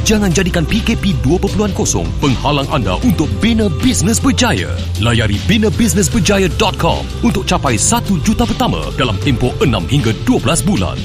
Jangan 0.00 0.32
jadikan 0.32 0.64
PKP 0.64 1.20
2.0 1.20 1.76
penghalang 2.18 2.68
anda 2.72 2.96
untuk 3.04 3.28
bina 3.38 3.68
bisnes 3.84 4.16
berjaya. 4.16 4.72
Layari 4.98 5.36
binabusinessberjaya.com 5.44 7.02
untuk 7.20 7.44
capai 7.44 7.76
1 7.76 8.08
juta 8.24 8.48
pertama 8.48 8.80
dalam 8.96 9.14
tempoh 9.20 9.52
6 9.60 9.68
hingga 9.92 10.12
12 10.24 10.64
bulan. 10.64 10.96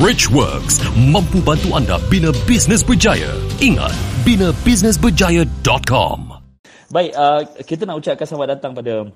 Rich 0.00 0.32
Works 0.32 0.80
mampu 0.96 1.44
bantu 1.44 1.76
anda 1.76 2.00
bina 2.08 2.32
bisnes 2.48 2.80
berjaya. 2.80 3.36
Ingat, 3.60 3.92
binabusinessberjaya.com. 4.24 6.18
Baik, 6.88 7.12
uh, 7.12 7.44
kita 7.68 7.84
nak 7.84 8.00
ucapkan 8.00 8.24
selamat 8.24 8.48
datang 8.56 8.72
pada 8.72 9.12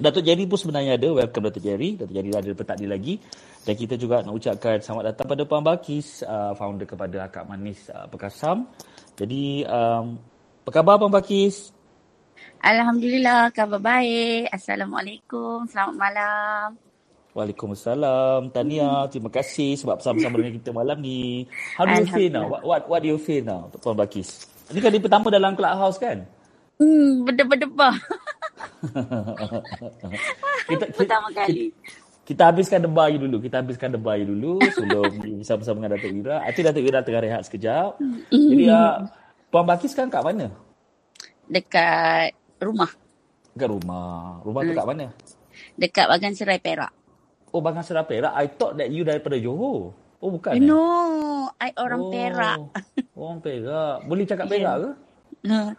Datuk 0.00 0.24
Jerry 0.24 0.48
pun 0.48 0.56
sebenarnya 0.56 0.96
ada. 0.96 1.12
Welcome 1.12 1.52
Datuk 1.52 1.60
Jerry. 1.60 1.92
Datuk 2.00 2.16
Jerry 2.16 2.32
ada 2.32 2.48
lepas 2.48 2.64
tadi 2.72 2.88
lagi. 2.88 3.20
Dan 3.68 3.76
kita 3.76 4.00
juga 4.00 4.24
nak 4.24 4.32
ucapkan 4.32 4.80
selamat 4.80 5.12
datang 5.12 5.26
pada 5.28 5.42
Puan 5.44 5.60
Bakis, 5.60 6.24
uh, 6.24 6.56
founder 6.56 6.88
kepada 6.88 7.28
Akak 7.28 7.44
Manis 7.44 7.92
uh, 7.92 8.08
Pekasam. 8.08 8.64
Jadi, 9.20 9.68
um, 9.68 10.16
apa 10.64 10.70
khabar 10.72 10.96
Puan 10.96 11.12
Bakis? 11.12 11.68
Alhamdulillah, 12.64 13.52
khabar 13.52 13.76
baik. 13.76 14.48
Assalamualaikum, 14.48 15.68
selamat 15.68 15.96
malam. 16.00 16.66
Waalaikumsalam. 17.36 18.56
Tania, 18.56 19.04
terima 19.12 19.28
kasih 19.28 19.76
sebab 19.76 20.00
bersama-sama 20.00 20.40
dengan 20.40 20.56
kita 20.56 20.72
malam 20.72 20.96
ni. 21.04 21.44
How 21.76 21.84
do 21.84 22.00
you 22.00 22.08
feel 22.08 22.32
now? 22.32 22.48
What, 22.48 22.64
what, 22.64 22.82
what 22.88 23.00
do 23.04 23.12
you 23.12 23.20
feel 23.20 23.44
now, 23.44 23.68
Puan 23.84 24.00
Bakis? 24.00 24.48
Ini 24.72 24.80
kali 24.80 24.96
pertama 24.96 25.28
dalam 25.28 25.52
Clubhouse 25.52 26.00
kan? 26.00 26.24
Hmm, 26.80 27.28
berdebar-debar. 27.28 28.00
kita, 30.70 30.84
Pertama 30.96 31.28
kali. 31.32 31.72
Kita 32.24 32.46
habiskan 32.46 32.86
debar 32.86 33.10
you 33.10 33.18
dulu. 33.18 33.42
Kita 33.42 33.58
habiskan 33.58 33.90
debar 33.90 34.22
you 34.22 34.30
dulu 34.30 34.62
sebelum 34.70 35.10
bersama-sama 35.42 35.82
dengan 35.82 35.90
Datuk 35.98 36.12
Ira. 36.14 36.36
I 36.46 36.50
think 36.54 36.64
Datuk 36.70 36.84
Ira 36.86 37.02
tengah 37.02 37.22
rehat 37.26 37.42
sekejap. 37.48 37.98
Jadi, 38.30 38.64
uh, 38.70 39.10
Puan 39.50 39.66
Bakis 39.66 39.90
sekarang 39.90 40.14
kat 40.14 40.22
mana? 40.22 40.46
Dekat 41.50 42.30
rumah. 42.62 42.90
Dekat 43.58 43.70
rumah. 43.74 44.38
Rumah 44.46 44.60
tu 44.62 44.72
kat 44.78 44.86
mana? 44.86 45.06
Dekat 45.74 46.06
Bagan 46.06 46.32
Serai 46.38 46.62
Perak. 46.62 46.94
Oh, 47.50 47.58
Bagan 47.58 47.82
Serap 47.82 48.06
Perak. 48.06 48.30
I 48.30 48.46
thought 48.46 48.78
that 48.78 48.94
you 48.94 49.02
daripada 49.02 49.34
Johor. 49.34 49.90
Oh, 50.20 50.30
bukan 50.30 50.54
eh? 50.54 50.62
No, 50.62 51.50
I 51.58 51.74
orang 51.74 52.02
oh, 52.06 52.10
Perak. 52.14 52.58
Orang 53.18 53.40
Perak. 53.42 54.06
Boleh 54.06 54.24
cakap 54.28 54.46
Ya. 54.46 54.52
Perak 54.54 54.76
ke? 54.78 54.90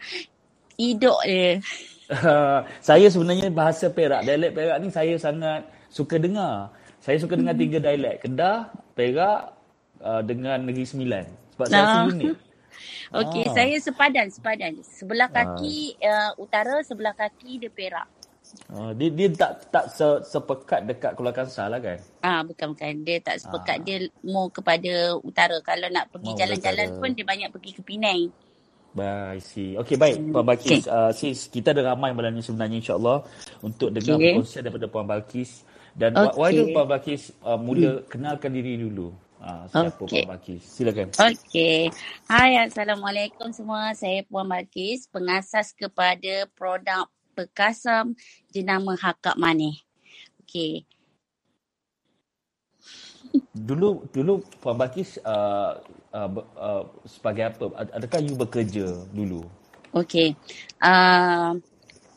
Idok 0.92 1.20
dia. 1.24 1.64
saya 2.88 3.08
sebenarnya 3.08 3.48
bahasa 3.50 3.88
Perak, 3.88 4.22
dialek 4.24 4.52
Perak 4.52 4.78
ni 4.80 4.90
saya 4.92 5.16
sangat 5.16 5.64
suka 5.88 6.20
dengar. 6.20 6.70
Saya 7.02 7.18
suka 7.18 7.34
dengar 7.34 7.56
tiga 7.56 7.80
dialek. 7.80 8.22
Kedah, 8.22 8.70
Perak 8.94 9.56
uh, 10.00 10.22
dengan 10.22 10.62
Negeri 10.62 10.86
Sembilan. 10.86 11.26
Sebab 11.56 11.66
saya 11.68 11.82
rasa 11.82 11.98
Ah. 11.98 12.12
unik. 12.12 12.36
Okey, 13.22 13.44
Ah. 13.44 13.54
saya 13.54 13.76
sepadan, 13.78 14.28
sepadan. 14.30 14.74
Sebelah 14.82 15.28
kaki 15.28 16.00
uh, 16.00 16.32
utara, 16.38 16.80
sebelah 16.84 17.12
kaki 17.12 17.60
dia 17.60 17.72
Perak. 17.72 18.08
Uh, 18.68 18.92
dia 18.92 19.08
dia 19.08 19.32
tak 19.32 19.72
tak 19.72 19.86
se, 19.88 20.04
sepekat 20.28 20.84
dekat 20.84 21.16
Kuala 21.16 21.32
Kangsar 21.32 21.72
lah 21.72 21.80
kan? 21.80 21.96
Ah, 22.20 22.44
bukan 22.44 22.76
bukan. 22.76 22.92
Dia 23.04 23.24
tak 23.24 23.40
sepekat 23.40 23.80
dia 23.84 23.98
more 24.22 24.52
kepada 24.52 25.16
utara. 25.24 25.56
Kalau 25.64 25.88
nak 25.88 26.12
pergi 26.12 26.36
More 26.36 26.40
jalan-jalan 26.40 26.88
utara. 26.92 27.00
pun 27.00 27.10
dia 27.16 27.26
banyak 27.26 27.50
pergi 27.50 27.72
ke 27.72 27.82
Penang. 27.82 28.28
Baik, 28.92 29.40
I 29.40 29.40
see. 29.40 29.70
Okey, 29.80 29.96
baik. 29.96 30.20
Puan 30.36 30.44
Balkis, 30.44 30.84
uh, 30.84 31.16
sis, 31.16 31.48
kita 31.48 31.72
ada 31.72 31.96
ramai 31.96 32.12
malam 32.12 32.36
ni 32.36 32.44
sebenarnya 32.44 32.76
insyaAllah 32.76 33.24
untuk 33.64 33.88
dengar 33.88 34.20
Okey. 34.20 34.36
perkongsian 34.36 34.62
daripada 34.68 34.88
Puan 34.92 35.08
Balkis. 35.08 35.64
Dan 35.96 36.12
okay. 36.16 36.36
why 36.36 36.52
don't 36.52 36.76
Puan 36.76 36.88
Balkis 36.92 37.32
uh, 37.40 37.56
mula 37.56 38.04
kenalkan 38.12 38.52
diri 38.52 38.76
dulu. 38.76 39.16
Uh, 39.40 39.64
siapa 39.72 39.96
Okey. 39.96 40.28
Puan 40.28 40.36
Balkis? 40.36 40.62
Silakan. 40.68 41.08
Okey. 41.16 41.88
Hai, 42.28 42.52
Assalamualaikum 42.68 43.48
semua. 43.56 43.96
Saya 43.96 44.28
Puan 44.28 44.44
Balkis, 44.44 45.08
pengasas 45.08 45.72
kepada 45.72 46.52
produk 46.60 47.08
Perkasam 47.32 48.12
jenama 48.52 49.00
Hakak 49.00 49.40
Maneh. 49.40 49.80
Okey. 50.44 50.84
Dulu 53.56 54.04
dulu 54.12 54.44
Puan 54.60 54.76
Balkis 54.76 55.16
uh, 55.24 55.80
uh, 56.14 56.30
uh, 56.56 56.84
sebagai 57.08 57.44
apa? 57.56 57.66
Ad- 57.76 57.94
Adakah 58.00 58.20
you 58.24 58.36
bekerja 58.36 58.88
dulu? 59.12 59.48
Okey. 59.92 60.36
Uh, 60.80 61.60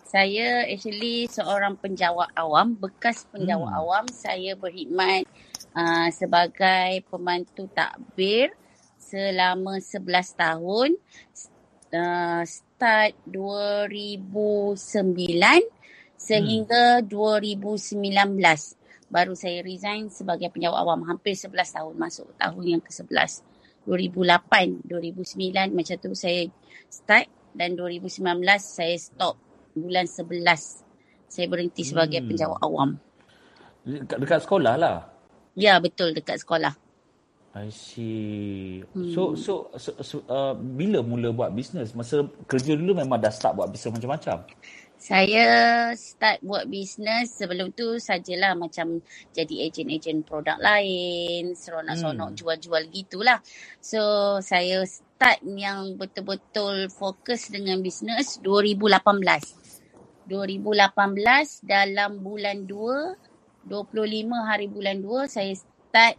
saya 0.06 0.62
actually 0.70 1.26
seorang 1.26 1.74
penjawat 1.74 2.30
awam, 2.38 2.78
bekas 2.78 3.26
penjawat 3.34 3.66
Hmm. 3.66 3.80
awam. 3.82 4.04
Saya 4.14 4.54
berkhidmat 4.54 5.26
uh, 5.74 6.08
sebagai 6.14 7.02
pembantu 7.10 7.66
takbir 7.74 8.54
selama 8.98 9.82
11 9.82 10.38
tahun. 10.38 10.90
Uh, 11.94 12.42
start 12.42 13.14
2009 13.22 14.74
sehingga 16.18 16.98
2019 17.06 18.02
baru 19.06 19.38
saya 19.38 19.62
resign 19.62 20.10
sebagai 20.10 20.50
penjawat 20.50 20.82
awam 20.82 21.06
hampir 21.06 21.38
11 21.38 21.70
tahun 21.70 21.94
masuk 21.94 22.34
tahun 22.34 22.64
yang 22.66 22.82
ke-11 22.82 23.53
2008 23.86 24.84
2009 24.84 25.72
macam 25.72 25.96
tu 26.00 26.10
saya 26.12 26.48
start 26.88 27.26
dan 27.52 27.76
2019 27.76 28.24
saya 28.58 28.96
stop 28.96 29.36
bulan 29.72 30.06
11 30.06 30.40
saya 31.28 31.46
berhenti 31.46 31.82
sebagai 31.82 32.20
Hmm. 32.22 32.28
penjawat 32.30 32.58
awam 32.62 32.90
Dekat, 33.84 34.16
dekat 34.16 34.40
sekolah 34.42 34.74
lah. 34.80 34.96
ya 35.54 35.76
betul 35.78 36.10
dekat 36.12 36.40
sekolah 36.40 36.72
I 37.54 37.70
see. 37.70 38.82
Hmm. 38.90 39.14
So, 39.14 39.38
so, 39.38 39.70
so, 39.78 39.94
so 40.02 40.26
uh, 40.26 40.58
bila 40.58 41.06
mula 41.06 41.30
buat 41.30 41.54
bisnes? 41.54 41.94
Masa 41.94 42.26
kerja 42.50 42.74
dulu 42.74 42.98
memang 42.98 43.14
dah 43.14 43.30
start 43.30 43.54
buat 43.54 43.70
bisnes 43.70 43.94
macam-macam? 43.94 44.42
Saya 44.96 45.90
start 45.98 46.40
buat 46.40 46.64
bisnes 46.70 47.36
sebelum 47.36 47.74
tu 47.76 48.00
sajalah 48.00 48.56
macam 48.56 49.02
jadi 49.36 49.68
ejen-ejen 49.68 50.24
produk 50.24 50.56
lain, 50.56 51.52
seronok-seronok 51.52 52.30
Hmm. 52.32 52.38
jual-jual 52.38 52.82
gitulah. 52.94 53.38
So 53.84 54.00
saya 54.40 54.86
start 54.88 55.44
yang 55.44 56.00
betul-betul 56.00 56.88
fokus 56.88 57.52
dengan 57.52 57.82
bisnes 57.84 58.40
2018. 58.40 59.60
2018 60.24 61.60
dalam 61.60 62.24
bulan 62.24 62.64
2, 62.64 63.12
25 63.68 64.40
hari 64.48 64.72
bulan 64.72 65.04
2 65.04 65.28
saya 65.28 65.52
start 65.52 66.16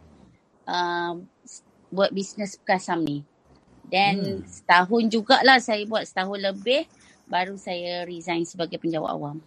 uh, 0.70 1.18
buat 1.90 2.10
bisnes 2.14 2.58
Perkasam 2.60 3.02
ni. 3.02 3.24
Dan 3.86 4.16
Hmm. 4.18 4.46
setahun 4.46 5.02
jugalah 5.10 5.58
saya 5.62 5.82
buat 5.86 6.06
setahun 6.06 6.40
lebih 6.42 6.86
baru 7.26 7.54
saya 7.54 8.06
resign 8.06 8.42
sebagai 8.42 8.78
penjawat 8.78 9.10
awam. 9.12 9.38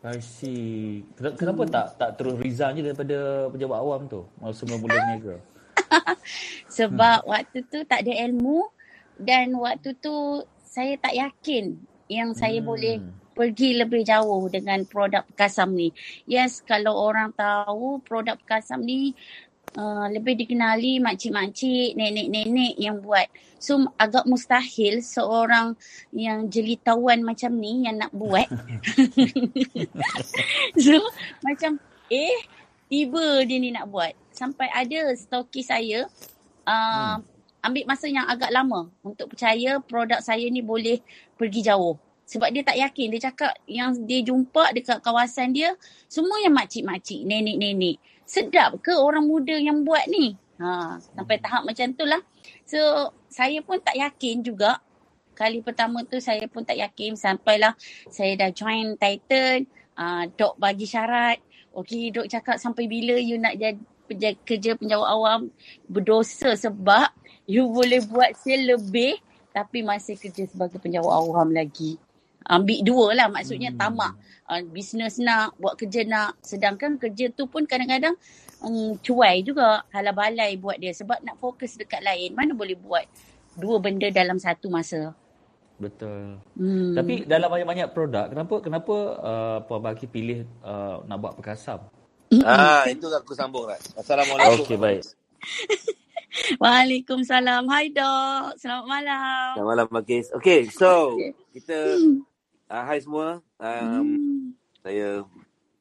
I 0.00 0.16
see. 0.24 1.04
Ken- 1.12 1.36
Kenapa 1.36 1.68
tak 1.68 1.86
tak 2.00 2.10
terus 2.16 2.40
resign 2.40 2.80
je 2.80 2.88
daripada 2.88 3.48
pejabat 3.52 3.78
awam 3.80 4.08
tu? 4.08 4.24
Masa 4.40 4.64
mula 4.64 4.88
berniaga. 4.88 5.36
Sebab 6.70 7.26
waktu 7.26 7.66
tu 7.68 7.84
tak 7.84 8.06
ada 8.06 8.12
ilmu 8.24 8.64
dan 9.20 9.52
waktu 9.58 9.92
tu 10.00 10.40
saya 10.64 10.96
tak 10.96 11.12
yakin 11.12 11.76
yang 12.08 12.32
saya 12.32 12.62
Hmm. 12.62 12.68
boleh 12.70 12.94
pergi 13.30 13.76
lebih 13.76 14.04
jauh 14.04 14.48
dengan 14.48 14.84
produk 14.84 15.24
Perkasam 15.24 15.72
ni. 15.72 15.92
Yes, 16.24 16.60
kalau 16.60 16.96
orang 16.96 17.32
tahu 17.32 18.00
produk 18.00 18.40
Perkasam 18.40 18.80
ni 18.80 19.12
uh, 19.76 20.06
lebih 20.10 20.34
dikenali 20.40 20.98
makcik-makcik, 20.98 21.94
nenek-nenek 21.94 22.74
yang 22.80 22.98
buat. 22.98 23.28
So 23.60 23.92
agak 24.00 24.24
mustahil 24.24 25.04
seorang 25.04 25.76
yang 26.16 26.48
jelitawan 26.48 27.20
macam 27.20 27.54
ni 27.60 27.84
yang 27.84 28.00
nak 28.00 28.10
buat. 28.14 28.48
so 30.84 30.96
macam 31.44 31.76
eh 32.08 32.36
tiba 32.88 33.44
dia 33.44 33.58
ni 33.60 33.70
nak 33.70 33.86
buat. 33.92 34.16
Sampai 34.32 34.72
ada 34.72 35.12
stoki 35.14 35.60
saya 35.60 36.08
uh, 36.64 37.20
ambil 37.60 37.84
masa 37.84 38.08
yang 38.08 38.24
agak 38.24 38.48
lama 38.48 38.88
untuk 39.04 39.36
percaya 39.36 39.78
produk 39.84 40.24
saya 40.24 40.48
ni 40.48 40.64
boleh 40.64 41.04
pergi 41.36 41.60
jauh. 41.60 42.00
Sebab 42.30 42.46
dia 42.54 42.62
tak 42.62 42.78
yakin. 42.78 43.10
Dia 43.10 43.30
cakap 43.30 43.52
yang 43.66 43.90
dia 44.06 44.22
jumpa 44.22 44.70
dekat 44.70 45.02
kawasan 45.02 45.50
dia, 45.50 45.74
semua 46.06 46.38
yang 46.38 46.54
makcik-makcik, 46.54 47.26
nenek-nenek. 47.26 47.98
Sedap 48.30 48.78
ke 48.78 48.94
orang 48.94 49.26
muda 49.26 49.58
yang 49.58 49.82
buat 49.82 50.06
ni? 50.06 50.38
Ha, 50.62 51.02
sampai 51.02 51.42
tahap 51.42 51.66
macam 51.66 51.90
tu 51.98 52.06
lah. 52.06 52.22
So, 52.62 52.78
saya 53.26 53.58
pun 53.58 53.82
tak 53.82 53.98
yakin 53.98 54.46
juga. 54.46 54.78
Kali 55.34 55.58
pertama 55.66 56.06
tu 56.06 56.22
saya 56.22 56.46
pun 56.46 56.62
tak 56.62 56.78
yakin. 56.78 57.18
Sampailah 57.18 57.74
saya 58.06 58.38
dah 58.38 58.54
join 58.54 58.94
Titan. 58.94 59.66
Uh, 59.98 60.30
dok 60.38 60.54
bagi 60.62 60.86
syarat. 60.86 61.42
Okay, 61.74 62.14
dok 62.14 62.30
cakap 62.30 62.62
sampai 62.62 62.86
bila 62.86 63.18
you 63.18 63.34
nak 63.34 63.58
jadi 63.58 63.74
penja- 64.06 64.42
kerja 64.46 64.78
penjawat 64.78 65.08
awam 65.10 65.40
berdosa 65.90 66.54
sebab 66.54 67.10
you 67.50 67.66
boleh 67.66 67.98
buat 68.06 68.34
sale 68.38 68.78
lebih 68.78 69.18
tapi 69.50 69.82
masih 69.82 70.14
kerja 70.14 70.46
sebagai 70.46 70.78
penjawat 70.78 71.10
awam 71.10 71.50
lagi. 71.50 71.98
Ambil 72.46 72.80
dua 72.80 73.06
lah 73.16 73.28
maksudnya 73.28 73.70
hmm. 73.72 73.78
tamak. 73.78 74.12
Uh, 74.50 74.62
bisnes 74.66 75.20
nak, 75.20 75.54
buat 75.60 75.76
kerja 75.76 76.02
nak. 76.08 76.40
Sedangkan 76.42 76.96
kerja 76.96 77.30
tu 77.30 77.46
pun 77.46 77.68
kadang-kadang 77.68 78.16
um, 78.64 78.96
cuai 79.00 79.44
juga. 79.44 79.84
Halah 79.92 80.14
balai 80.14 80.56
buat 80.56 80.80
dia 80.80 80.94
sebab 80.96 81.20
nak 81.22 81.36
fokus 81.38 81.76
dekat 81.76 82.00
lain. 82.00 82.32
Mana 82.32 82.56
boleh 82.56 82.74
buat 82.74 83.04
dua 83.58 83.78
benda 83.78 84.08
dalam 84.08 84.40
satu 84.40 84.72
masa. 84.72 85.12
Betul. 85.80 86.36
Hmm. 86.60 86.92
Tapi 86.92 87.24
dalam 87.24 87.48
banyak-banyak 87.48 87.88
produk, 87.96 88.28
kenapa 88.28 88.54
kenapa 88.60 88.94
uh, 89.16 89.58
Puan 89.64 89.80
Baki 89.80 90.04
pilih 90.04 90.44
uh, 90.60 91.00
nak 91.08 91.18
buat 91.18 91.34
perkasam? 91.36 91.80
Ah, 92.46 92.86
itu 92.86 93.10
aku 93.10 93.34
sambung 93.34 93.66
kan. 93.66 93.80
Assalamualaikum. 93.98 94.62
Okey, 94.62 94.78
baik. 94.78 95.02
Waalaikumsalam. 96.62 97.66
Hai 97.66 97.90
dok. 97.90 98.54
Selamat 98.54 98.86
malam. 98.86 99.50
Selamat 99.58 99.66
malam 99.66 99.86
Makis. 99.90 100.30
Okay, 100.38 100.70
so 100.70 101.18
Okay. 101.18 101.34
kita 101.58 101.98
uh, 102.70 102.84
hai 102.86 102.98
semua. 103.02 103.42
Um, 103.58 104.16
Hmm. 104.16 104.54
saya 104.80 105.26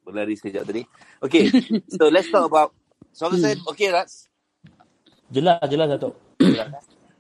berlari 0.04 0.36
sekejap 0.36 0.66
tadi. 0.66 0.84
Okay, 1.22 1.48
so 1.96 2.10
let's 2.10 2.28
talk 2.28 2.50
about 2.50 2.74
Suara 3.10 3.36
saya 3.42 3.58
okay 3.66 3.90
Rats? 3.90 4.30
Jelas, 5.30 5.60
jelas 5.66 5.88
Datuk. 5.98 6.14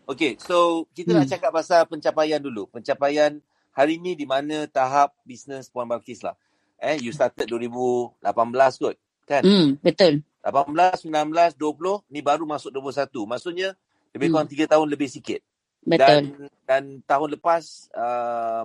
Okay, 0.09 0.37
so 0.41 0.85
kita 0.93 1.13
nak 1.13 1.29
Hmm. 1.29 1.33
cakap 1.37 1.51
pasal 1.53 1.85
pencapaian 1.85 2.41
dulu. 2.41 2.65
Pencapaian 2.69 3.37
hari 3.73 4.01
ni 4.01 4.17
di 4.17 4.25
mana 4.25 4.65
tahap 4.65 5.13
bisnes 5.21 5.69
Puan 5.69 5.85
Balkis 5.85 6.25
lah. 6.25 6.33
Eh, 6.79 6.97
you 7.03 7.11
started 7.11 7.45
2018 7.45 8.79
kot, 8.79 8.95
kan? 9.27 9.43
Hmm, 9.43 9.75
betul. 9.83 10.23
18, 10.41 11.03
19, 11.03 11.53
20, 11.59 12.01
ni 12.07 12.23
baru 12.23 12.47
masuk 12.47 12.71
21. 12.71 13.27
Maksudnya 13.27 13.75
lebih 14.15 14.31
Hmm. 14.31 14.33
kurang 14.39 14.49
3 14.49 14.65
tahun 14.65 14.87
lebih 14.89 15.09
sikit. 15.11 15.43
Betul. 15.83 15.99
Dan 15.99 16.21
dan 16.63 16.83
tahun 17.03 17.35
lepas 17.37 17.91
uh, 17.93 18.63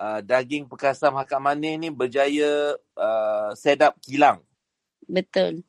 uh, 0.00 0.20
daging 0.24 0.64
perkasam 0.64 1.12
Hakak 1.12 1.36
Manis 1.38 1.76
ni 1.76 1.88
berjaya 1.92 2.72
uh, 2.96 3.52
set 3.52 3.84
up 3.84 4.00
kilang 4.00 4.40
Betul. 5.04 5.60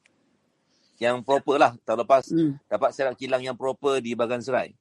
yang 0.98 1.20
proper 1.20 1.58
lah. 1.58 1.74
Tahun 1.82 2.00
lepas 2.00 2.24
Hmm. 2.30 2.56
dapat 2.66 2.90
set 2.94 3.06
up 3.06 3.18
kilang 3.18 3.42
yang 3.42 3.58
proper 3.58 4.00
di 4.00 4.14
Bagan 4.14 4.40
Serai. 4.40 4.72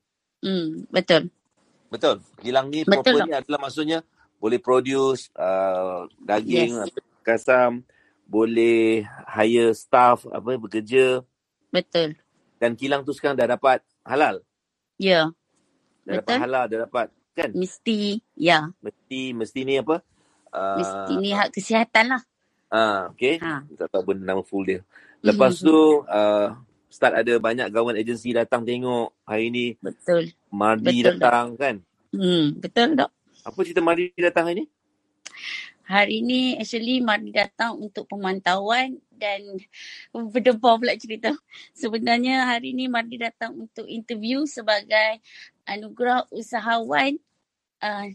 Hmm, 0.41 0.87
betul. 0.89 1.29
Betul. 1.89 2.23
Kilang 2.39 2.69
ni 2.69 2.85
Betul 2.85 3.03
proper 3.03 3.13
tak? 3.19 3.27
ni 3.27 3.33
adalah 3.35 3.61
maksudnya 3.61 3.99
boleh 4.37 4.57
produce 4.57 5.29
uh, 5.35 6.07
daging 6.17 6.77
Yes. 6.77 6.93
perkasam, 7.19 7.83
boleh 8.25 9.03
hire 9.27 9.75
staff 9.75 10.25
apa 10.25 10.57
bekerja 10.57 11.21
Betul. 11.69 12.17
dan 12.57 12.73
kilang 12.73 13.03
tu 13.03 13.11
sekarang 13.11 13.35
dah 13.35 13.51
dapat 13.51 13.81
halal. 14.01 14.41
Ya, 14.97 15.33
Dah 16.05 16.21
dapat 16.21 16.29
Betul. 16.29 16.39
halal, 16.41 16.65
dah 16.67 16.79
dapat 16.85 17.07
kan? 17.37 17.51
mesti. 17.55 18.21
Ya, 18.37 18.71
Mesti 18.81 19.37
mesti 19.37 19.61
ni 19.67 19.79
apa? 19.79 20.03
Uh, 20.51 20.79
mesti 20.83 21.13
ni 21.23 21.31
hak 21.31 21.55
kesihatan 21.55 22.19
lah. 22.19 22.23
Ah, 22.71 23.11
okay. 23.11 23.39
Ha. 23.43 23.67
Tak 23.67 23.91
tahu 23.91 24.03
apa 24.07 24.13
nama 24.15 24.43
full 24.47 24.67
dia. 24.67 24.81
Lepas 25.21 25.59
tu 25.61 26.07
uh, 26.07 26.47
start 26.91 27.23
ada 27.23 27.35
banyak 27.39 27.71
government 27.71 27.99
agency 27.99 28.35
datang 28.35 28.67
tengok. 28.67 29.15
Hari 29.27 29.47
ni 29.51 29.67
Betul. 29.79 30.35
Mardi 30.51 31.03
Betul, 31.03 31.07
datang 31.19 31.47
kan. 31.59 31.77
Hmm, 32.11 32.59
betul 32.59 32.99
dok. 32.99 33.11
Apa 33.47 33.59
cerita 33.63 33.83
Mardi 33.83 34.11
datang 34.19 34.51
hari 34.51 34.65
ni? 34.65 34.67
Hari 35.91 36.23
ni 36.23 36.55
actually 36.55 37.03
Mardi 37.03 37.35
datang 37.35 37.75
untuk 37.75 38.07
pemantauan 38.07 39.03
dan 39.11 39.43
berdebar 40.15 40.79
pula 40.79 40.95
cerita. 40.95 41.35
Sebenarnya 41.75 42.47
hari 42.47 42.71
ni 42.75 42.87
Mardi 42.87 43.19
datang 43.19 43.59
untuk 43.59 43.91
interview 43.91 44.47
sebagai 44.47 45.19
anugerah 45.71 46.27
usahawan 46.35 47.15
uh, 47.79 48.11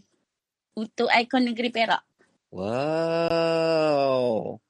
untuk 0.76 1.08
ikon 1.08 1.48
negeri 1.48 1.72
Perak. 1.72 2.04
Wow. 2.52 4.60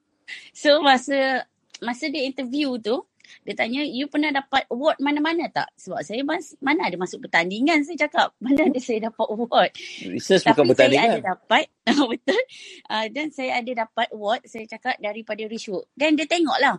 So 0.54 0.78
masa 0.86 1.50
masa 1.82 2.08
dia 2.08 2.24
interview 2.24 2.78
tu, 2.78 3.02
dia 3.42 3.54
tanya, 3.54 3.82
you 3.82 4.06
pernah 4.10 4.30
dapat 4.30 4.66
award 4.70 4.98
mana-mana 5.02 5.50
tak? 5.50 5.70
Sebab 5.78 6.02
saya 6.02 6.22
mas, 6.22 6.54
mana 6.62 6.86
ada 6.86 6.96
masuk 6.98 7.26
pertandingan 7.26 7.82
saya 7.82 8.06
cakap. 8.06 8.34
Mana 8.42 8.70
ada 8.70 8.80
saya 8.82 9.10
dapat 9.10 9.26
award. 9.26 9.70
Research 10.06 10.46
Tapi 10.46 10.54
bukan 10.54 10.62
saya 10.62 10.70
pertandingan. 10.74 11.10
ada 11.10 11.22
dapat, 11.34 11.64
betul. 12.10 12.42
Uh, 12.90 13.06
dan 13.10 13.26
saya 13.34 13.50
ada 13.62 13.72
dapat 13.86 14.06
award, 14.14 14.40
saya 14.46 14.64
cakap 14.66 14.96
daripada 15.02 15.42
Rishwood. 15.46 15.86
Dan 15.94 16.14
dia 16.14 16.26
tengok 16.26 16.58
lah 16.58 16.74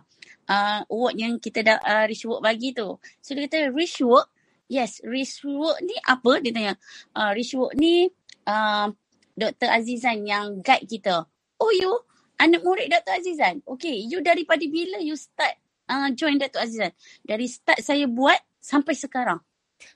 uh, 0.48 0.80
award 0.88 1.14
yang 1.16 1.32
kita 1.40 1.60
dah 1.64 1.78
uh, 1.80 2.04
Rishwood 2.08 2.40
bagi 2.40 2.72
tu. 2.72 2.96
So 3.20 3.36
dia 3.36 3.48
kata, 3.48 3.72
Rishwood, 3.72 4.28
yes, 4.68 5.00
Rishwood 5.02 5.80
ni 5.82 5.96
apa? 6.04 6.38
Dia 6.44 6.52
tanya, 6.52 6.74
uh, 7.16 7.32
Rishwood 7.32 7.74
ni 7.80 8.06
uh, 8.46 8.86
Dr. 9.34 9.68
Azizan 9.72 10.28
yang 10.28 10.60
guide 10.60 10.86
kita. 10.86 11.24
Oh 11.58 11.72
you, 11.74 11.90
anak 12.38 12.62
murid 12.62 12.92
Dr. 12.92 13.18
Azizan. 13.18 13.64
Okay, 13.64 14.04
you 14.04 14.20
daripada 14.22 14.62
bila 14.68 15.00
you 15.02 15.16
start 15.16 15.58
uh, 15.88 16.12
join 16.14 16.38
Dr. 16.38 16.62
Azizan? 16.62 16.92
Dari 17.24 17.48
start 17.48 17.80
saya 17.80 18.04
buat 18.06 18.38
sampai 18.60 18.94
sekarang. 18.94 19.40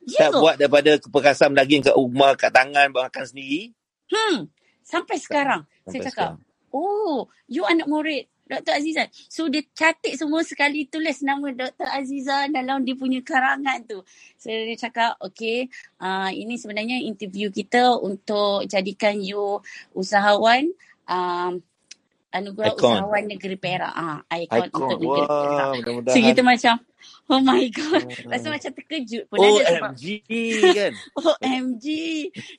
Ya 0.07 0.31
Tak 0.31 0.31
ke? 0.35 0.39
buat 0.41 0.57
daripada 0.59 0.91
perkasam 1.11 1.53
daging 1.53 1.83
kat 1.85 1.95
rumah, 1.95 2.35
kat 2.39 2.55
tangan, 2.55 2.91
makan 2.91 3.25
sendiri. 3.27 3.75
Hmm, 4.09 4.49
sampai 4.83 5.17
sekarang. 5.19 5.61
Sampai 5.85 5.91
saya 5.91 6.03
cakap, 6.11 6.31
oh, 6.71 7.27
you 7.51 7.67
anak 7.67 7.91
murid 7.91 8.32
Dr. 8.53 8.73
Azizan. 8.77 9.09
So 9.33 9.49
dia 9.49 9.65
catik 9.73 10.13
semua 10.21 10.45
sekali 10.45 10.85
tulis 10.85 11.25
nama 11.25 11.49
Dr. 11.49 11.89
Azizan 11.89 12.53
dalam 12.53 12.85
dia 12.85 12.93
punya 12.93 13.25
karangan 13.25 13.81
tu. 13.89 14.05
So 14.37 14.53
dia 14.53 14.77
cakap, 14.77 15.17
okay, 15.25 15.73
uh, 15.97 16.29
ini 16.29 16.61
sebenarnya 16.61 17.01
interview 17.01 17.49
kita 17.49 17.97
untuk 17.97 18.69
jadikan 18.69 19.17
you 19.25 19.65
usahawan 19.97 20.69
um, 21.09 21.65
anugerah 22.33 22.73
Ikon. 22.75 22.93
usahawan 22.97 23.25
negeri 23.29 23.57
Perak. 23.61 23.93
Ah, 23.93 24.21
ikon, 24.33 24.69
Icon. 24.69 24.79
untuk 24.81 24.99
negeri 25.01 25.25
Perak. 25.29 25.49
Wah, 25.53 25.73
mudah-mudahan. 25.77 26.15
So 26.15 26.19
kita 26.21 26.43
macam, 26.45 26.75
oh 27.33 27.41
my 27.41 27.65
god. 27.73 28.05
Rasa 28.29 28.47
macam 28.53 28.71
terkejut 28.71 29.25
pun. 29.27 29.41
ada 29.41 29.63
sebab- 29.67 29.97
OMG 29.97 30.07
kan. 30.77 30.93
OMG. 31.41 31.87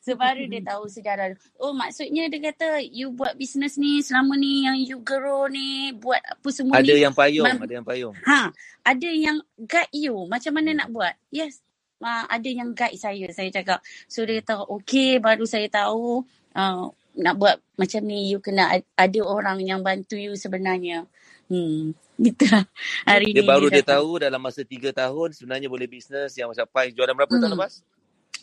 So 0.02 0.18
baru 0.18 0.50
dia 0.50 0.62
tahu 0.66 0.90
sejarah. 0.90 1.38
Oh 1.58 1.72
maksudnya 1.72 2.26
dia 2.28 2.42
kata 2.50 2.82
you 2.82 3.14
buat 3.14 3.38
bisnes 3.38 3.78
ni 3.78 4.02
selama 4.02 4.34
ni 4.34 4.66
yang 4.66 4.78
you 4.82 4.98
grow 5.00 5.46
ni 5.46 5.94
buat 5.94 6.20
apa 6.20 6.50
semua 6.50 6.82
Ada 6.82 6.90
ni. 6.90 7.06
yang 7.06 7.14
payung, 7.14 7.46
Mam- 7.46 7.62
ada 7.62 7.74
yang 7.74 7.86
payung. 7.86 8.16
Ha, 8.26 8.50
ada 8.84 9.10
yang 9.10 9.38
guide 9.62 9.94
you 9.94 10.26
macam 10.26 10.58
mana 10.58 10.74
nak 10.74 10.90
buat. 10.90 11.14
Yes. 11.30 11.62
Uh, 12.04 12.28
ada 12.28 12.50
yang 12.50 12.76
guide 12.76 13.00
saya. 13.00 13.32
Saya 13.32 13.48
cakap. 13.48 13.80
So 14.10 14.26
dia 14.26 14.44
kata 14.44 14.68
okay 14.68 15.22
baru 15.22 15.48
saya 15.48 15.70
tahu 15.70 16.26
uh, 16.52 16.92
nak 17.14 17.36
buat 17.38 17.62
macam 17.78 18.02
ni 18.04 18.28
you 18.28 18.42
kena 18.42 18.74
ad- 18.76 18.90
ada 18.98 19.22
orang 19.22 19.62
yang 19.62 19.80
bantu 19.80 20.18
you 20.18 20.34
sebenarnya. 20.34 21.06
Hmm. 21.48 21.92
Gitu 22.16 22.44
lah. 22.48 22.64
Hari 23.04 23.34
Dia 23.34 23.44
ni 23.44 23.48
baru 23.48 23.68
dia 23.68 23.84
datang. 23.84 24.06
tahu 24.06 24.12
dalam 24.20 24.40
masa 24.40 24.62
3 24.62 24.92
tahun 24.92 25.30
sebenarnya 25.34 25.68
boleh 25.68 25.88
bisnes 25.88 26.32
yang 26.34 26.50
mencapai 26.50 26.92
jualan 26.92 27.14
berapa 27.14 27.32
tahun 27.32 27.52
Hmm. 27.52 27.58
lepas? 27.58 27.74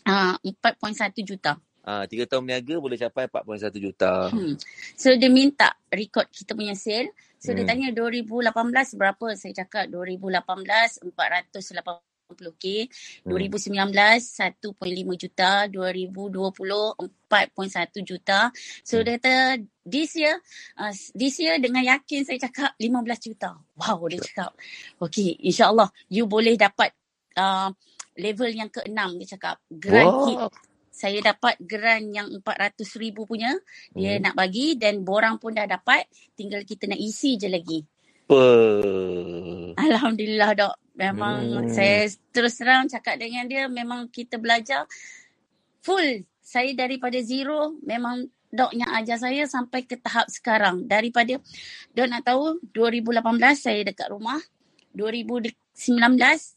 Ah, 0.03 0.35
4.1 0.43 1.21
juta. 1.21 1.57
Ah, 1.81 2.05
3 2.05 2.25
tahun 2.25 2.45
berniaga 2.45 2.75
boleh 2.77 2.97
capai 2.97 3.25
4.1 3.25 3.79
juta. 3.79 4.29
Hmm. 4.29 4.53
So 4.93 5.09
dia 5.13 5.29
minta 5.29 5.73
record 5.89 6.29
kita 6.29 6.53
punya 6.53 6.77
sale. 6.77 7.09
So 7.41 7.51
dia 7.51 7.65
Hmm. 7.65 7.73
tanya 7.73 7.87
2018 7.89 8.93
berapa? 8.93 9.33
Saya 9.33 9.53
cakap 9.55 9.89
2018 9.89 11.01
480k. 12.33 12.65
Hmm. 13.27 13.35
2019 13.35 14.71
1.5 14.75 15.21
juta. 15.21 15.51
2020 15.67 17.11
4.1 17.27 18.03
juta. 18.03 18.39
So 18.83 18.99
Hmm. 18.99 19.05
dia 19.07 19.13
kata 19.19 19.33
this 19.83 20.15
year 20.15 20.35
uh, 20.77 20.93
this 21.15 21.35
year 21.39 21.57
dengan 21.59 21.83
yakin 21.83 22.23
saya 22.27 22.39
cakap 22.41 22.75
15 22.79 23.27
juta. 23.31 23.55
Wow 23.75 24.07
dia 24.07 24.19
cakap. 24.19 24.51
Okay 24.99 25.35
insyaAllah 25.43 25.89
you 26.11 26.27
boleh 26.27 26.55
dapat 26.55 26.91
uh, 27.35 27.71
level 28.17 28.51
yang 28.51 28.67
keenam 28.67 29.15
dia 29.19 29.35
cakap. 29.37 29.59
Grant 29.71 30.11
Wow. 30.11 30.25
kit 30.27 30.39
saya 30.91 31.23
dapat 31.23 31.55
geran 31.63 32.11
yang 32.11 32.27
400 32.43 32.83
ribu 32.99 33.23
punya 33.23 33.55
dia 33.95 34.19
Hmm. 34.19 34.27
nak 34.27 34.35
bagi 34.35 34.75
dan 34.75 35.07
borang 35.07 35.39
pun 35.39 35.55
dah 35.55 35.63
dapat 35.63 36.03
tinggal 36.35 36.67
kita 36.67 36.83
nak 36.83 36.99
isi 36.99 37.39
je 37.39 37.47
lagi 37.47 37.79
Apa? 38.31 38.43
Alhamdulillah 39.75 40.51
dok 40.55 40.75
memang 40.95 41.67
Hmm. 41.67 41.67
saya 41.67 42.07
terus 42.31 42.55
terang 42.61 42.87
cakap 42.87 43.19
dengan 43.19 43.43
dia 43.49 43.67
memang 43.67 44.07
kita 44.07 44.39
belajar 44.39 44.87
full 45.83 46.23
Saya 46.43 46.71
daripada 46.77 47.17
zero 47.25 47.75
memang 47.83 48.29
dok 48.53 48.71
yang 48.75 48.91
ajar 48.95 49.17
saya 49.19 49.43
sampai 49.49 49.83
ke 49.87 49.97
tahap 49.99 50.27
sekarang. 50.29 50.87
Daripada 50.87 51.39
dok 51.95 52.07
nak 52.07 52.23
tahu 52.27 52.59
2018 52.75 53.57
saya 53.57 53.81
dekat 53.87 54.11
rumah. 54.13 54.39
2019 54.95 55.55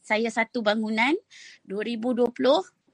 saya 0.02 0.28
satu 0.30 0.60
bangunan. 0.62 1.14
2020 1.66 2.34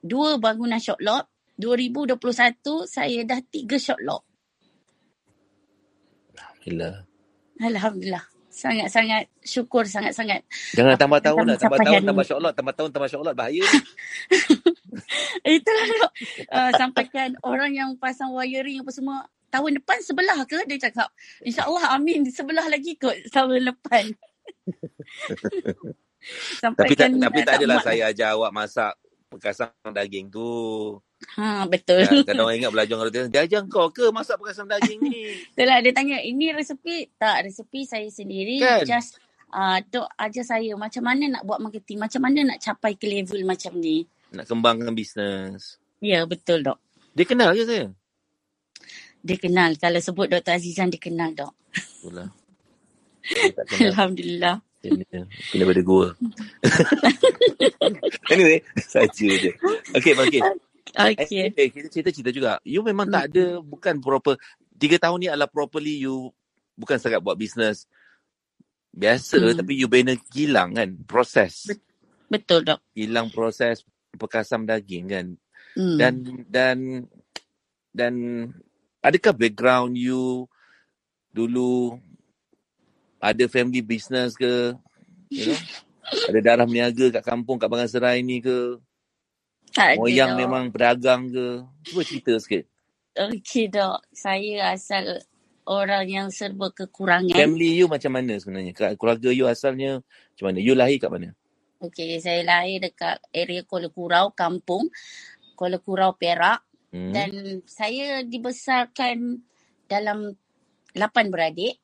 dua 0.05 0.31
bangunan 0.39 0.79
short 0.81 1.03
lot. 1.03 1.27
2021 1.59 2.87
saya 2.89 3.21
dah 3.27 3.41
tiga 3.51 3.77
short 3.81 4.01
lot. 4.05 4.23
Gila. 6.63 7.07
Alhamdulillah. 7.61 8.30
Sangat-sangat 8.51 9.31
syukur 9.47 9.87
sangat-sangat. 9.87 10.43
Jangan 10.75 10.99
tambah 10.99 11.23
tahun 11.23 11.55
lah. 11.55 11.57
Tambah 11.57 11.79
tahun, 11.79 12.03
tambah 12.03 12.27
lot. 12.43 12.55
Tambah 12.59 12.75
tahun, 12.75 12.91
tambah 12.91 13.09
short 13.09 13.23
lot. 13.23 13.37
Bahaya. 13.39 13.63
Itulah 15.47 15.87
dok. 15.87 16.13
Uh, 16.51 16.71
sampaikan 16.75 17.39
orang 17.47 17.79
yang 17.79 17.95
pasang 17.95 18.35
wiring 18.35 18.83
apa 18.83 18.91
semua. 18.91 19.23
Tahun 19.51 19.83
depan 19.83 19.99
sebelah 20.03 20.43
ke? 20.51 20.67
Dia 20.67 20.91
cakap. 20.91 21.15
InsyaAllah 21.47 21.95
amin. 21.95 22.27
Sebelah 22.27 22.67
lagi 22.67 22.99
kot 22.99 23.15
tahun 23.31 23.71
depan. 23.71 24.11
tapi 26.77 26.93
tak, 26.99 27.17
tapi 27.17 27.41
tak 27.47 27.55
adalah 27.63 27.81
saya 27.81 28.13
ajar 28.13 28.37
awak 28.37 28.53
masak 28.53 28.93
perkasam 29.31 29.71
daging 29.95 30.27
tu. 30.27 30.99
Ha, 31.21 31.69
betul. 31.69 32.01
Kan, 32.09 32.25
kadang 32.25 32.49
orang 32.49 32.59
ingat 32.65 32.73
belajar 32.73 32.95
orang 32.97 33.09
kata, 33.13 33.29
dia 33.29 33.41
ajar 33.45 33.61
kau 33.69 33.93
ke 33.93 34.09
masak 34.09 34.41
perkasam 34.41 34.67
daging 34.67 34.99
ni? 35.05 35.37
Itulah 35.53 35.79
dia 35.85 35.93
tanya, 35.93 36.17
ini 36.25 36.53
resepi? 36.57 37.13
Tak, 37.21 37.45
resepi 37.45 37.85
saya 37.85 38.09
sendiri. 38.09 38.57
Kan? 38.57 38.89
Just 38.89 39.21
uh, 39.53 39.79
dok 39.85 40.09
ajar 40.17 40.45
saya 40.57 40.73
macam 40.81 41.05
mana 41.05 41.39
nak 41.39 41.43
buat 41.45 41.61
marketing. 41.61 42.01
Macam 42.01 42.25
mana 42.25 42.55
nak 42.55 42.59
capai 42.65 42.97
ke 42.97 43.05
level 43.05 43.45
macam 43.45 43.77
ni. 43.77 44.09
Nak 44.33 44.49
kembangkan 44.49 44.97
bisnes. 44.97 45.77
Ya, 46.01 46.25
betul 46.25 46.65
dok. 46.65 46.81
Dia 47.13 47.29
kenal 47.29 47.53
ke 47.53 47.69
saya? 47.69 47.93
Dia 49.21 49.37
kenal. 49.37 49.77
Kalau 49.77 50.01
sebut 50.01 50.33
Dr. 50.33 50.57
Azizan, 50.57 50.89
dia 50.89 51.03
kenal 51.03 51.37
dok. 51.37 51.53
Itulah. 51.77 52.33
Alhamdulillah. 53.93 54.65
Kena 54.81 55.65
pada 55.69 55.83
gua. 55.85 56.17
anyway, 58.33 58.65
saja 58.81 59.29
je. 59.37 59.53
Okay, 59.93 60.17
Balkis. 60.17 60.41
Okay. 60.91 61.55
Eh, 61.55 61.69
kita 61.71 61.89
cerita-cerita 61.89 62.31
juga. 62.35 62.53
You 62.67 62.83
memang 62.83 63.07
tak 63.09 63.31
ada, 63.33 63.63
bukan 63.63 64.03
proper. 64.03 64.37
Tiga 64.81 64.97
tahun 64.99 65.19
ni 65.23 65.27
adalah 65.29 65.51
properly 65.51 66.03
you, 66.03 66.33
bukan 66.75 66.97
setakat 66.97 67.21
buat 67.21 67.37
bisnes 67.37 67.87
biasa, 68.91 69.39
Hmm. 69.39 69.59
tapi 69.63 69.79
you 69.79 69.87
bina 69.87 70.19
kilang 70.35 70.75
kan, 70.75 70.91
proses. 71.07 71.71
Betul 72.27 72.67
dok. 72.67 72.83
Kilang 72.91 73.31
proses 73.31 73.87
perkasam 74.19 74.67
daging 74.67 75.07
kan. 75.07 75.27
Hmm. 75.79 75.99
Dan, 75.99 76.15
dan, 76.51 76.79
dan, 77.95 78.15
adakah 78.99 79.35
background 79.35 79.95
you 79.95 80.51
dulu 81.31 81.95
ada 83.23 83.45
family 83.47 83.85
business 83.85 84.35
ke? 84.35 84.75
You 85.31 85.55
know? 85.55 85.61
Ada 86.11 86.43
darah 86.43 86.67
meniaga 86.67 87.07
kat 87.15 87.23
kampung, 87.23 87.55
kat 87.55 87.71
Bangan 87.71 87.87
Serai 87.87 88.19
ni 88.27 88.43
ke? 88.43 88.83
Tak 89.75 90.01
ada 90.01 90.01
Moyang 90.03 90.31
dok. 90.35 90.39
memang 90.41 90.65
pedagang 90.75 91.23
ke? 91.31 91.47
Cuba 91.87 92.03
cerita 92.07 92.33
sikit. 92.43 92.65
Okey 93.19 93.71
dok. 93.71 94.01
Saya 94.15 94.75
asal 94.75 95.23
orang 95.67 96.07
yang 96.09 96.29
serba 96.33 96.71
kekurangan. 96.75 97.35
Family 97.35 97.79
you 97.79 97.87
macam 97.87 98.13
mana 98.17 98.35
sebenarnya? 98.39 98.73
Keluarga 98.99 99.31
you 99.31 99.47
asalnya 99.47 100.03
macam 100.35 100.45
mana? 100.51 100.59
You 100.63 100.75
lahir 100.75 100.99
kat 100.99 101.11
mana? 101.13 101.31
Okey, 101.81 102.21
saya 102.21 102.45
lahir 102.45 102.85
dekat 102.85 103.25
area 103.33 103.65
Kuala 103.65 103.89
Kurau, 103.89 104.37
kampung. 104.37 104.93
Kuala 105.57 105.81
Kurau, 105.81 106.13
Perak. 106.13 106.61
Hmm. 106.93 107.15
Dan 107.15 107.63
saya 107.65 108.21
dibesarkan 108.27 109.41
dalam 109.89 110.35
lapan 110.93 111.27
beradik. 111.33 111.81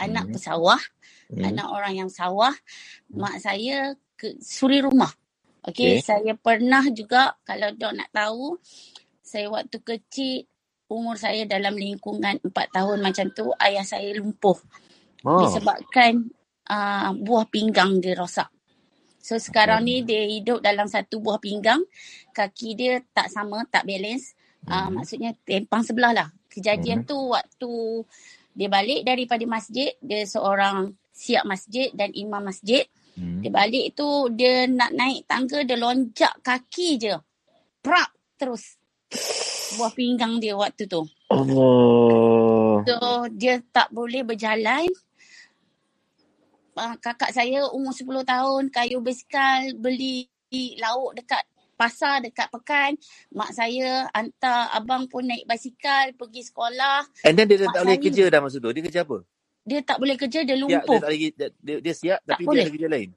Anak 0.00 0.28
Hmm. 0.28 0.32
pesawah, 0.36 0.80
Hmm. 1.32 1.44
anak 1.52 1.68
orang 1.68 1.94
yang 2.04 2.10
sawah. 2.12 2.52
Mak 3.12 3.36
saya 3.40 3.96
ke 4.16 4.36
suri 4.40 4.80
rumah. 4.80 5.12
Okey, 5.66 5.98
Okey. 5.98 6.02
saya 6.02 6.32
pernah 6.38 6.82
juga 6.94 7.34
kalau 7.42 7.74
dok 7.74 7.94
nak 7.94 8.10
tahu, 8.14 8.58
saya 9.22 9.50
waktu 9.50 9.78
kecil 9.82 10.46
umur 10.86 11.18
saya 11.18 11.42
dalam 11.50 11.74
lingkungan 11.74 12.38
4 12.42 12.50
tahun 12.70 12.98
macam 13.02 13.26
tu, 13.34 13.50
ayah 13.58 13.82
saya 13.82 14.14
lumpuh 14.18 14.58
Oh. 15.26 15.38
disebabkan 15.38 16.30
uh, 16.70 17.10
buah 17.18 17.46
pinggang 17.50 17.98
dia 18.00 18.14
rosak. 18.16 18.48
So 19.20 19.36
sekarang 19.42 19.84
ni 19.84 20.06
dia 20.06 20.22
hidup 20.22 20.62
dalam 20.62 20.86
satu 20.86 21.18
buah 21.18 21.42
pinggang, 21.42 21.82
kaki 22.32 22.78
dia 22.78 23.02
tak 23.10 23.28
sama, 23.28 23.66
tak 23.66 23.84
balance. 23.84 24.38
Uh, 24.70 24.88
Hmm. 24.88 25.02
maksudnya 25.02 25.34
tempang 25.42 25.82
sebelah 25.82 26.12
lah. 26.14 26.28
Kejadian 26.50 27.02
Hmm. 27.02 27.10
tu 27.10 27.18
waktu 27.34 27.72
dia 28.56 28.68
balik 28.70 29.02
daripada 29.04 29.42
masjid, 29.44 29.92
dia 30.00 30.22
seorang 30.24 30.94
siap 31.12 31.44
masjid 31.44 31.90
dan 31.92 32.14
imam 32.14 32.40
masjid. 32.46 32.86
Hmm. 33.16 33.40
Dia 33.40 33.48
balik 33.48 33.96
tu 33.96 34.28
dia 34.36 34.68
nak 34.68 34.92
naik 34.92 35.24
tangga, 35.24 35.64
dia 35.64 35.76
lonjak 35.80 36.36
kaki 36.44 37.00
je. 37.00 37.16
Prak 37.80 38.12
terus. 38.36 38.76
Buah 39.80 39.92
pinggang 39.96 40.36
dia 40.36 40.52
waktu 40.52 40.84
tu. 40.84 41.00
Allah. 41.32 42.84
So 42.84 42.96
dia 43.32 43.64
tak 43.72 43.88
boleh 43.88 44.20
berjalan. 44.22 44.86
Uh, 46.76 46.92
kakak 47.00 47.32
saya 47.32 47.64
umur 47.72 47.96
10 47.96 48.20
tahun 48.28 48.62
kayu 48.68 49.00
basikal 49.00 49.64
beli 49.80 50.28
lauk 50.76 51.16
dekat 51.16 51.40
pasar 51.76 52.20
dekat 52.20 52.52
pekan. 52.52 53.00
Mak 53.32 53.52
saya 53.52 54.08
hantar 54.12 54.72
abang 54.76 55.08
pun 55.08 55.24
naik 55.24 55.48
basikal 55.48 56.12
pergi 56.16 56.44
sekolah. 56.44 57.04
And 57.24 57.36
then 57.36 57.48
dia, 57.48 57.64
tak 57.64 57.80
boleh 57.80 57.96
saya- 57.96 58.04
kerja 58.04 58.24
dah 58.28 58.40
masa 58.44 58.56
tu. 58.60 58.68
Dia 58.72 58.84
kerja 58.84 59.00
apa? 59.04 59.24
Dia 59.66 59.82
tak 59.82 59.98
boleh 59.98 60.14
kerja, 60.14 60.46
dia 60.46 60.54
Siap, 60.54 60.62
dia, 60.62 60.78
lumpuh. 60.78 60.98
tak 61.02 61.10
boleh, 61.10 61.18
dia, 61.34 61.48
dia, 61.58 61.76
dia 61.82 61.94
siap 61.94 62.20
Tak 62.22 62.38
tapi 62.38 62.42
boleh. 62.46 62.54
dia 62.54 62.62
ada 62.62 62.74
kerja 62.78 62.88
lain. 62.88 63.10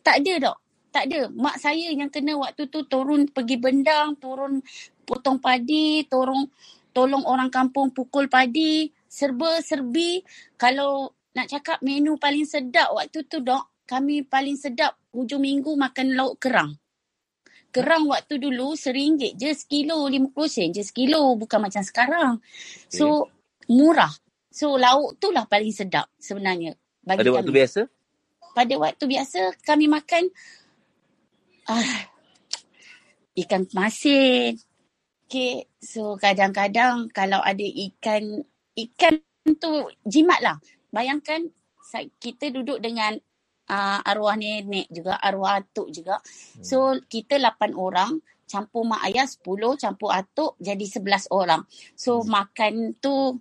Tak 0.00 0.16
ada 0.22 0.32
dok. 0.38 0.56
Tak 0.90 1.04
ada. 1.06 1.20
Mak 1.30 1.56
saya 1.58 1.86
yang 1.90 2.10
kena 2.10 2.32
waktu 2.38 2.62
tu 2.70 2.80
turun 2.86 3.26
pergi 3.30 3.56
bendang, 3.58 4.14
turun 4.18 4.62
potong 5.02 5.42
padi, 5.42 6.06
tolong 6.06 6.46
tolong 6.94 7.22
orang 7.26 7.50
kampung 7.50 7.90
pukul 7.90 8.30
padi, 8.30 8.90
serba-serbi. 9.10 10.22
Kalau 10.54 11.14
nak 11.34 11.46
cakap 11.50 11.78
menu 11.82 12.18
paling 12.18 12.46
sedap 12.46 12.90
waktu 12.94 13.26
tu 13.26 13.42
dok, 13.42 13.86
kami 13.86 14.22
paling 14.22 14.54
sedap 14.54 14.94
hujung 15.10 15.42
minggu 15.42 15.74
makan 15.74 16.14
lauk 16.14 16.38
kerang. 16.42 16.74
Kerang 17.70 18.10
waktu 18.10 18.42
dulu 18.42 18.74
RM1 18.74 19.38
je 19.38 19.50
sekilo, 19.54 20.10
50 20.10 20.34
sen 20.50 20.74
je 20.74 20.82
sekilo. 20.82 21.38
Bukan 21.38 21.62
macam 21.62 21.82
sekarang. 21.86 22.42
So, 22.90 23.30
murah. 23.70 24.10
So, 24.50 24.74
lauk 24.76 25.16
tu 25.22 25.30
lah 25.30 25.46
paling 25.46 25.70
sedap 25.70 26.10
sebenarnya. 26.18 26.74
Bagi 27.00 27.22
Pada 27.22 27.30
kami 27.30 27.38
waktu 27.38 27.54
biasa? 27.54 27.80
pada 28.50 28.74
waktu 28.76 29.04
biasa 29.06 29.40
kami 29.62 29.86
makan 29.86 30.26
ah, 31.70 32.00
ikan 33.38 33.62
masin. 33.72 34.58
Okay, 35.30 35.70
so 35.78 36.18
kadang-kadang 36.18 37.06
kalau 37.14 37.38
ada 37.38 37.62
ikan, 37.62 38.42
ikan 38.74 39.22
tu 39.62 39.86
jimat 40.02 40.42
lah. 40.42 40.58
Bayangkan 40.90 41.46
kita 42.18 42.50
duduk 42.50 42.82
dengan 42.82 43.14
uh, 43.70 43.98
arwah 44.02 44.34
nenek 44.34 44.90
juga, 44.90 45.22
arwah 45.22 45.62
atuk 45.62 45.94
juga. 45.94 46.18
So 46.66 46.98
kita 47.06 47.38
8 47.38 47.78
orang, 47.78 48.18
campur 48.50 48.82
mak 48.82 49.06
ayah 49.06 49.22
10, 49.22 49.78
campur 49.78 50.10
atuk 50.10 50.58
jadi 50.58 50.82
11 50.82 51.30
orang. 51.30 51.62
So 51.94 52.26
makan 52.26 52.98
tu 52.98 53.38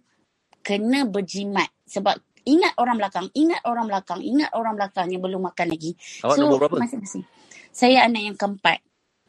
kena 0.61 1.07
berjimat. 1.07 1.69
Sebab 1.89 2.19
ingat 2.45 2.73
orang 2.77 2.97
belakang, 2.97 3.27
ingat 3.33 3.61
orang 3.65 3.85
belakang, 3.89 4.19
ingat 4.23 4.51
orang 4.53 4.73
belakang 4.75 5.07
yang 5.11 5.21
belum 5.21 5.41
makan 5.49 5.67
lagi. 5.69 5.91
Awak 6.25 6.35
so, 6.35 6.41
nombor 6.41 6.57
berapa? 6.65 6.77
Masing-masing. 6.81 7.23
Saya 7.69 8.05
anak 8.09 8.21
yang 8.25 8.37
keempat. 8.37 8.79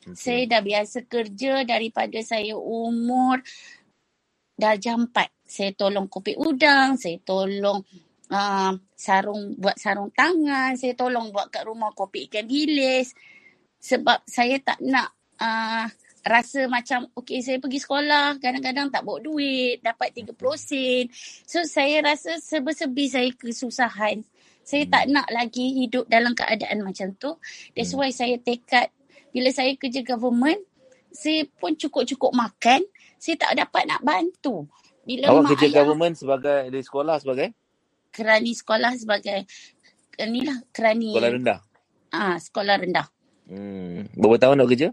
Okay. 0.00 0.16
Saya 0.16 0.42
dah 0.49 0.62
biasa 0.64 0.99
kerja 1.04 1.52
daripada 1.68 2.18
saya 2.25 2.56
umur 2.56 3.44
darjah 4.56 4.96
empat. 4.96 5.28
Saya 5.44 5.76
tolong 5.76 6.08
kopi 6.08 6.38
udang, 6.40 6.96
saya 6.96 7.20
tolong 7.20 7.84
uh, 8.32 8.72
sarung 8.96 9.58
buat 9.60 9.76
sarung 9.76 10.08
tangan, 10.14 10.78
saya 10.78 10.96
tolong 10.96 11.34
buat 11.34 11.52
kat 11.52 11.68
rumah 11.68 11.92
kopi 11.92 12.30
ikan 12.30 12.49
bilis. 12.49 13.12
Sebab 13.80 14.25
saya 14.28 14.60
tak 14.60 14.80
nak 14.84 15.12
uh, 15.40 15.88
rasa 16.26 16.68
macam 16.68 17.08
okey 17.16 17.40
saya 17.40 17.56
pergi 17.56 17.80
sekolah 17.80 18.36
kadang-kadang 18.40 18.92
tak 18.92 19.02
bawa 19.04 19.20
duit, 19.20 19.80
dapat 19.80 20.12
30 20.12 20.36
sen. 20.56 21.04
So 21.44 21.64
saya 21.64 22.04
rasa 22.04 22.36
serba-serbi 22.40 23.04
saya 23.08 23.28
kesusahan. 23.34 24.24
Saya 24.60 24.86
tak 24.86 25.10
nak 25.10 25.26
lagi 25.32 25.82
hidup 25.82 26.06
dalam 26.06 26.36
keadaan 26.36 26.84
macam 26.84 27.10
tu. 27.16 27.34
That's 27.74 27.96
why 27.96 28.12
saya 28.12 28.38
tekad 28.38 28.92
bila 29.30 29.50
saya 29.54 29.74
kerja 29.78 30.02
government, 30.02 30.62
saya 31.10 31.46
pun 31.58 31.74
cukup-cukup 31.74 32.34
makan, 32.34 32.82
saya 33.18 33.36
tak 33.38 33.52
dapat 33.58 33.86
nak 33.86 34.02
bantu. 34.02 34.66
Bila 35.06 35.32
Awak 35.32 35.56
kerja 35.56 35.66
ayah 35.66 35.74
government 35.82 36.14
sebagai 36.18 36.70
di 36.70 36.80
sekolah 36.84 37.16
sebagai 37.18 37.50
kerani 38.10 38.52
sekolah 38.52 38.92
sebagai 38.98 39.46
inilah 40.18 40.58
kerani 40.74 41.14
sekolah 41.14 41.30
rendah. 41.30 41.58
ah 42.12 42.36
sekolah 42.36 42.76
rendah. 42.82 43.06
Hmm. 43.50 44.06
Berapa 44.14 44.36
tahun 44.38 44.62
nak 44.62 44.68
kerja? 44.70 44.88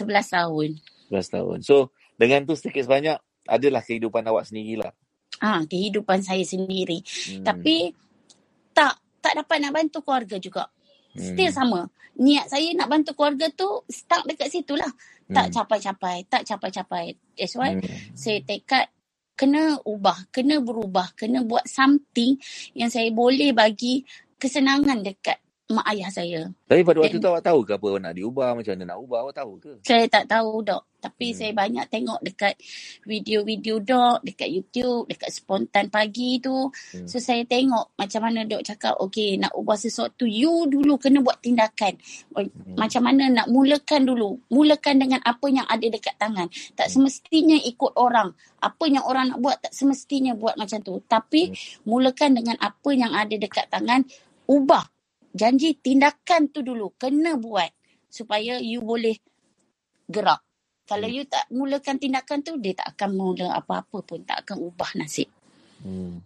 11 0.00 0.36
tahun. 0.36 0.70
11 1.12 1.34
tahun. 1.36 1.58
So, 1.60 1.92
dengan 2.16 2.48
tu 2.48 2.56
sedikit 2.56 2.88
sebanyak 2.88 3.16
adalah 3.48 3.84
kehidupan 3.84 4.24
awak 4.28 4.48
sendirilah. 4.48 4.92
Ah, 5.40 5.64
kehidupan 5.64 6.20
saya 6.20 6.44
sendiri. 6.44 7.00
Hmm. 7.00 7.44
Tapi 7.44 7.92
tak 8.72 9.00
tak 9.20 9.36
dapat 9.36 9.56
nak 9.60 9.72
bantu 9.76 10.00
keluarga 10.00 10.36
juga. 10.40 10.64
Still 11.16 11.52
Hmm. 11.52 11.58
sama. 11.58 11.80
Niat 12.20 12.52
saya 12.52 12.68
nak 12.76 12.88
bantu 12.92 13.12
keluarga 13.16 13.48
tu 13.52 13.68
stuck 13.88 14.24
dekat 14.28 14.48
situ 14.52 14.76
lah. 14.76 14.90
Tak 15.30 15.48
Hmm. 15.48 15.54
capai-capai, 15.54 16.16
tak 16.26 16.42
capai-capai. 16.44 17.14
That's 17.38 17.54
why 17.56 17.78
Hmm. 17.78 17.84
saya 18.16 18.42
tekad 18.44 18.90
kena 19.38 19.80
ubah, 19.88 20.28
kena 20.28 20.60
berubah, 20.60 21.16
kena 21.16 21.40
buat 21.40 21.64
something 21.64 22.36
yang 22.76 22.92
saya 22.92 23.08
boleh 23.08 23.56
bagi 23.56 24.04
kesenangan 24.36 25.00
dekat 25.00 25.40
mak 25.70 25.86
ayah 25.94 26.10
saya. 26.10 26.40
Tapi 26.66 26.82
pada 26.82 26.98
waktu 27.02 27.18
Dan- 27.18 27.24
tu 27.24 27.30
awak 27.30 27.44
tahu 27.46 27.60
ke 27.62 27.72
apa 27.78 27.88
nak 28.02 28.12
diubah, 28.14 28.48
macam 28.58 28.72
mana 28.74 28.84
nak 28.94 28.98
ubah, 29.00 29.18
awak 29.26 29.34
tahu 29.38 29.52
ke? 29.62 29.72
Saya 29.86 30.04
tak 30.10 30.26
tahu 30.26 30.62
dok. 30.66 30.82
Tapi 31.00 31.32
Hmm. 31.32 31.36
saya 31.40 31.52
banyak 31.56 31.84
tengok 31.88 32.20
dekat 32.20 32.54
video-video 33.08 33.80
dok, 33.80 34.20
dekat 34.20 34.52
YouTube, 34.52 35.08
dekat 35.08 35.32
spontan 35.32 35.88
pagi 35.88 36.36
tu. 36.44 36.68
Hmm. 36.92 37.08
So 37.08 37.16
saya 37.16 37.40
tengok 37.48 37.96
macam 37.96 38.20
mana 38.20 38.44
dok 38.44 38.60
cakap, 38.60 39.00
okay 39.00 39.40
nak 39.40 39.56
ubah 39.56 39.80
sesuatu, 39.80 40.28
you 40.28 40.68
dulu 40.68 41.00
kena 41.00 41.24
buat 41.24 41.40
tindakan. 41.40 41.96
Hmm. 42.36 42.76
Macam 42.76 43.02
mana 43.08 43.32
nak 43.32 43.48
mulakan 43.48 44.04
dulu. 44.04 44.36
Mulakan 44.52 45.00
dengan 45.00 45.24
apa 45.24 45.46
yang 45.48 45.64
ada 45.64 45.86
dekat 45.88 46.14
tangan. 46.20 46.52
Tak 46.76 46.92
Hmm. 46.92 46.94
semestinya 47.08 47.56
ikut 47.56 47.96
orang. 47.96 48.36
Apa 48.60 48.84
yang 48.92 49.04
orang 49.08 49.32
nak 49.32 49.40
buat, 49.40 49.56
tak 49.64 49.72
semestinya 49.72 50.36
buat 50.36 50.60
macam 50.60 50.84
tu. 50.84 51.00
Tapi 51.08 51.48
Hmm. 51.48 51.56
mulakan 51.88 52.36
dengan 52.36 52.56
apa 52.60 52.90
yang 52.92 53.16
ada 53.16 53.32
dekat 53.40 53.72
tangan, 53.72 54.04
ubah. 54.44 54.84
Janji 55.34 55.78
tindakan 55.78 56.50
tu 56.50 56.62
dulu. 56.64 56.94
Kena 56.98 57.38
buat. 57.38 57.70
Supaya 58.10 58.58
you 58.58 58.82
boleh 58.82 59.16
gerak. 60.10 60.42
Kalau 60.88 61.06
Hmm. 61.06 61.12
you 61.12 61.24
tak 61.28 61.46
mulakan 61.54 61.96
tindakan 62.02 62.42
tu, 62.42 62.58
dia 62.58 62.74
tak 62.74 62.98
akan 62.98 63.10
mula 63.14 63.48
apa-apa 63.54 64.02
pun. 64.02 64.20
Tak 64.26 64.44
akan 64.46 64.56
ubah 64.70 64.90
nasib. 64.98 65.30
Hmm. 65.82 66.20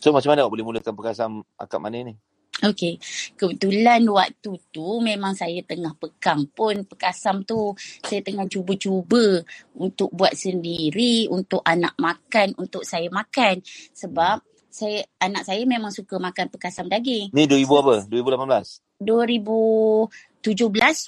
So 0.00 0.12
macam 0.14 0.32
mana 0.34 0.46
awak 0.46 0.52
boleh 0.54 0.66
mulakan 0.66 0.94
perkasam 0.96 1.32
akad 1.58 1.80
manis 1.82 2.02
ni? 2.12 2.14
Okey, 2.58 2.98
kebetulan 3.38 4.02
waktu 4.10 4.58
tu 4.74 4.98
memang 4.98 5.30
saya 5.38 5.62
tengah 5.62 5.94
pekang 5.94 6.50
pun 6.50 6.82
pekasam 6.90 7.46
tu. 7.46 7.70
Saya 8.02 8.18
tengah 8.26 8.50
cuba-cuba 8.50 9.46
untuk 9.78 10.10
buat 10.10 10.34
sendiri, 10.34 11.30
untuk 11.30 11.62
anak 11.62 11.94
makan, 12.02 12.58
untuk 12.58 12.82
saya 12.82 13.06
makan. 13.14 13.62
Sebab 13.94 14.55
saya 14.76 15.08
anak 15.16 15.42
saya 15.42 15.64
memang 15.64 15.88
suka 15.88 16.20
makan 16.20 16.52
pekasam 16.52 16.84
daging. 16.84 17.32
Ni 17.32 17.48
2000 17.48 17.80
apa? 17.80 17.96
2018? 18.04 18.84
2017 19.00 20.12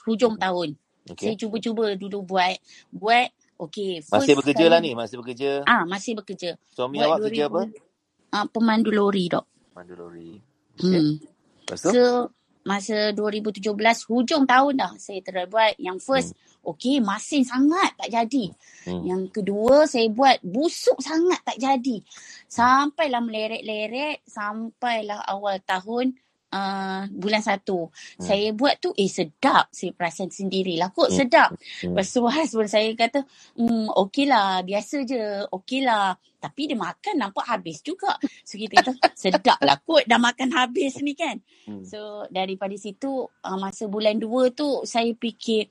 hujung 0.02 0.34
tahun. 0.36 0.72
Saya 1.04 1.32
Okay. 1.32 1.36
cuba-cuba 1.36 1.92
dulu 1.94 2.20
buat 2.22 2.56
buat 2.90 3.28
okey, 3.58 4.04
Masih 4.08 4.36
bekerja 4.36 4.64
kali- 4.64 4.72
lah 4.72 4.80
ni? 4.80 4.92
Masih 4.92 5.16
bekerja? 5.20 5.50
Ah, 5.64 5.84
masih 5.84 6.12
bekerja. 6.14 6.56
Suami 6.68 6.96
Buat 6.96 7.06
awak 7.06 7.18
kerja 7.28 7.42
apa? 7.46 7.62
Ah, 8.28 8.44
pemandu 8.44 8.92
lori 8.92 9.24
dok. 9.26 9.44
Mandu 9.72 9.96
lori. 9.96 10.36
Okay. 10.76 11.00
Hmm. 11.00 11.12
Lepas 11.62 11.78
tu? 11.80 11.88
So 11.92 12.04
masa 12.68 13.16
2017 13.16 13.72
hujung 14.12 14.44
tahun 14.44 14.74
dah 14.76 14.92
saya 15.00 15.24
try 15.24 15.48
buat. 15.48 15.80
Yang 15.80 15.98
first 16.04 16.30
hmm. 16.36 16.68
okey 16.76 17.00
masin 17.00 17.48
sangat 17.48 17.96
tak 17.96 18.12
jadi. 18.12 18.44
Hmm. 18.84 19.02
Yang 19.08 19.22
kedua 19.40 19.88
saya 19.88 20.12
buat 20.12 20.36
busuk 20.44 21.00
sangat 21.00 21.40
tak 21.48 21.56
jadi. 21.56 22.04
Sampailah 22.44 23.24
meleret-leret 23.24 24.20
sampailah 24.28 25.24
awal 25.24 25.56
tahun 25.64 26.12
uh, 26.52 27.02
bulan 27.10 27.42
satu. 27.44 27.88
Hmm. 27.88 28.24
Saya 28.24 28.48
buat 28.56 28.80
tu 28.80 28.92
eh 28.96 29.08
sedap. 29.08 29.68
Saya 29.72 29.92
perasan 29.92 30.32
sendirilah 30.32 30.92
kot 30.92 31.12
Hmm. 31.12 31.18
sedap. 31.18 31.48
Hmm. 31.54 31.92
Lepas 31.94 32.06
tu 32.12 32.20
husband 32.28 32.70
saya 32.70 32.90
kata, 32.96 33.24
hmm, 33.56 33.92
okey 34.08 34.24
lah, 34.28 34.62
biasa 34.64 34.96
je, 35.04 35.20
okey 35.52 35.84
lah. 35.84 36.16
Tapi 36.38 36.70
dia 36.70 36.78
makan 36.78 37.14
nampak 37.18 37.44
habis 37.50 37.82
juga. 37.82 38.14
So 38.46 38.56
kita 38.56 38.80
kata, 38.80 38.92
sedap 39.22 39.58
lah 39.60 39.76
kot 39.82 40.06
dah 40.06 40.20
makan 40.20 40.54
habis 40.54 41.00
ni 41.02 41.12
kan. 41.18 41.40
Hmm. 41.66 41.82
So 41.84 42.24
daripada 42.30 42.74
situ, 42.78 43.26
uh, 43.26 43.58
masa 43.58 43.90
bulan 43.90 44.16
dua 44.16 44.50
tu, 44.54 44.82
saya 44.86 45.10
fikir, 45.12 45.66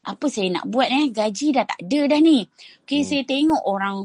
apa 0.00 0.26
saya 0.32 0.48
nak 0.48 0.64
buat 0.64 0.88
eh, 0.88 1.12
gaji 1.12 1.52
dah 1.52 1.64
tak 1.68 1.80
ada 1.84 2.00
dah 2.16 2.20
ni. 2.20 2.40
Okay, 2.84 3.04
Hmm. 3.04 3.08
saya 3.08 3.22
tengok 3.28 3.62
orang 3.68 3.98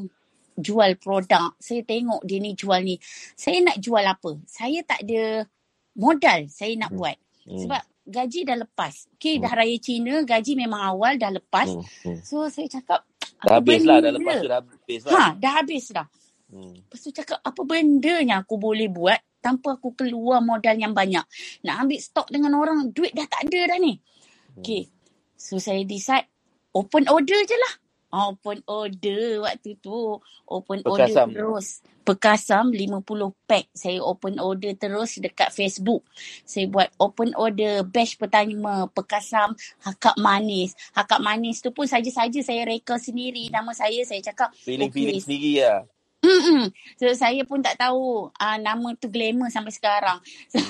jual 0.55 0.95
produk, 0.95 1.51
saya 1.59 1.83
tengok 1.83 2.23
dia 2.23 2.39
ni 2.39 2.55
jual 2.55 2.79
ni. 2.79 2.95
Saya 3.35 3.59
nak 3.59 3.75
jual 3.79 4.03
apa? 4.03 4.39
Saya 4.47 4.79
tak 4.87 5.03
ada 5.03 5.43
modal 5.95 6.47
saya 6.51 6.75
nak 6.77 6.91
Hmm. 6.91 6.99
buat. 6.99 7.17
Hmm. 7.47 7.59
Sebab 7.65 7.81
gaji 8.05 8.39
dah 8.45 8.57
lepas. 8.61 8.93
Okay, 9.17 9.39
Hmm. 9.39 9.43
dah 9.47 9.51
raya 9.55 9.77
Cina, 9.81 10.15
gaji 10.21 10.53
memang 10.53 10.81
awal 10.83 11.17
dah 11.17 11.31
lepas. 11.33 11.67
Hmm. 11.71 11.83
Hmm. 12.05 12.19
So 12.21 12.45
saya 12.51 12.67
cakap 12.69 13.07
Dah 13.41 13.59
apa 13.59 13.61
habis 13.61 13.81
lah. 13.83 13.97
Dah 13.99 14.11
lepas 14.15 14.35
tu 14.39 14.47
dah 14.47 14.59
habis 14.61 15.01
lah. 15.05 15.11
Ha, 15.11 15.23
dah 15.37 15.51
habis 15.59 15.85
dah. 15.91 16.07
Hmm. 16.51 16.73
Lepas 16.77 16.99
tu 17.01 17.09
cakap 17.11 17.39
apa 17.41 17.61
benda 17.65 18.15
yang 18.21 18.39
aku 18.41 18.55
boleh 18.55 18.87
buat 18.87 19.19
tanpa 19.41 19.77
aku 19.77 19.93
keluar 19.93 20.41
modal 20.41 20.73
yang 20.73 20.93
banyak. 20.93 21.21
Nak 21.61 21.75
ambil 21.85 21.99
stok 22.01 22.27
dengan 22.33 22.57
orang, 22.57 22.89
duit 22.89 23.13
dah 23.13 23.29
tak 23.29 23.45
ada 23.45 23.75
dah 23.75 23.77
ni. 23.77 24.01
Okay. 24.57 24.89
So 25.37 25.61
saya 25.61 25.85
decide 25.85 26.25
open 26.73 27.05
order 27.11 27.37
je 27.45 27.53
lah. 27.53 27.73
Open 28.15 28.63
order 28.63 29.43
waktu 29.43 29.75
tu. 29.83 30.23
Open 30.47 30.79
Perkasam. 30.79 31.27
order 31.27 31.35
terus. 31.35 31.67
Perkasam 32.05 32.71
50 32.71 33.03
pack. 33.43 33.67
Saya 33.75 33.99
open 33.99 34.39
order 34.39 34.71
terus 34.77 35.19
dekat 35.19 35.51
Facebook. 35.51 36.07
Saya 36.47 36.71
buat 36.71 36.87
open 36.95 37.35
order 37.35 37.83
batch 37.83 38.15
pertama 38.15 38.87
Perkasam 38.87 39.51
Hakak 39.83 40.15
Manis. 40.15 40.71
Hakak 40.95 41.19
Manis 41.19 41.59
tu 41.59 41.75
pun 41.75 41.83
saja-saja 41.83 42.39
saya 42.39 42.63
reka 42.63 42.95
sendiri. 42.95 43.51
Nama 43.51 43.73
saya, 43.75 43.99
saya 44.07 44.23
cakap 44.23 44.55
Feeling-feeling 44.63 45.19
okey, 45.19 45.25
sendiri 45.27 45.53
lah. 45.59 45.83
Mm-mm. 46.21 46.69
So 47.01 47.07
saya 47.17 47.41
pun 47.47 47.65
tak 47.65 47.81
tahu 47.81 48.29
uh, 48.29 48.57
nama 48.61 48.93
tu 48.99 49.09
glamour 49.09 49.49
sampai 49.49 49.73
sekarang. 49.73 50.19
So, 50.53 50.61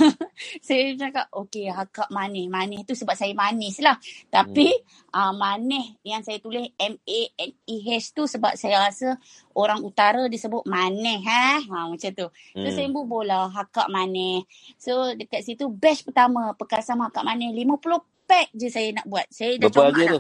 saya 0.64 0.96
cakap 0.96 1.28
okey 1.34 1.68
hakak 1.74 2.08
manis. 2.14 2.48
Manis 2.48 2.88
tu 2.88 2.96
sebab 2.96 3.18
saya 3.20 3.34
manis 3.36 3.82
lah. 3.84 4.00
Tapi 4.30 4.70
hmm. 4.72 5.12
uh, 5.12 5.34
manis 5.36 5.98
yang 6.08 6.24
saya 6.24 6.40
tulis 6.40 6.70
M-A-N-E-H 6.80 8.16
tu 8.16 8.30
sebab 8.30 8.56
saya 8.56 8.86
rasa 8.88 9.18
orang 9.58 9.82
utara 9.84 10.30
disebut 10.32 10.64
manis 10.70 11.20
ha. 11.28 11.60
ha 11.66 11.80
macam 11.90 12.12
tu. 12.16 12.28
So 12.62 12.68
Hmm. 12.68 12.72
saya 12.72 12.88
bubuh 12.94 13.26
lah 13.28 13.50
hakak 13.52 13.90
manis. 13.92 14.46
So 14.80 15.12
dekat 15.18 15.44
situ 15.44 15.68
batch 15.68 16.06
pertama 16.08 16.54
perkasam 16.56 17.02
hakak 17.04 17.26
manis 17.28 17.52
50 17.52 18.30
pack 18.30 18.48
je 18.56 18.70
saya 18.72 18.94
nak 18.96 19.06
buat. 19.10 19.28
Saya 19.34 19.60
dah 19.60 19.72
Berapa 19.72 19.82
harga 19.92 20.04
tu? 20.08 20.20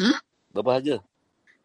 Hmm? 0.00 0.18
Berapa 0.54 0.70
harga? 0.78 0.96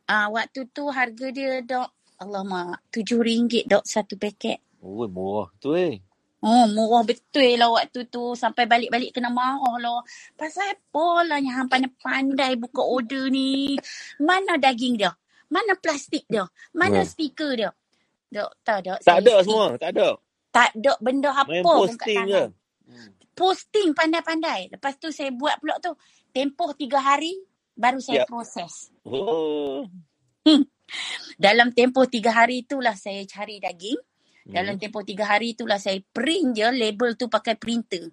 Uh, 0.05 0.27
waktu 0.37 0.69
tu 0.69 0.85
harga 0.93 1.27
dia 1.33 1.65
dok 1.65 1.89
Alamak, 2.15 2.79
RM7 2.91 3.67
dok 3.67 3.83
satu 3.83 4.15
paket. 4.15 4.63
Oh, 4.79 5.03
murah 5.09 5.49
tu 5.59 5.75
eh. 5.75 5.99
Oh, 6.45 6.65
murah 6.69 7.03
betul 7.03 7.57
lah 7.57 7.73
waktu 7.73 8.05
tu. 8.07 8.37
Sampai 8.37 8.69
balik-balik 8.69 9.11
kena 9.17 9.33
marah 9.33 9.75
lah. 9.81 9.99
Pasal 10.37 10.77
apa 10.77 11.07
lah 11.25 11.37
yang 11.41 11.65
hang 11.65 11.69
pandai-pandai 11.69 12.53
buka 12.61 12.85
order 12.85 13.27
ni. 13.33 13.75
Mana 14.21 14.55
daging 14.55 14.95
dia? 15.01 15.11
Mana 15.49 15.73
plastik 15.75 16.23
dia? 16.29 16.45
Mana 16.71 17.01
Hmm. 17.01 17.09
stiker 17.09 17.51
dia? 17.57 17.71
Dok, 18.31 18.51
tak 18.63 18.77
dok. 18.85 18.99
Tak 19.01 19.17
ada 19.25 19.33
semua. 19.43 19.65
Tak 19.75 19.91
ada. 19.95 20.07
Tak 20.53 20.69
ada 20.79 20.93
benda 21.03 21.29
apa 21.35 21.51
Main 21.51 21.63
pun 21.65 21.77
posting 21.83 22.23
je. 22.29 22.31
tangan. 22.31 22.49
Posting 23.35 23.89
pandai-pandai. 23.91 24.71
Lepas 24.71 24.95
tu 25.01 25.11
saya 25.11 25.33
buat 25.35 25.59
pula 25.59 25.75
tu. 25.83 25.91
Tempoh 26.31 26.71
tiga 26.77 26.99
hari, 27.01 27.35
baru 27.75 27.99
saya 27.99 28.23
Ya. 28.23 28.25
proses. 28.27 28.91
Oh. 29.03 29.83
Dalam 31.35 31.75
tempoh 31.75 32.07
tiga 32.07 32.31
hari 32.31 32.63
itulah 32.63 32.95
saya 32.95 33.25
cari 33.27 33.59
daging. 33.59 33.99
Hmm. 34.45 34.53
Dalam 34.53 34.75
tempoh 34.79 35.03
tiga 35.03 35.25
hari 35.27 35.57
itulah 35.57 35.81
saya 35.81 35.99
print 36.13 36.55
je 36.55 36.67
label 36.69 37.17
tu 37.19 37.27
pakai 37.27 37.57
printer. 37.59 38.07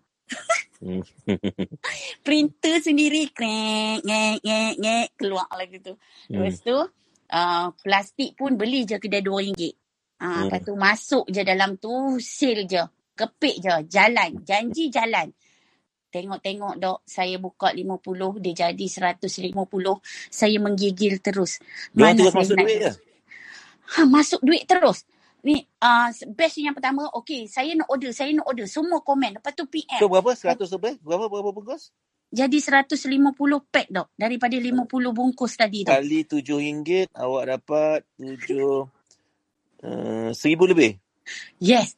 Hmm. 0.83 1.05
printer 2.27 2.83
sendiri 2.83 3.31
krek 3.31 4.03
ngek 4.03 4.37
ngek 4.43 4.73
ngek 4.81 5.07
keluar 5.15 5.49
lagi 5.55 5.79
tu. 5.79 5.95
Hmm. 6.33 6.43
Lepas 6.43 6.59
tu 6.65 6.77
uh, 6.77 7.67
plastik 7.85 8.35
pun 8.35 8.59
beli 8.59 8.89
je 8.89 8.97
kedai 8.99 9.23
RM2. 9.23 9.63
Uh, 9.63 9.73
Hmm. 10.23 10.47
Lepas 10.47 10.63
tu 10.63 10.79
masuk 10.79 11.25
je 11.35 11.43
dalam 11.43 11.75
tu 11.83 11.91
seal 12.23 12.63
je. 12.71 12.83
Kepik 13.19 13.59
je 13.59 13.75
jalan. 13.91 14.31
Janji 14.47 14.87
jalan. 14.87 15.35
Tengok-tengok 16.12 16.77
dok 16.77 16.98
saya 17.09 17.40
buka 17.40 17.72
50 17.72 18.44
dia 18.44 18.68
jadi 18.68 18.87
150 19.16 19.25
saya 20.29 20.57
menggigil 20.61 21.25
terus. 21.25 21.57
Dia 21.96 22.12
Mana 22.12 22.20
terus 22.20 22.35
masuk 22.37 22.57
nak 22.61 22.66
duit 22.68 22.79
je. 22.85 22.92
Ha, 23.92 23.98
masuk 24.05 24.40
duit 24.44 24.62
terus. 24.68 25.09
Ni 25.42 25.64
uh, 25.64 26.09
batch 26.37 26.61
yang 26.61 26.77
pertama, 26.77 27.09
okey, 27.16 27.48
saya 27.48 27.72
nak 27.75 27.88
order, 27.88 28.12
saya 28.12 28.31
nak 28.31 28.44
order. 28.44 28.68
Semua 28.68 29.01
komen. 29.01 29.40
Lepas 29.40 29.57
tu 29.57 29.64
PM. 29.66 29.98
So 29.98 30.07
berapa? 30.07 30.37
100 30.37 30.68
lebih? 30.68 31.01
Berapa 31.01 31.27
berapa 31.33 31.51
bungkus? 31.51 31.90
Jadi 32.33 32.61
150 32.61 32.92
pack 33.68 33.88
dok. 33.88 34.09
Daripada 34.16 34.57
50 34.57 34.88
bungkus 35.16 35.53
tadi 35.57 35.85
tu. 35.85 35.92
Kali 35.92 36.25
RM7 36.25 37.12
awak 37.12 37.44
dapat 37.57 38.01
7 38.16 38.88
uh, 39.85 40.31
1000 40.33 40.72
lebih. 40.77 40.96
Yes. 41.61 41.96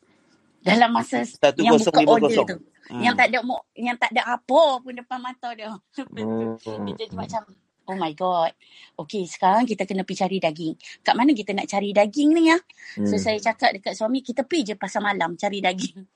Dalam 0.64 0.90
masa 0.96 1.22
Satu 1.28 1.60
yang 1.60 1.76
kosong 1.76 1.94
buka 2.02 2.10
order 2.18 2.38
tu. 2.46 2.73
Hmm. 2.90 3.00
Yang 3.00 3.14
tak 3.16 3.26
ada 3.32 3.38
mo- 3.40 3.66
yang 3.72 3.96
tak 3.96 4.10
ada 4.12 4.22
apa 4.36 4.62
pun 4.84 4.92
depan 4.92 5.18
mata 5.20 5.48
dia. 5.56 5.72
Hmm. 5.72 6.56
dia 6.88 6.92
jadi 7.00 7.14
macam 7.16 7.42
Oh 7.84 7.96
my 8.00 8.16
god. 8.16 8.56
Okay, 8.96 9.28
sekarang 9.28 9.68
kita 9.68 9.84
kena 9.84 10.08
pergi 10.08 10.24
cari 10.24 10.36
daging. 10.40 10.72
Kat 11.04 11.12
mana 11.12 11.36
kita 11.36 11.52
nak 11.52 11.68
cari 11.68 11.92
daging 11.92 12.32
ni 12.32 12.48
ya? 12.48 12.56
Hmm. 12.96 13.04
So 13.04 13.20
saya 13.20 13.36
cakap 13.36 13.76
dekat 13.76 13.92
suami, 13.92 14.24
kita 14.24 14.40
pergi 14.40 14.72
je 14.72 14.74
pasar 14.76 15.04
malam 15.04 15.36
cari 15.36 15.60
daging. 15.60 16.00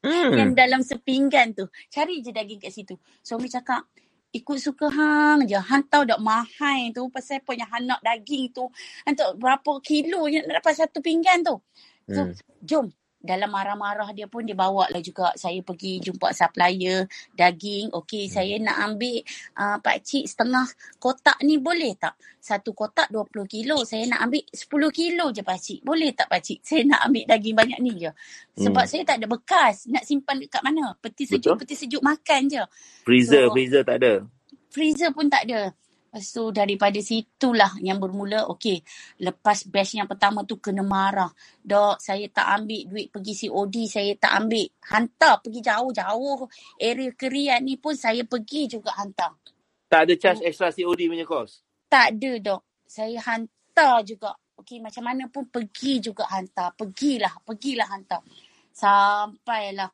Hmm. 0.00 0.32
Yang 0.32 0.50
dalam 0.56 0.80
sepinggan 0.80 1.52
tu. 1.52 1.68
Cari 1.92 2.24
je 2.24 2.32
daging 2.32 2.56
kat 2.56 2.72
situ. 2.72 2.96
Suami 3.20 3.52
cakap, 3.52 3.84
ikut 4.32 4.56
suka 4.56 4.88
hang 4.88 5.44
je. 5.44 5.60
Hang 5.60 5.84
tahu 5.92 6.08
tak 6.08 6.16
mahal 6.24 6.88
tu. 6.96 7.12
Pasal 7.12 7.44
apa 7.44 7.52
yang 7.52 7.68
hang 7.68 7.84
nak 7.84 8.00
daging 8.00 8.48
tu. 8.48 8.64
Hang 9.04 9.12
tahu 9.12 9.36
berapa 9.36 9.72
kilo 9.84 10.24
yang 10.24 10.48
nak 10.48 10.64
dapat 10.64 10.80
satu 10.80 11.04
pinggan 11.04 11.44
tu. 11.44 11.60
So, 12.08 12.20
Hmm. 12.26 12.32
jom. 12.64 12.86
Dalam 13.20 13.52
marah-marah 13.52 14.08
dia 14.10 14.24
pun 14.24 14.40
dia 14.42 14.56
bawa 14.56 14.88
lah 14.88 14.98
juga. 14.98 15.28
Saya 15.36 15.60
pergi 15.60 16.00
jumpa 16.00 16.32
supplier 16.32 17.04
daging. 17.36 17.92
Okey, 17.92 18.26
Hmm. 18.26 18.32
saya 18.32 18.54
nak 18.56 18.76
ambil 18.80 19.20
uh, 19.54 19.76
pakcik 19.78 20.24
setengah 20.24 20.64
kotak 20.96 21.36
ni 21.44 21.60
boleh 21.60 21.92
tak? 22.00 22.16
Satu 22.40 22.72
kotak 22.72 23.12
20 23.12 23.44
kilo. 23.44 23.84
Saya 23.84 24.08
nak 24.08 24.24
ambil 24.24 24.40
10 24.48 24.64
kilo 24.90 25.24
je 25.30 25.44
pakcik. 25.44 25.84
Boleh 25.84 26.16
tak 26.16 26.32
pakcik? 26.32 26.64
Saya 26.68 26.88
nak 26.88 27.04
ambil 27.04 27.28
daging 27.28 27.56
banyak 27.56 27.78
ni 27.78 27.92
je. 28.00 28.10
Sebab 28.56 28.84
Hmm. 28.84 28.90
saya 28.90 29.02
tak 29.04 29.16
ada 29.20 29.26
bekas. 29.28 29.84
Nak 29.86 30.04
simpan 30.08 30.40
dekat 30.40 30.64
mana? 30.64 30.96
Peti 30.96 31.28
sejuk, 31.28 31.54
Betul. 31.54 31.60
peti 31.60 31.74
sejuk 31.76 32.00
makan 32.00 32.40
je. 32.48 32.62
Freezer, 33.04 33.48
So- 33.48 33.52
freezer 33.52 33.82
tak 33.84 33.96
ada. 34.00 34.24
Freezer 34.70 35.10
pun 35.12 35.28
tak 35.28 35.44
ada. 35.44 35.76
Lepas 36.10 36.26
tu 36.34 36.50
daripada 36.50 36.98
situlah 36.98 37.78
yang 37.86 38.02
bermula, 38.02 38.50
okey, 38.50 38.82
lepas 39.22 39.62
batch 39.70 39.94
yang 39.94 40.10
pertama 40.10 40.42
tu 40.42 40.58
kena 40.58 40.82
marah. 40.82 41.30
Dok, 41.62 42.02
saya 42.02 42.26
tak 42.26 42.50
ambil 42.50 42.82
duit 42.90 43.14
pergi 43.14 43.46
COD, 43.46 43.86
saya 43.86 44.18
tak 44.18 44.42
ambil. 44.42 44.66
Hantar 44.90 45.38
pergi 45.38 45.62
jauh-jauh. 45.62 46.50
Area 46.82 47.14
kerian 47.14 47.62
ni 47.62 47.78
pun 47.78 47.94
saya 47.94 48.26
pergi 48.26 48.66
juga 48.66 48.90
hantar. 48.98 49.38
Tak 49.86 50.02
ada 50.02 50.14
charge 50.18 50.42
extra 50.50 50.74
COD 50.74 51.06
punya 51.06 51.22
kos. 51.22 51.62
Tak 51.86 52.18
ada 52.18 52.32
dok. 52.42 52.62
Saya 52.90 53.18
hantar 53.30 54.02
juga. 54.02 54.34
Okey, 54.58 54.82
macam 54.82 55.06
mana 55.06 55.30
pun 55.30 55.46
pergi 55.46 56.02
juga 56.02 56.26
hantar. 56.26 56.74
Pergilah, 56.74 57.38
pergilah 57.46 57.86
hantar. 57.86 58.26
Sampailah 58.74 59.90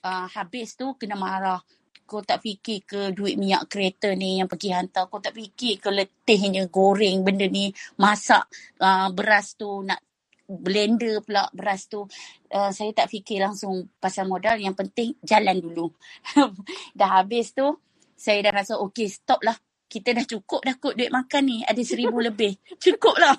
uh, 0.00 0.26
habis 0.32 0.80
tu 0.80 0.96
kena 0.96 1.12
marah. 1.12 1.60
Kau 2.08 2.24
tak 2.24 2.40
fikir 2.40 2.88
ke 2.88 3.00
duit 3.12 3.36
minyak 3.36 3.68
kereta 3.68 4.16
ni 4.16 4.40
yang 4.40 4.48
pergi 4.48 4.72
hantar. 4.72 5.12
Kau 5.12 5.20
tak 5.20 5.36
fikir 5.36 5.76
ke 5.76 5.92
letihnya 5.92 6.64
goreng 6.72 7.20
benda 7.20 7.44
ni. 7.44 7.68
Masak 8.00 8.48
uh, 8.80 9.12
beras 9.12 9.52
tu 9.60 9.84
nak 9.84 10.00
blender 10.48 11.20
pula 11.20 11.52
beras 11.52 11.84
tu. 11.84 12.08
Uh, 12.48 12.72
saya 12.72 12.96
tak 12.96 13.12
fikir 13.12 13.44
langsung 13.44 13.92
pasal 14.00 14.24
modal. 14.24 14.56
Yang 14.56 14.80
penting 14.80 15.20
jalan 15.20 15.60
dulu. 15.60 15.92
dah 16.98 17.20
habis 17.20 17.52
tu 17.52 17.76
saya 18.16 18.40
dah 18.48 18.52
rasa 18.64 18.74
okey 18.80 19.06
stop 19.12 19.44
lah. 19.44 19.54
Kita 19.84 20.16
dah 20.16 20.24
cukup 20.24 20.64
dah 20.64 20.80
kot 20.80 20.96
duit 20.96 21.12
makan 21.12 21.42
ni. 21.44 21.60
Ada 21.60 21.84
seribu 21.84 22.24
lebih. 22.24 22.56
Cukup 22.84 23.20
lah. 23.20 23.36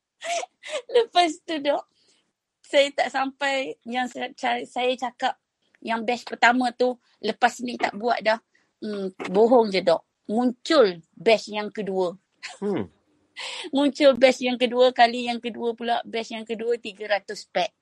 Lepas 0.94 1.40
tu 1.42 1.56
dok. 1.56 1.88
Saya 2.60 2.88
tak 2.92 3.08
sampai 3.12 3.76
yang 3.84 4.08
saya, 4.08 4.32
saya 4.64 4.92
cakap 4.96 5.41
yang 5.82 6.06
batch 6.06 6.26
pertama 6.30 6.72
tu 6.74 6.94
lepas 7.22 7.58
ni 7.66 7.76
tak 7.78 7.94
buat 7.98 8.22
dah. 8.22 8.38
Hmm, 8.82 9.12
bohong 9.30 9.70
je 9.74 9.82
dok. 9.82 10.02
Muncul 10.30 11.02
batch 11.14 11.50
yang 11.52 11.70
kedua. 11.74 12.14
Hmm. 12.60 12.88
Muncul 13.76 14.16
batch 14.18 14.42
yang 14.46 14.58
kedua 14.60 14.94
kali 14.94 15.28
yang 15.30 15.42
kedua 15.42 15.74
pula 15.76 16.00
batch 16.06 16.32
yang 16.34 16.46
kedua 16.48 16.78
300 16.78 17.26
pack. 17.54 17.72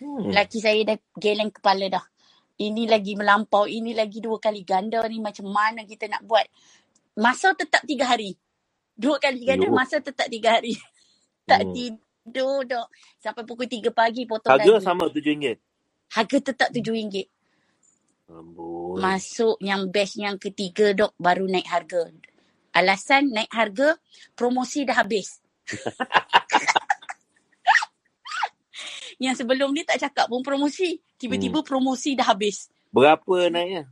Hmm. 0.00 0.32
Laki 0.32 0.58
saya 0.62 0.80
dah 0.94 0.98
geleng 1.18 1.52
kepala 1.52 1.86
dah. 1.90 2.04
Ini 2.60 2.86
lagi 2.88 3.16
melampau, 3.16 3.66
ini 3.66 3.96
lagi 3.96 4.20
dua 4.22 4.38
kali 4.38 4.62
ganda 4.64 5.02
ni 5.08 5.18
macam 5.18 5.48
mana 5.50 5.82
kita 5.88 6.06
nak 6.08 6.22
buat. 6.28 6.46
Masa 7.18 7.52
tetap 7.56 7.82
tiga 7.88 8.06
hari. 8.08 8.36
Dua 8.94 9.18
kali 9.20 9.44
ganda, 9.48 9.66
Yo. 9.66 9.72
masa 9.72 9.98
tetap 10.00 10.28
tiga 10.28 10.60
hari. 10.60 10.76
tak 11.50 11.64
Hmm. 11.64 11.72
tidur 11.72 12.64
dok. 12.68 12.88
Sampai 13.20 13.44
pukul 13.48 13.68
tiga 13.70 13.90
pagi 13.94 14.26
potong 14.28 14.54
Harga 14.54 14.74
daging. 14.76 14.82
sama 14.82 15.08
RM7. 15.12 15.58
Harga 16.10 16.38
tetap 16.42 16.74
RM7. 16.74 17.30
Amboi. 18.30 18.98
Masuk 18.98 19.58
yang 19.62 19.90
batch 19.90 20.18
yang 20.18 20.38
ketiga 20.38 20.94
dok 20.94 21.14
baru 21.18 21.46
naik 21.46 21.66
harga. 21.66 22.10
Alasan 22.70 23.34
naik 23.34 23.50
harga, 23.50 23.98
promosi 24.38 24.86
dah 24.86 25.02
habis. 25.02 25.42
yang 29.22 29.34
sebelum 29.34 29.74
ni 29.74 29.82
tak 29.82 29.98
cakap 30.02 30.30
pun 30.30 30.42
promosi. 30.42 31.02
Tiba-tiba 31.18 31.62
promosi 31.66 32.14
dah 32.14 32.30
habis. 32.30 32.70
Berapa 32.90 33.50
naiknya? 33.50 33.90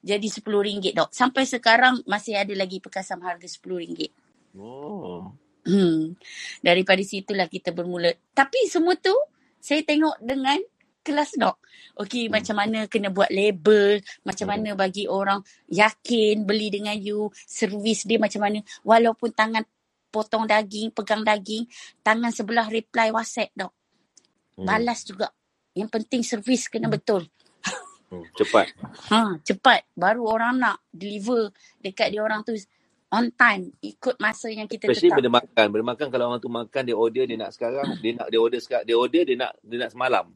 Jadi 0.00 0.28
RM10 0.28 0.96
dok. 0.96 1.10
Sampai 1.12 1.44
sekarang 1.44 2.00
masih 2.08 2.36
ada 2.36 2.52
lagi 2.56 2.80
pekasam 2.80 3.20
harga 3.22 3.46
RM10. 3.46 4.10
Oh. 4.56 5.32
Hmm. 5.64 6.16
Daripada 6.64 7.04
situlah 7.04 7.46
kita 7.46 7.70
bermula. 7.70 8.16
Tapi 8.32 8.66
semua 8.66 8.96
tu 8.96 9.14
saya 9.60 9.84
tengok 9.84 10.16
dengan 10.24 10.56
kelas 11.00 11.36
dok. 11.36 11.56
Okey, 11.96 12.28
Hmm. 12.28 12.40
macam 12.40 12.56
mana 12.56 12.78
kena 12.86 13.08
buat 13.08 13.28
label, 13.32 14.00
macam 14.24 14.46
mana 14.52 14.76
bagi 14.76 15.08
orang 15.08 15.40
yakin 15.68 16.44
beli 16.44 16.68
dengan 16.70 16.96
you, 16.96 17.28
servis 17.34 18.04
dia 18.04 18.20
macam 18.20 18.44
mana. 18.46 18.60
Walaupun 18.84 19.32
tangan 19.32 19.64
potong 20.10 20.44
daging, 20.44 20.90
pegang 20.90 21.22
daging, 21.22 21.64
tangan 22.02 22.34
sebelah 22.34 22.66
reply 22.68 23.14
WhatsApp 23.14 23.54
dok. 23.54 23.72
Hmm. 24.58 24.66
Balas 24.66 25.06
juga. 25.06 25.30
Yang 25.72 25.88
penting 25.88 26.22
servis 26.26 26.66
kena 26.66 26.90
betul. 26.90 27.24
Hmm. 28.10 28.26
Cepat. 28.34 28.74
Ha, 29.14 29.38
cepat. 29.46 29.86
Baru 29.94 30.26
orang 30.26 30.58
nak 30.58 30.82
deliver 30.90 31.54
dekat 31.78 32.10
dia 32.10 32.26
orang 32.26 32.42
tu 32.42 32.58
on 33.14 33.30
time. 33.38 33.70
Ikut 33.78 34.18
masa 34.18 34.50
yang 34.50 34.66
kita 34.66 34.90
Especially 34.90 35.14
tetap. 35.14 35.22
benda 35.22 35.30
makan. 35.38 35.66
Benda 35.70 35.86
makan 35.94 36.06
kalau 36.10 36.24
orang 36.34 36.42
tu 36.42 36.50
makan 36.50 36.82
dia 36.82 36.96
order 36.98 37.22
dia 37.22 37.38
nak 37.38 37.54
sekarang, 37.54 37.86
dia 38.02 38.18
nak 38.18 38.26
dia 38.34 38.40
order 38.42 38.58
sekarang, 38.58 38.82
dia 38.82 38.96
order 38.98 39.22
dia 39.22 39.36
nak 39.38 39.52
dia 39.62 39.78
nak 39.78 39.90
semalam. 39.94 40.26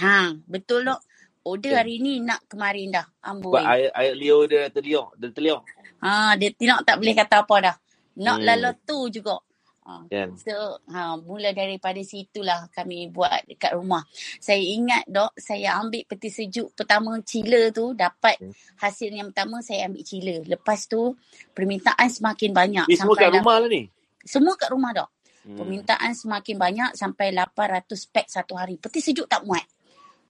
Ha, 0.00 0.32
betul 0.48 0.88
dok. 0.88 1.00
Order 1.42 1.74
hari 1.74 1.98
ni 1.98 2.22
nak 2.22 2.46
kemarin 2.46 2.94
dah. 2.94 3.06
Amboi. 3.26 3.58
Sebab 3.58 3.66
air 3.66 3.90
air 3.98 4.14
liur 4.14 4.46
dia 4.46 4.70
terliok, 4.70 5.18
dia 5.18 5.28
terliok. 5.34 5.60
Ha, 6.00 6.38
dia 6.38 6.54
tidak 6.54 6.86
tak 6.86 6.96
boleh 7.02 7.14
kata 7.18 7.36
apa 7.42 7.56
dah. 7.58 7.76
Nak 8.22 8.36
Hmm. 8.38 8.46
lala 8.46 8.70
tu 8.78 9.10
juga. 9.10 9.36
Ha. 9.82 10.06
Kan? 10.06 10.38
So, 10.38 10.54
ha, 10.94 11.18
mula 11.18 11.50
daripada 11.50 11.98
situlah 12.06 12.70
kami 12.70 13.10
buat 13.10 13.42
dekat 13.50 13.74
rumah. 13.74 14.06
Saya 14.38 14.62
ingat 14.62 15.02
dok, 15.10 15.34
saya 15.34 15.74
ambil 15.82 16.06
peti 16.06 16.30
sejuk 16.30 16.70
pertama 16.78 17.18
cila 17.26 17.74
tu, 17.74 17.90
dapat 17.90 18.38
Hmm. 18.38 18.54
hasil 18.78 19.10
yang 19.10 19.34
pertama 19.34 19.58
saya 19.58 19.90
ambil 19.90 20.06
cila. 20.06 20.36
Lepas 20.46 20.86
tu, 20.86 21.18
permintaan 21.50 22.06
semakin 22.06 22.54
banyak. 22.54 22.86
Ni 22.86 22.94
semua 22.94 23.18
kat 23.18 23.26
Sampailah- 23.26 23.42
rumah 23.42 23.56
lah 23.58 23.68
ni. 23.68 23.82
Semua 24.22 24.54
kat 24.54 24.70
rumah 24.70 24.94
dok. 24.94 25.10
Hmm. 25.42 25.58
Permintaan 25.58 26.12
semakin 26.14 26.54
banyak 26.54 26.90
sampai 26.94 27.34
800 27.34 28.06
pack 28.06 28.30
satu 28.30 28.54
hari. 28.54 28.78
Peti 28.78 29.02
sejuk 29.02 29.26
tak 29.26 29.42
muat. 29.42 29.66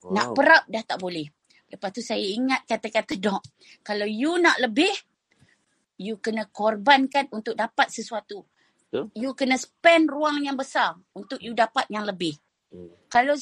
Wow. 0.02 0.12
Nak 0.14 0.26
perap 0.34 0.62
dah 0.66 0.82
tak 0.82 0.98
boleh. 0.98 1.26
Lepas 1.72 1.90
tu 1.94 2.02
saya 2.04 2.20
ingat 2.20 2.68
kata-kata 2.68 3.16
dok. 3.16 3.42
Kalau 3.80 4.04
you 4.04 4.36
nak 4.36 4.60
lebih, 4.60 4.92
you 5.96 6.20
kena 6.20 6.50
korbankan 6.52 7.32
untuk 7.32 7.56
dapat 7.56 7.88
sesuatu. 7.88 8.44
Betul. 8.92 9.08
You 9.16 9.32
kena 9.32 9.56
spend 9.56 10.12
ruang 10.12 10.44
yang 10.44 10.58
besar 10.58 11.00
untuk 11.16 11.40
you 11.40 11.56
dapat 11.56 11.88
yang 11.88 12.04
lebih. 12.04 12.36
Hmm. 12.68 12.92
Kalau 13.08 13.32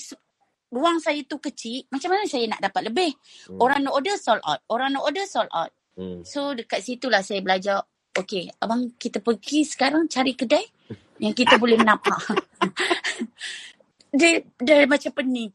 ruang 0.71 1.03
saya 1.03 1.19
tu 1.27 1.43
kecil, 1.43 1.91
macam 1.91 2.15
mana 2.15 2.23
saya 2.31 2.47
nak 2.47 2.63
dapat 2.63 2.87
lebih? 2.87 3.11
Hmm. 3.51 3.59
Orang 3.59 3.83
nak 3.83 3.99
order 3.99 4.15
sold 4.15 4.39
out. 4.47 4.63
Orang 4.71 4.95
nak 4.95 5.03
order 5.03 5.27
sold 5.27 5.51
out. 5.51 5.75
Hmm. 5.99 6.23
So 6.23 6.55
dekat 6.55 6.87
situlah 6.87 7.27
saya 7.27 7.43
belajar. 7.43 7.83
Okay, 8.11 8.51
abang 8.59 8.95
kita 8.99 9.23
pergi 9.23 9.63
sekarang 9.63 10.11
cari 10.11 10.35
kedai 10.35 10.63
yang 11.19 11.35
kita 11.35 11.59
boleh 11.59 11.79
nampak. 11.79 12.19
dia, 14.19 14.43
dia 14.59 14.87
macam 14.87 15.11
pening. 15.15 15.51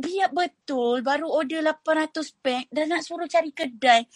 Biar 0.00 0.32
betul 0.32 1.04
baru 1.04 1.28
order 1.28 1.60
800 1.60 2.40
pack 2.40 2.64
dan 2.72 2.88
nak 2.88 3.04
suruh 3.04 3.28
cari 3.28 3.52
kedai. 3.52 4.08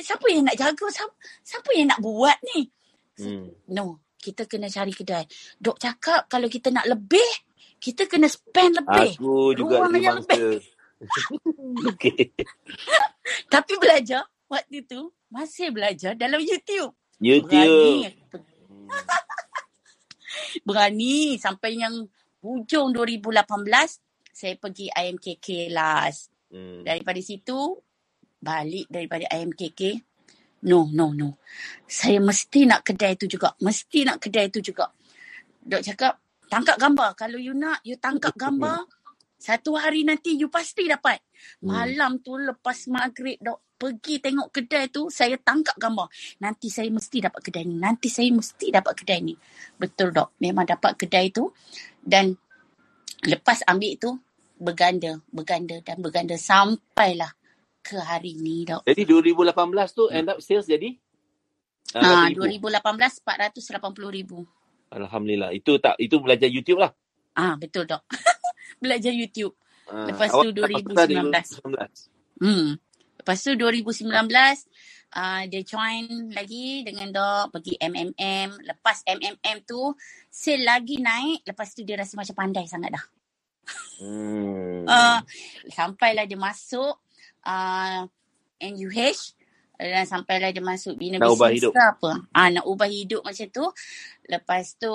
Siapa 0.00 0.24
yang 0.32 0.48
nak 0.48 0.56
jaga? 0.56 0.86
Siapa, 0.88 1.14
siapa 1.44 1.70
yang 1.76 1.92
nak 1.92 2.00
buat 2.00 2.38
ni? 2.56 2.72
Hmm. 3.20 3.52
No, 3.68 4.00
kita 4.16 4.48
kena 4.48 4.72
cari 4.72 4.96
kedai. 4.96 5.28
Dok 5.60 5.76
cakap 5.76 6.24
kalau 6.32 6.48
kita 6.48 6.72
nak 6.72 6.88
lebih, 6.88 7.28
kita 7.76 8.08
kena 8.08 8.32
spend 8.32 8.80
lebih. 8.80 9.20
Aku 9.20 9.52
juga 9.52 9.84
Ruang 9.84 9.94
yang 10.00 10.18
mangsa. 10.24 10.56
Okey. 11.92 12.32
Tapi 13.52 13.72
belajar 13.76 14.24
waktu 14.48 14.88
tu 14.88 15.12
masih 15.28 15.68
belajar 15.68 16.16
dalam 16.16 16.40
YouTube. 16.40 16.96
YouTube. 17.20 17.52
Berani. 17.52 18.08
Berani 20.66 21.36
sampai 21.36 21.76
yang 21.76 22.08
hujung 22.40 22.94
2018 22.94 24.05
saya 24.36 24.60
pergi 24.60 24.92
IMKK 24.92 25.72
last. 25.72 26.28
Hmm. 26.52 26.84
Daripada 26.84 27.16
situ 27.24 27.80
balik 28.36 28.84
daripada 28.92 29.24
IMKK 29.32 29.96
no 30.68 30.92
no 30.92 31.16
no. 31.16 31.40
Saya 31.88 32.20
mesti 32.20 32.68
nak 32.68 32.84
kedai 32.84 33.16
tu 33.16 33.24
juga. 33.24 33.56
Mesti 33.64 34.04
nak 34.04 34.20
kedai 34.20 34.52
tu 34.52 34.60
juga. 34.60 34.92
Dok 35.64 35.80
cakap 35.80 36.20
tangkap 36.52 36.76
gambar. 36.76 37.16
Kalau 37.16 37.40
you 37.40 37.56
nak 37.56 37.80
you 37.80 37.96
tangkap 37.96 38.36
gambar 38.44 38.84
satu 39.36 39.76
hari 39.76 40.04
nanti 40.04 40.36
you 40.36 40.52
pasti 40.52 40.88
dapat. 40.88 41.20
Hmm. 41.64 41.72
Malam 41.72 42.20
tu 42.20 42.36
lepas 42.36 42.88
maghrib 42.92 43.36
dok 43.40 43.76
pergi 43.76 44.24
tengok 44.24 44.48
kedai 44.48 44.88
tu, 44.88 45.12
saya 45.12 45.36
tangkap 45.36 45.76
gambar. 45.76 46.08
Nanti 46.40 46.72
saya 46.72 46.88
mesti 46.88 47.20
dapat 47.20 47.40
kedai 47.44 47.64
ni. 47.68 47.76
Nanti 47.76 48.08
saya 48.08 48.32
mesti 48.32 48.72
dapat 48.72 48.92
kedai 48.96 49.20
ni. 49.20 49.36
Betul 49.76 50.16
dok. 50.16 50.40
Memang 50.40 50.64
dapat 50.64 50.96
kedai 50.96 51.28
tu. 51.28 51.52
Dan 52.00 52.32
lepas 53.28 53.60
ambil 53.68 53.92
tu, 54.00 54.10
berganda, 54.56 55.20
berganda 55.30 55.80
dan 55.84 56.00
berganda 56.00 56.36
sampailah 56.40 57.32
ke 57.86 57.96
hari 58.02 58.34
ni 58.34 58.66
dok. 58.66 58.82
Jadi 58.82 59.06
2018 59.06 59.54
tu 59.94 60.04
end 60.10 60.28
up 60.32 60.38
sales 60.42 60.66
jadi? 60.66 60.90
Ah, 61.94 62.26
Ah, 62.26 62.28
2018 62.34 63.22
480 63.22 64.10
ribu. 64.10 64.42
Alhamdulillah. 64.90 65.54
Itu 65.54 65.78
tak 65.78 65.94
itu 66.02 66.18
belajar 66.18 66.50
YouTube 66.50 66.82
lah. 66.82 66.90
Ah 67.36 67.54
betul 67.54 67.86
dok. 67.86 68.02
Belajar 68.82 69.12
YouTube. 69.14 69.54
Ah, 69.86 70.10
Lepas 70.10 70.34
awak 70.34 70.42
tu 70.42 70.50
dapat 70.56 70.82
2019. 70.82 71.30
2019. 71.62 72.42
Hmm. 72.42 72.68
Lepas 73.22 73.38
tu 73.42 73.52
2019 73.54 74.12
uh, 75.16 75.42
dia 75.48 75.62
join 75.62 76.04
lagi 76.34 76.82
dengan 76.82 77.08
dok 77.14 77.58
pergi 77.58 77.74
MMM. 77.78 78.48
Lepas 78.66 79.06
MMM 79.06 79.56
tu 79.62 79.94
sale 80.28 80.64
lagi 80.66 80.98
naik. 80.98 81.46
Lepas 81.46 81.74
tu 81.74 81.86
dia 81.86 81.96
rasa 81.98 82.18
macam 82.18 82.34
pandai 82.34 82.66
sangat 82.66 82.90
dah. 82.98 83.04
Hmm. 83.98 84.86
Uh, 84.86 85.20
sampailah 85.72 86.24
dia 86.28 86.38
masuk 86.38 87.00
uh, 87.42 88.06
NUH 88.62 89.36
dan 89.76 90.08
sampailah 90.08 90.50
dia 90.56 90.64
masuk 90.64 90.96
bina 90.96 91.20
Nak 91.20 91.36
bisnes 91.36 91.68
ke 91.68 91.82
apa. 91.82 92.10
Ah 92.32 92.48
nak 92.48 92.64
ubah 92.64 92.88
hidup 92.88 93.20
macam 93.20 93.46
tu. 93.52 93.66
Lepas 94.28 94.80
tu 94.80 94.92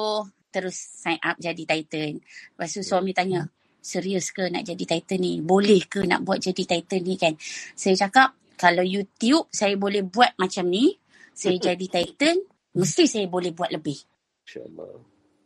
terus 0.51 0.75
sign 0.75 1.21
up 1.21 1.37
jadi 1.37 1.63
Titan. 1.63 2.19
Lepas 2.19 2.69
tu 2.73 2.81
suami 2.83 3.13
tanya, 3.13 3.45
serius 3.79 4.33
ke 4.33 4.49
nak 4.51 4.67
jadi 4.67 4.83
Titan 4.83 5.19
ni? 5.21 5.39
Boleh 5.39 5.85
ke 5.87 6.03
nak 6.03 6.25
buat 6.25 6.41
jadi 6.41 6.63
Titan 6.65 7.01
ni 7.01 7.15
kan? 7.15 7.33
Saya 7.77 7.95
cakap, 8.07 8.35
kalau 8.59 8.83
YouTube 8.83 9.47
saya 9.49 9.77
boleh 9.79 10.03
buat 10.05 10.35
macam 10.35 10.67
ni, 10.67 10.97
saya 11.31 11.57
jadi 11.71 11.85
Titan, 11.87 12.41
mesti 12.75 13.07
saya 13.07 13.25
boleh 13.31 13.55
buat 13.55 13.71
lebih. 13.71 13.97
InsyaAllah. 14.45 14.93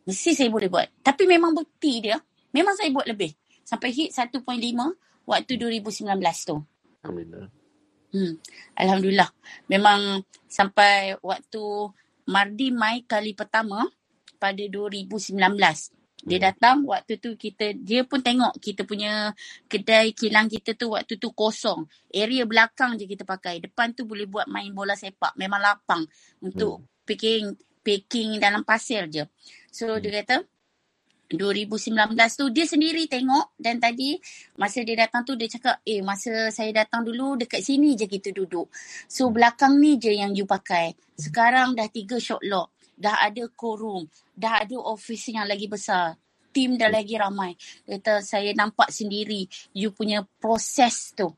Mesti 0.06 0.30
saya 0.38 0.50
boleh 0.50 0.70
buat. 0.70 0.86
Tapi 1.02 1.26
memang 1.26 1.54
bukti 1.54 2.02
dia, 2.02 2.18
memang 2.56 2.72
saya 2.72 2.88
buat 2.88 3.04
lebih. 3.04 3.36
Sampai 3.60 3.92
hit 3.92 4.16
1.5 4.16 4.40
waktu 5.28 5.52
2019 5.60 6.08
tu. 6.48 6.56
Alhamdulillah. 7.04 7.50
Hmm. 8.16 8.32
Alhamdulillah. 8.72 9.30
Memang 9.68 10.24
sampai 10.48 11.20
waktu 11.20 11.62
Mardi 12.26 12.72
mai 12.72 13.04
kali 13.04 13.36
pertama 13.36 13.84
pada 14.40 14.64
2019. 14.64 15.36
Dia 16.26 16.38
Hmm. 16.40 16.46
datang 16.48 16.76
waktu 16.88 17.20
tu 17.20 17.36
kita 17.36 17.76
dia 17.76 18.02
pun 18.08 18.24
tengok 18.24 18.56
kita 18.58 18.82
punya 18.88 19.36
kedai 19.68 20.16
kilang 20.16 20.48
kita 20.48 20.72
tu 20.72 20.96
waktu 20.96 21.20
tu 21.20 21.30
kosong. 21.36 21.84
Area 22.10 22.48
belakang 22.48 22.96
je 22.96 23.04
kita 23.04 23.22
pakai. 23.28 23.60
Depan 23.60 23.92
tu 23.92 24.08
boleh 24.08 24.24
buat 24.24 24.48
main 24.48 24.72
bola 24.72 24.96
sepak. 24.96 25.36
Memang 25.36 25.60
lapang 25.60 26.02
untuk 26.40 26.82
packing 27.04 27.54
packing 27.84 28.42
dalam 28.42 28.66
pasir 28.66 29.06
je. 29.06 29.28
So 29.70 30.00
dia 30.02 30.24
kata 30.24 30.42
2019 31.26 32.14
tu 32.38 32.46
dia 32.54 32.62
sendiri 32.62 33.10
tengok 33.10 33.58
dan 33.58 33.82
tadi 33.82 34.14
masa 34.54 34.86
dia 34.86 34.94
datang 34.94 35.26
tu 35.26 35.34
dia 35.34 35.50
cakap 35.50 35.82
eh 35.82 35.98
masa 35.98 36.54
saya 36.54 36.70
datang 36.70 37.02
dulu 37.02 37.34
dekat 37.34 37.66
sini 37.66 37.98
je 37.98 38.06
kita 38.06 38.30
duduk. 38.30 38.70
So 39.10 39.34
belakang 39.34 39.82
ni 39.82 39.98
je 39.98 40.14
yang 40.14 40.30
you 40.38 40.46
pakai. 40.46 40.94
Sekarang 41.18 41.74
dah 41.74 41.90
tiga 41.90 42.22
shot 42.22 42.46
lock. 42.46 42.78
Dah 42.94 43.26
ada 43.26 43.50
co-room. 43.52 44.06
Dah 44.32 44.62
ada 44.62 44.78
office 44.78 45.34
yang 45.34 45.50
lagi 45.50 45.66
besar. 45.66 46.14
Tim 46.54 46.78
dah 46.78 46.88
lagi 46.88 47.18
ramai. 47.18 47.58
Kata 47.82 48.22
saya 48.22 48.54
nampak 48.54 48.94
sendiri 48.94 49.44
you 49.74 49.90
punya 49.90 50.22
proses 50.38 51.10
tu. 51.12 51.34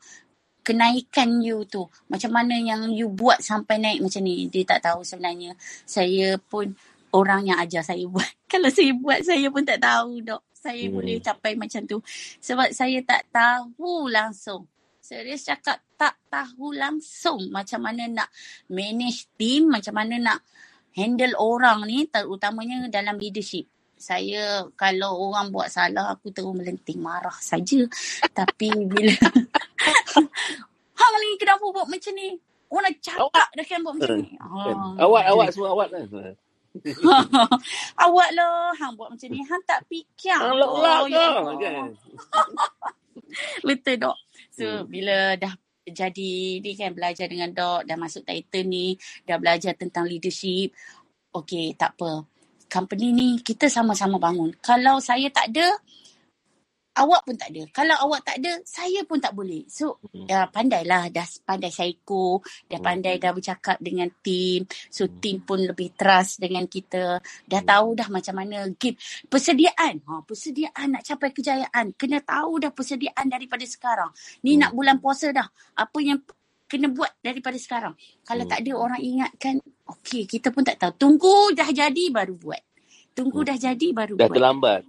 Kenaikan 0.61 1.41
you 1.41 1.65
tu. 1.65 1.89
Macam 2.13 2.29
mana 2.29 2.53
yang 2.61 2.93
you 2.93 3.09
buat 3.09 3.41
sampai 3.41 3.81
naik 3.81 4.05
macam 4.05 4.21
ni. 4.21 4.53
Dia 4.53 4.69
tak 4.69 4.85
tahu 4.85 5.01
sebenarnya. 5.01 5.57
Saya 5.89 6.37
pun 6.37 6.77
orang 7.13 7.47
yang 7.47 7.59
ajar 7.61 7.81
saya 7.85 8.05
buat. 8.09 8.27
Kalau 8.53 8.69
saya 8.73 8.93
buat, 8.97 9.21
saya 9.25 9.47
pun 9.49 9.65
tak 9.65 9.81
tahu 9.81 10.21
dok. 10.25 10.43
Saya 10.53 10.91
Hmm. 10.91 10.95
boleh 10.99 11.17
capai 11.23 11.55
macam 11.55 11.83
tu. 11.87 11.99
Sebab 12.43 12.75
saya 12.75 12.99
tak 13.07 13.31
tahu 13.31 14.11
langsung. 14.11 14.67
Serius 14.99 15.47
cakap 15.47 15.81
tak 15.97 16.21
tahu 16.29 16.77
langsung 16.77 17.49
macam 17.49 17.81
mana 17.81 18.05
nak 18.05 18.29
manage 18.69 19.25
team, 19.41 19.73
macam 19.73 19.97
mana 19.97 20.21
nak 20.21 20.39
handle 20.93 21.33
orang 21.39 21.87
ni 21.89 22.05
terutamanya 22.05 22.91
dalam 22.93 23.17
leadership. 23.17 23.65
Saya 23.97 24.69
kalau 24.77 25.31
orang 25.31 25.49
buat 25.51 25.73
salah 25.73 26.13
aku 26.13 26.31
terus 26.31 26.53
melenting 26.53 27.01
marah 27.01 27.35
saja. 27.41 27.83
Tapi 28.39 28.69
bila 28.85 29.11
hang 30.99 31.15
ni 31.19 31.29
kenapa 31.41 31.65
buat 31.65 31.89
macam 31.89 32.13
ni? 32.15 32.37
Orang 32.69 32.93
cakap 33.01 33.49
dah 33.57 33.65
kan 33.65 33.81
buat 33.81 33.95
macam 33.97 34.19
ni. 34.21 34.29
Kan? 34.37 34.77
Ah, 35.01 35.09
Awak 35.09 35.25
awak 35.33 35.49
semua 35.55 35.69
awak 35.73 35.89
kan. 35.89 36.05
Awak 38.05 38.31
lah 38.37 38.73
hang 38.79 38.93
buat 38.95 39.09
macam 39.15 39.29
ni. 39.31 39.41
Hang 39.45 39.63
tak 39.67 39.83
fikir. 39.89 40.37
Hang 40.37 40.57
lak-lak 40.57 40.99
Oh, 41.03 41.07
ya 41.59 41.71
kan. 41.73 41.89
Betul 43.67 43.97
dok. 44.01 44.17
So 44.55 44.67
Hmm. 44.67 44.91
bila 44.91 45.39
dah 45.39 45.55
jadi 45.89 46.61
ni 46.61 46.73
kan 46.77 46.93
belajar 46.93 47.27
dengan 47.31 47.49
dok 47.53 47.89
dah 47.89 47.97
masuk 47.97 48.25
title 48.29 48.69
ni 48.69 48.93
dah 49.25 49.41
belajar 49.41 49.73
tentang 49.73 50.05
leadership 50.05 50.73
okey 51.33 51.73
tak 51.81 51.97
apa 51.97 52.29
company 52.69 53.09
ni 53.17 53.29
kita 53.41 53.73
sama-sama 53.73 54.21
bangun 54.21 54.53
kalau 54.61 55.01
saya 55.01 55.33
tak 55.33 55.49
ada 55.55 55.65
awak 56.99 57.23
pun 57.23 57.35
tak 57.39 57.55
ada. 57.55 57.63
Kalau 57.71 57.97
awak 58.05 58.21
tak 58.27 58.43
ada 58.43 58.59
saya 58.67 59.07
pun 59.07 59.23
tak 59.23 59.33
boleh. 59.33 59.63
So 59.71 60.03
Hmm. 60.11 60.27
ya 60.27 60.51
pandailah. 60.51 61.09
Dah 61.09 61.27
pandai 61.47 61.71
psycho 61.71 62.43
dah 62.67 62.79
Hmm. 62.79 62.87
pandai 62.87 63.15
dah 63.17 63.31
bercakap 63.31 63.79
dengan 63.79 64.11
team. 64.21 64.67
So 64.91 65.07
team 65.07 65.43
pun 65.43 65.63
lebih 65.63 65.95
trust 65.95 66.43
dengan 66.43 66.67
kita. 66.67 67.23
Dah 67.47 67.61
Hmm. 67.63 67.71
tahu 67.71 67.89
dah 67.95 68.09
macam 68.11 68.35
mana 68.37 68.67
game. 68.75 68.99
Persediaan. 69.31 70.03
Ha 70.05 70.23
persediaan 70.27 70.99
nak 70.99 71.03
capai 71.07 71.31
kejayaan. 71.31 71.95
Kena 71.95 72.19
tahu 72.21 72.59
dah 72.59 72.75
persediaan 72.75 73.27
daripada 73.31 73.63
sekarang. 73.63 74.11
Ni 74.43 74.59
Hmm. 74.59 74.67
nak 74.67 74.73
bulan 74.75 74.97
puasa 74.99 75.31
dah. 75.31 75.47
Apa 75.79 76.03
yang 76.03 76.19
kena 76.67 76.91
buat 76.91 77.15
daripada 77.23 77.57
sekarang? 77.57 77.95
Kalau 78.27 78.45
Hmm. 78.45 78.51
tak 78.51 78.59
ada 78.67 78.73
orang 78.75 79.01
ingatkan 79.01 79.63
okey 79.89 80.27
kita 80.27 80.51
pun 80.51 80.67
tak 80.67 80.83
tahu. 80.83 80.93
Tunggu 80.99 81.55
dah 81.55 81.71
jadi 81.71 82.05
baru 82.11 82.35
buat. 82.35 82.61
Tunggu 83.15 83.41
Hmm. 83.43 83.49
dah 83.51 83.59
jadi 83.59 83.87
baru 83.95 84.15
Dah 84.15 84.29
buat. 84.29 84.37
terlambat. 84.37 84.83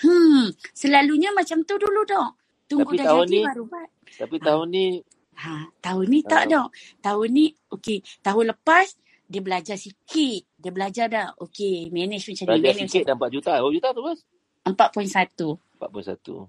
Hmm, 0.00 0.50
selalunya 0.72 1.30
macam 1.30 1.62
tu 1.62 1.78
dulu 1.78 2.02
dok. 2.04 2.30
Tunggu 2.66 2.90
Tapi 2.92 2.98
dah 2.98 3.06
jadi 3.22 3.30
ni- 3.30 3.46
baru 3.46 3.64
buat. 3.68 3.88
Tapi 4.18 4.36
tahun 4.40 4.66
ni 4.70 4.86
Ha, 5.34 5.66
tahun 5.82 6.06
ni 6.08 6.20
tak 6.22 6.46
Ah. 6.46 6.50
dok. 6.50 6.68
Tahun 7.02 7.28
ni 7.28 7.50
okey, 7.74 7.98
tahun 8.22 8.54
lepas 8.54 8.86
dia 9.26 9.42
belajar 9.42 9.74
sikit. 9.74 10.46
Dia 10.54 10.70
belajar 10.70 11.06
dah. 11.10 11.34
Okey, 11.42 11.90
manage 11.90 12.30
macam 12.30 12.46
ni, 12.54 12.62
belajar 12.62 12.74
sikit 12.86 13.02
dah 13.04 13.14
4 13.18 13.30
juta. 13.34 13.52
Berapa 13.58 13.74
juta 13.74 13.88
tu 13.90 14.02
bos? 14.02 14.20
4.1. 14.64 15.58
41. 15.82 16.48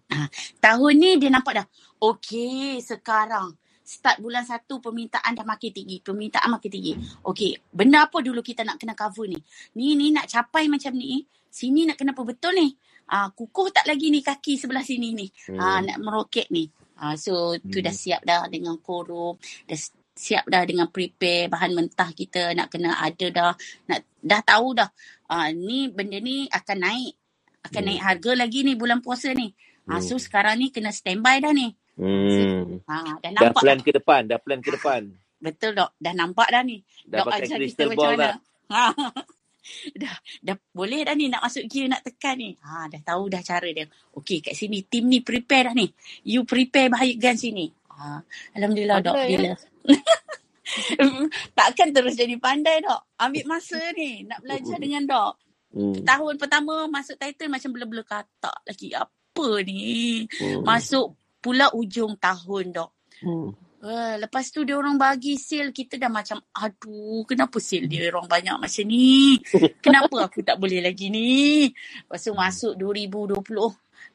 Tahun 0.61 0.93
ni 0.93 1.17
dia 1.17 1.29
nampak 1.33 1.53
dah. 1.59 1.67
Okey, 1.99 2.77
sekarang 2.79 3.57
start 3.81 4.21
bulan 4.21 4.45
satu 4.45 4.77
permintaan 4.77 5.33
dah 5.33 5.45
makin 5.45 5.73
tinggi. 5.73 5.97
Permintaan 6.01 6.49
makin 6.53 6.69
tinggi. 6.69 6.93
Okey, 7.25 7.57
benda 7.73 8.05
apa 8.05 8.21
dulu 8.21 8.45
kita 8.45 8.61
nak 8.61 8.77
kena 8.77 8.93
cover 8.93 9.25
ni? 9.25 9.37
Ni 9.75 9.97
ni 9.97 10.13
nak 10.13 10.29
capai 10.29 10.69
macam 10.69 10.93
ni. 10.93 11.25
Sini 11.49 11.87
nak 11.87 11.97
kena 11.97 12.13
apa 12.13 12.21
betul 12.21 12.53
ni? 12.53 12.69
Ah, 13.05 13.29
kukuh 13.29 13.69
tak 13.69 13.85
lagi 13.85 14.09
ni 14.09 14.19
kaki 14.19 14.57
sebelah 14.57 14.81
sini 14.81 15.13
ni. 15.13 15.27
Hmm. 15.47 15.57
Ah, 15.57 15.79
nak 15.79 15.97
meroket 15.99 16.49
ni. 16.49 16.65
Ah, 16.95 17.13
so 17.15 17.53
tu 17.59 17.77
Hmm. 17.77 17.85
dah 17.85 17.93
siap 17.93 18.21
dah 18.23 18.47
dengan 18.47 18.79
korum, 18.79 19.35
dah 19.65 19.77
siap 20.15 20.47
dah 20.47 20.63
dengan 20.63 20.87
prepare 20.87 21.45
bahan 21.45 21.75
mentah 21.75 22.09
kita 22.09 22.55
nak 22.55 22.71
kena 22.71 22.97
ada 22.97 23.27
dah. 23.29 23.51
Nak 23.85 23.99
dah 24.17 24.41
tahu 24.41 24.73
dah. 24.73 24.89
Ah, 25.27 25.49
ni 25.49 25.87
benda 25.87 26.17
ni 26.17 26.47
akan 26.47 26.77
naik. 26.81 27.13
Akan 27.61 27.81
Hmm. 27.81 27.89
naik 27.89 28.01
harga 28.01 28.31
lagi 28.35 28.59
ni 28.61 28.73
bulan 28.73 29.01
puasa 29.01 29.33
ni. 29.33 29.53
Ah, 29.85 30.01
so 30.01 30.17
Hmm. 30.17 30.23
sekarang 30.23 30.55
ni 30.57 30.69
kena 30.69 30.89
standby 30.89 31.37
dah 31.39 31.51
ni. 31.51 31.69
Hmm. 31.95 32.81
Ha, 32.83 33.21
dah 33.21 33.31
Dah 33.31 33.31
nampak 33.31 33.61
plan 33.61 33.77
dah. 33.77 33.85
ke 33.85 33.91
depan, 33.93 34.21
dah 34.25 34.39
plan 34.41 34.59
ke 34.59 34.71
depan. 34.71 35.01
Betul 35.45 35.71
dok. 35.73 35.93
Dah 35.95 36.11
nampak 36.11 36.47
dah 36.49 36.61
ni. 36.61 36.81
Dah 37.05 37.21
Dok 37.21 37.27
pakai 37.29 37.45
ajar 37.45 37.57
kita 37.59 37.61
crystal 37.61 37.87
macam 37.93 38.09
mana. 38.09 38.25
dah. 38.25 38.35
Dah 40.01 40.15
dah 40.41 40.55
boleh 40.73 41.05
dah 41.05 41.15
ni 41.17 41.29
nak 41.29 41.41
masuk 41.45 41.65
gear 41.65 41.89
nak 41.89 42.05
tekan 42.05 42.37
ni. 42.37 42.53
Ha 42.61 42.85
dah 42.89 43.01
tahu 43.01 43.29
dah 43.31 43.41
cara 43.41 43.67
dia. 43.69 43.85
Okey 44.13 44.45
kat 44.45 44.53
sini 44.53 44.85
tim 44.85 45.09
ni 45.09 45.25
prepare 45.25 45.71
dah 45.71 45.75
ni. 45.75 45.89
You 46.25 46.45
prepare 46.45 46.93
bahagian 46.93 47.37
sini. 47.37 47.69
Ha 47.95 48.21
alhamdulillah 48.57 48.99
dok 49.01 49.15
Pandai, 49.15 49.29
bila 49.29 49.51
Takkan 51.57 51.89
terus 51.93 52.17
jadi 52.17 52.35
pandai 52.37 52.81
dok. 52.81 53.01
Ambil 53.21 53.45
masa 53.45 53.79
ni 53.93 54.25
nak 54.25 54.41
belajar 54.41 54.77
dengan 54.81 55.03
dok. 55.05 55.33
Hmm. 55.75 56.01
Tahun 56.07 56.33
pertama 56.39 56.87
masuk 56.87 57.19
title 57.19 57.51
macam 57.51 57.69
bela-bela 57.75 58.03
katak 58.07 58.57
lagi. 58.63 58.95
Apa 58.95 59.47
ni? 59.67 60.23
Hmm. 60.39 60.63
Masuk 60.63 61.19
pula 61.43 61.69
ujung 61.75 62.15
tahun 62.17 62.73
dok. 62.73 62.91
Hmm. 63.21 63.51
Uh, 63.85 64.17
lepas 64.17 64.49
tu 64.49 64.65
dia 64.65 64.73
orang 64.73 64.97
bagi 64.97 65.37
sale 65.37 65.69
kita 65.69 66.01
dah 66.01 66.09
macam 66.09 66.41
aduh 66.57 67.21
kenapa 67.29 67.61
sale 67.61 67.85
dia 67.85 68.09
orang 68.09 68.25
banyak 68.25 68.57
macam 68.57 68.83
ni 68.89 69.37
kenapa 69.77 70.25
aku 70.25 70.41
tak 70.41 70.57
boleh 70.57 70.81
lagi 70.81 71.13
ni 71.13 71.69
lepas 72.01 72.17
tu 72.17 72.33
masuk 72.33 72.73
2020 72.81 73.45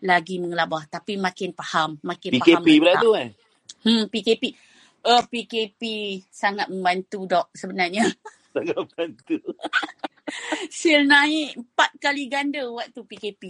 lagi 0.03 0.43
mengelabah 0.43 0.91
tapi 0.91 1.23
makin 1.23 1.55
faham 1.55 2.03
makin 2.03 2.43
faham 2.43 2.67
PKP 2.67 2.69
pula 2.83 2.93
tu 2.99 3.11
kan. 3.15 3.29
hmm 3.87 4.05
PKP 4.11 4.45
Oh, 5.01 5.25
PKP 5.25 5.83
sangat 6.29 6.69
membantu 6.69 7.25
dok 7.25 7.49
sebenarnya. 7.57 8.05
Sangat 8.53 8.83
bantu. 8.93 9.39
Sale 10.75 11.07
naik 11.07 11.57
empat 11.57 11.91
kali 12.03 12.27
ganda 12.27 12.67
waktu 12.67 13.01
PKP. 13.07 13.43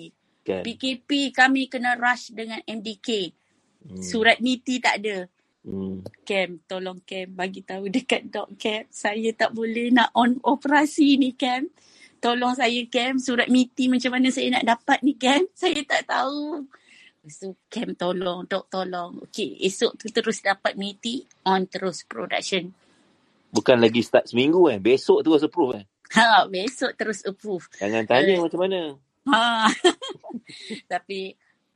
Kan? 0.47 0.63
PKP 0.63 1.35
kami 1.35 1.67
kena 1.67 1.97
rush 1.97 2.31
dengan 2.37 2.61
MDK. 2.63 3.35
Hmm. 3.81 3.99
Surat 4.05 4.39
niti 4.39 4.77
tak 4.79 5.01
ada. 5.03 5.25
Hmm. 5.67 6.03
Cam, 6.25 6.63
tolong 6.69 7.01
Cam 7.05 7.29
bagi 7.35 7.63
tahu 7.67 7.91
dekat 7.91 8.31
Dok 8.33 8.57
Cam. 8.61 8.85
Saya 8.91 9.31
tak 9.37 9.53
boleh 9.57 9.91
nak 9.93 10.15
on 10.17 10.39
operasi 10.45 11.19
ni 11.21 11.35
Cam. 11.37 11.69
Tolong 12.21 12.57
saya 12.57 12.81
Cam, 12.89 13.19
surat 13.21 13.49
miti 13.49 13.89
macam 13.89 14.17
mana 14.17 14.29
saya 14.33 14.55
nak 14.61 14.65
dapat 14.67 15.01
ni 15.05 15.17
Cam. 15.17 15.45
Saya 15.61 15.81
tak 15.89 16.09
tahu. 16.09 16.69
Lepas 17.21 17.37
tu 17.41 17.51
Cam 17.69 17.91
tolong, 17.97 18.47
Dok 18.49 18.67
tolong. 18.73 19.21
Okey, 19.29 19.61
esok 19.65 19.97
tu 20.01 20.09
terus 20.13 20.41
dapat 20.45 20.77
miti, 20.77 21.25
on 21.49 21.67
terus 21.69 22.05
production. 22.09 22.73
Bukan 23.51 23.79
lagi 23.83 24.01
start 24.05 24.31
seminggu 24.31 24.71
eh. 24.71 24.79
Besok 24.79 25.27
terus 25.27 25.43
approve 25.43 25.83
eh. 25.83 25.85
Ha, 26.17 26.47
besok 26.51 26.93
terus 26.99 27.23
approve. 27.27 27.69
Jangan 27.81 28.05
tanya 28.09 28.35
Eh. 28.35 28.41
macam 28.41 28.61
mana. 28.67 28.81
Ha. 29.31 29.69
Tapi 30.93 31.35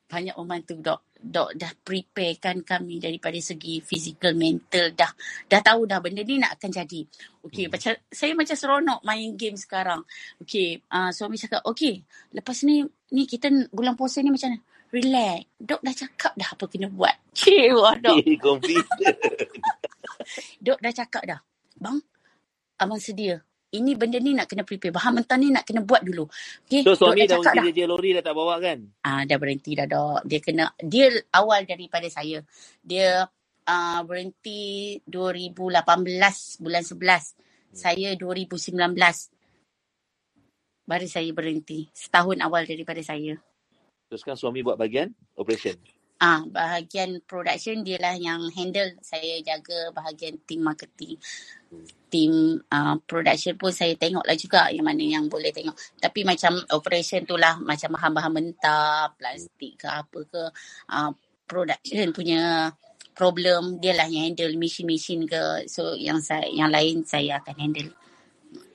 banyak 0.09 0.35
membantu 0.39 0.75
dok. 0.81 1.01
Dok 1.25 1.57
dah 1.57 1.73
preparekan 1.81 2.61
kami 2.61 3.01
daripada 3.01 3.41
segi 3.41 3.81
fizikal, 3.81 4.37
mental. 4.37 4.93
Dah 4.93 5.09
dah 5.49 5.61
tahu 5.65 5.89
dah 5.89 5.99
benda 6.05 6.21
ni 6.21 6.37
nak 6.37 6.61
akan 6.61 6.71
jadi. 6.71 7.01
Okey, 7.49 7.67
Hmm. 7.67 7.73
macam 7.73 7.93
saya 8.13 8.33
macam 8.37 8.57
seronok 8.61 9.01
main 9.09 9.33
game 9.41 9.57
sekarang. 9.57 10.05
Okey, 10.45 10.85
uh, 10.93 11.09
suami 11.17 11.41
cakap, 11.41 11.65
okey, 11.65 12.05
lepas 12.37 12.61
ni 12.69 12.85
ni 13.17 13.25
kita 13.25 13.49
bulan 13.73 13.97
puasa 13.97 14.21
ni 14.21 14.29
macam 14.29 14.53
mana? 14.53 14.61
Relax. 14.93 15.41
Dok 15.59 15.81
dah 15.83 15.95
cakap 15.97 16.33
dah 16.37 16.49
apa 16.53 16.65
kena 16.69 16.89
buat. 16.93 17.17
Cik, 17.41 17.73
wah 17.75 17.97
dok. 17.99 18.21
Dok 20.65 20.79
dah 20.85 20.93
cakap 20.93 21.23
dah. 21.25 21.41
Bang, 21.81 21.99
abang 22.79 23.01
sedia. 23.01 23.41
Ini 23.75 23.99
benda 23.99 24.23
ni 24.23 24.39
nak 24.39 24.47
kena 24.47 24.63
prepare. 24.63 24.95
Bahan 24.95 25.19
mentah 25.19 25.35
ni 25.35 25.51
nak 25.51 25.67
kena 25.67 25.83
buat 25.83 26.07
dulu. 26.07 26.31
Okay, 26.63 26.87
So 26.87 26.95
suami 26.95 27.27
dah 27.27 27.43
mungkin 27.43 27.75
dia 27.75 27.87
lori 27.91 28.15
dah 28.15 28.23
tak 28.23 28.35
bawa 28.39 28.63
kan? 28.63 28.79
Ah, 29.03 29.27
dah 29.27 29.35
berhenti 29.35 29.75
dah 29.75 29.91
dok. 29.91 30.23
Dia 30.23 30.39
kena 30.39 30.71
dia 30.79 31.11
awal 31.35 31.67
daripada 31.67 32.07
saya. 32.07 32.39
Dia 32.79 33.27
uh, 33.67 34.01
berhenti 34.07 35.03
2018 35.11 36.63
bulan 36.63 36.83
11. 36.87 37.75
Saya 37.75 38.15
2019. 38.15 38.79
Baru 40.85 41.07
saya 41.11 41.31
berhenti. 41.35 41.91
Setahun 41.91 42.39
awal 42.45 42.71
daripada 42.71 43.03
saya. 43.03 43.35
Terus 44.07 44.23
kan 44.23 44.39
suami 44.39 44.63
buat 44.63 44.79
bahagian 44.79 45.11
operation. 45.35 45.75
Ah, 46.25 46.41
bahagian 46.41 47.21
production 47.29 47.85
dia 47.85 48.01
lah 48.01 48.17
yang 48.17 48.49
handle. 48.57 48.97
Saya 49.05 49.45
jaga 49.45 49.93
bahagian 49.93 50.41
team 50.49 50.65
marketing. 50.65 51.21
Team 52.09 52.65
uh, 52.73 52.97
production 53.05 53.61
pun 53.61 53.69
saya 53.69 53.93
tengok 53.93 54.25
lah 54.25 54.33
juga 54.33 54.73
yang 54.73 54.89
mana 54.89 55.05
yang 55.05 55.29
boleh 55.29 55.53
tengok. 55.53 55.77
Tapi 56.01 56.25
macam 56.25 56.57
operation 56.73 57.29
tu 57.29 57.37
lah 57.37 57.61
macam 57.61 57.93
bahan-bahan 57.93 58.33
mentah, 58.33 59.13
plastik 59.21 59.85
ke 59.85 59.89
apa 59.93 60.21
ke. 60.25 60.43
Uh, 60.89 61.13
production 61.45 62.09
punya 62.17 62.73
problem 63.13 63.77
dia 63.85 63.93
lah 63.93 64.09
yang 64.09 64.33
handle 64.33 64.57
mesin-mesin 64.57 65.29
ke. 65.29 65.69
So 65.69 65.93
yang 65.93 66.25
saya 66.25 66.49
yang 66.49 66.73
lain 66.73 67.05
saya 67.05 67.37
akan 67.45 67.57
handle. 67.61 67.93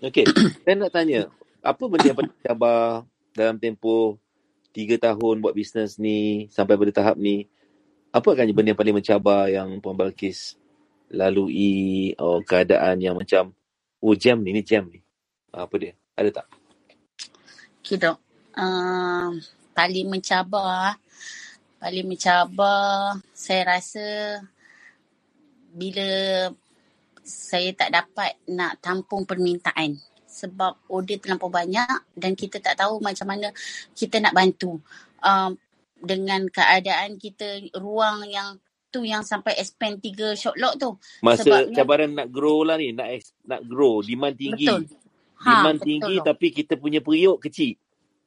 Okey, 0.06 0.30
saya 0.70 0.76
nak 0.78 0.94
tanya, 0.94 1.34
apa 1.66 1.82
benda 1.82 2.14
yang 2.14 2.18
paling 2.22 2.38
cabar 2.46 3.10
dalam 3.34 3.58
tempoh 3.58 4.22
tiga 4.72 4.96
tahun 4.98 5.42
buat 5.42 5.54
bisnes 5.54 5.98
ni 5.98 6.48
sampai 6.54 6.78
pada 6.78 6.92
tahap 6.94 7.16
ni? 7.18 7.50
Apa 8.10 8.34
agaknya 8.34 8.54
benda 8.54 8.74
yang 8.74 8.80
paling 8.80 8.98
mencabar 8.98 9.50
yang 9.50 9.78
Puan 9.82 9.94
Balkis 9.94 10.58
lalui 11.10 12.14
oh, 12.18 12.42
keadaan 12.42 13.02
yang 13.02 13.18
macam 13.18 13.54
oh 14.02 14.16
jam 14.18 14.42
ni, 14.42 14.54
ni 14.54 14.62
jam 14.66 14.86
ni. 14.90 15.02
Apa 15.54 15.76
dia? 15.78 15.94
Ada 16.18 16.42
tak? 16.42 16.48
Okay 17.82 17.98
dok. 17.98 18.18
Uh, 18.54 19.40
paling 19.74 20.10
mencabar, 20.10 20.98
paling 21.80 22.06
mencabar 22.06 23.18
saya 23.32 23.78
rasa 23.78 24.08
bila 25.70 26.10
saya 27.24 27.70
tak 27.78 27.94
dapat 27.94 28.42
nak 28.50 28.82
tampung 28.82 29.22
permintaan 29.22 30.02
sebab 30.40 30.88
order 30.88 31.20
terlampau 31.20 31.52
banyak 31.52 32.16
dan 32.16 32.32
kita 32.40 32.64
tak 32.64 32.80
tahu 32.80 33.04
macam 33.04 33.28
mana 33.28 33.52
kita 33.92 34.24
nak 34.24 34.32
bantu. 34.32 34.80
Um, 35.20 35.60
dengan 36.00 36.48
keadaan 36.48 37.20
kita 37.20 37.60
ruang 37.76 38.24
yang 38.32 38.56
tu 38.90 39.04
yang 39.04 39.22
sampai 39.22 39.60
expand 39.60 40.00
tiga 40.00 40.34
shot 40.34 40.56
lock 40.56 40.80
tu. 40.80 40.96
Masa 41.22 41.44
Sebabnya- 41.46 41.76
cabaran 41.76 42.12
nak 42.16 42.32
grow 42.32 42.64
lah 42.64 42.80
ni, 42.80 42.96
nak 42.96 43.20
nak 43.46 43.62
grow, 43.68 44.02
demand 44.02 44.34
tinggi. 44.34 44.66
Betul. 44.66 44.84
Demand 45.40 45.78
betul 45.78 45.88
tinggi 45.88 46.16
dok. 46.20 46.26
tapi 46.26 46.48
kita 46.56 46.74
punya 46.80 47.00
periuk 47.04 47.38
kecil. 47.44 47.76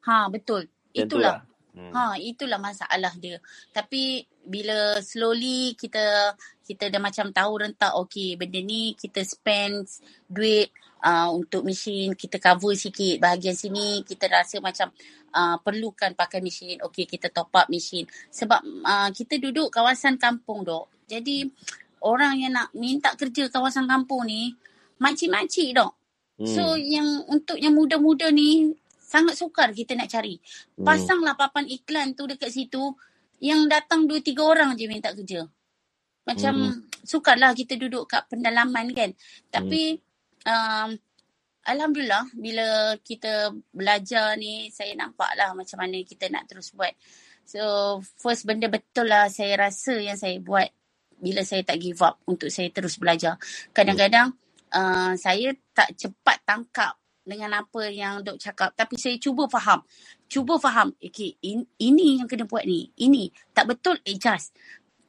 Ha 0.07 0.29
betul. 0.29 0.69
Itulah. 0.93 1.41
lah. 1.41 1.53
Hmm. 1.73 1.89
Ha, 1.89 2.21
itulah 2.21 2.61
masalah 2.61 3.17
dia. 3.17 3.41
Tapi 3.73 4.21
bila 4.45 5.01
slowly 5.01 5.73
kita 5.73 6.37
kita 6.69 6.93
dah 6.93 7.01
macam 7.01 7.33
tahu 7.33 7.65
rentak 7.65 7.97
okey 7.97 8.37
benda 8.37 8.61
ni 8.61 8.93
kita 8.93 9.25
spend 9.25 9.89
duit 10.29 10.69
uh, 11.03 11.29
untuk 11.35 11.67
mesin, 11.67 12.15
kita 12.15 12.39
cover 12.39 12.73
sikit 12.79 13.19
bahagian 13.19 13.59
sini, 13.59 14.07
kita 14.07 14.31
rasa 14.31 14.63
macam 14.63 14.95
uh, 15.35 15.59
perlukan 15.61 16.15
pakai 16.15 16.39
mesin. 16.39 16.79
Okey, 16.81 17.05
kita 17.11 17.29
top 17.29 17.51
up 17.53 17.67
mesin. 17.67 18.07
Sebab 18.31 18.63
uh, 18.87 19.11
kita 19.11 19.37
duduk 19.43 19.69
kawasan 19.75 20.17
kampung 20.17 20.63
dok. 20.63 20.89
Jadi 21.11 21.45
orang 22.03 22.41
yang 22.41 22.55
nak 22.55 22.71
minta 22.73 23.13
kerja 23.19 23.51
kawasan 23.51 23.85
kampung 23.91 24.25
ni 24.25 24.55
makcik-makcik 25.03 25.75
dok. 25.77 25.93
Hmm. 26.39 26.49
So 26.49 26.63
yang 26.79 27.27
untuk 27.29 27.59
yang 27.59 27.77
muda-muda 27.77 28.31
ni 28.33 28.73
sangat 29.03 29.37
sukar 29.37 29.75
kita 29.77 29.93
nak 29.99 30.09
cari. 30.09 30.39
Hmm. 30.79 30.87
Pasanglah 30.87 31.37
papan 31.37 31.69
iklan 31.69 32.17
tu 32.17 32.25
dekat 32.25 32.49
situ 32.49 32.95
yang 33.43 33.67
datang 33.67 34.07
dua 34.07 34.23
tiga 34.23 34.47
orang 34.47 34.79
je 34.79 34.87
minta 34.87 35.11
kerja. 35.13 35.45
Macam 36.23 36.55
Hmm. 36.55 36.87
sukarlah 37.03 37.51
kita 37.51 37.75
duduk 37.75 38.07
kat 38.07 38.25
pendalaman 38.31 38.95
kan. 38.95 39.11
Tapi 39.51 39.99
um, 40.47 40.99
Alhamdulillah 41.63 42.27
bila 42.35 42.99
kita 43.07 43.55
belajar 43.71 44.35
ni 44.35 44.67
saya 44.75 44.99
nampak 44.99 45.31
lah 45.39 45.55
macam 45.55 45.79
mana 45.79 46.03
kita 46.03 46.27
nak 46.27 46.51
terus 46.51 46.75
buat. 46.75 46.91
So 47.47 47.63
first 48.19 48.51
benda 48.51 48.67
betul 48.67 49.07
lah 49.07 49.31
saya 49.31 49.55
rasa 49.71 49.95
yang 49.95 50.19
saya 50.19 50.43
buat 50.43 50.67
bila 51.23 51.47
saya 51.47 51.63
tak 51.63 51.79
give 51.79 52.03
up 52.03 52.19
untuk 52.27 52.51
saya 52.51 52.67
terus 52.75 52.99
belajar. 52.99 53.39
Kadang-kadang 53.71 54.35
uh, 54.75 55.15
saya 55.15 55.55
tak 55.71 55.95
cepat 55.95 56.43
tangkap 56.43 56.99
dengan 57.23 57.63
apa 57.63 57.87
yang 57.87 58.27
dok 58.27 58.43
cakap 58.43 58.75
tapi 58.75 58.99
saya 58.99 59.15
cuba 59.23 59.47
faham. 59.47 59.87
Cuba 60.27 60.59
faham. 60.59 60.91
Okay, 60.99 61.39
in, 61.47 61.63
ini 61.79 62.19
yang 62.19 62.27
kena 62.27 62.43
buat 62.43 62.67
ni. 62.67 62.91
Ini 62.99 63.31
tak 63.55 63.71
betul 63.71 64.03
adjust. 64.03 64.51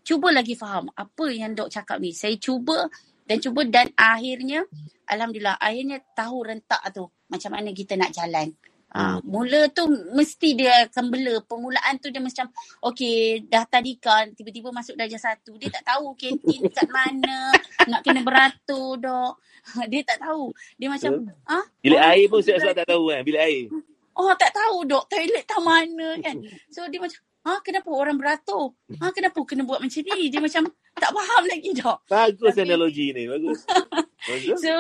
Cuba 0.06 0.30
lagi 0.30 0.54
faham 0.54 0.94
apa 0.94 1.26
yang 1.34 1.58
dok 1.58 1.74
cakap 1.74 1.98
ni. 1.98 2.14
Saya 2.14 2.38
cuba 2.38 2.86
dan 3.24 3.38
cuba 3.40 3.64
dan 3.68 3.88
akhirnya 3.96 4.68
alhamdulillah 5.08 5.56
akhirnya 5.60 6.04
tahu 6.16 6.48
rentak 6.48 6.82
tu 6.92 7.08
macam 7.32 7.52
mana 7.56 7.70
kita 7.74 7.98
nak 7.98 8.14
jalan. 8.14 8.54
Ah, 8.94 9.18
mula 9.26 9.74
tu 9.74 9.90
mesti 10.14 10.54
dia 10.54 10.86
akan 10.86 11.10
bela. 11.10 11.42
Permulaan 11.42 11.98
tu 11.98 12.14
dia 12.14 12.22
macam 12.22 12.46
okey 12.94 13.42
dah 13.50 13.66
tadika 13.66 14.30
tiba-tiba 14.38 14.70
masuk 14.70 14.94
darjah 14.94 15.18
satu. 15.18 15.58
Dia 15.58 15.74
tak 15.74 15.98
tahu 15.98 16.14
kantin 16.14 16.70
kat 16.70 16.86
mana, 16.94 17.58
nak 17.90 18.06
kena 18.06 18.22
beratur 18.22 19.02
dok. 19.02 19.42
Dia 19.92 20.06
tak 20.06 20.22
tahu. 20.22 20.54
Dia 20.78 20.94
macam 20.94 21.26
ah 21.50 21.66
Bilik 21.82 21.98
orang 21.98 22.14
air 22.14 22.26
pun 22.30 22.40
saya 22.46 22.62
tak 22.62 22.86
tahu 22.86 23.10
kan, 23.10 23.22
bilik 23.26 23.42
air. 23.42 23.66
Oh 24.14 24.30
tak 24.38 24.54
tahu 24.54 24.86
dok 24.86 25.10
toilet 25.10 25.46
tak 25.50 25.62
mana 25.66 26.08
kan. 26.22 26.38
So 26.74 26.86
dia 26.86 27.02
macam 27.02 27.18
ha 27.50 27.58
kenapa 27.66 27.90
orang 27.90 28.14
beratur? 28.22 28.78
Ha 29.02 29.10
kenapa 29.10 29.42
kena 29.42 29.66
buat 29.66 29.82
macam 29.82 30.06
ni? 30.06 30.30
Dia 30.30 30.38
macam 30.38 30.70
tak 30.96 31.12
faham 31.12 31.44
lagi 31.46 31.70
dok. 31.74 31.98
Bagus 32.06 32.54
Tapi- 32.54 32.64
analogi 32.64 33.08
ni, 33.12 33.24
bagus. 33.26 33.60
Bagus. 34.30 34.60
So 34.64 34.72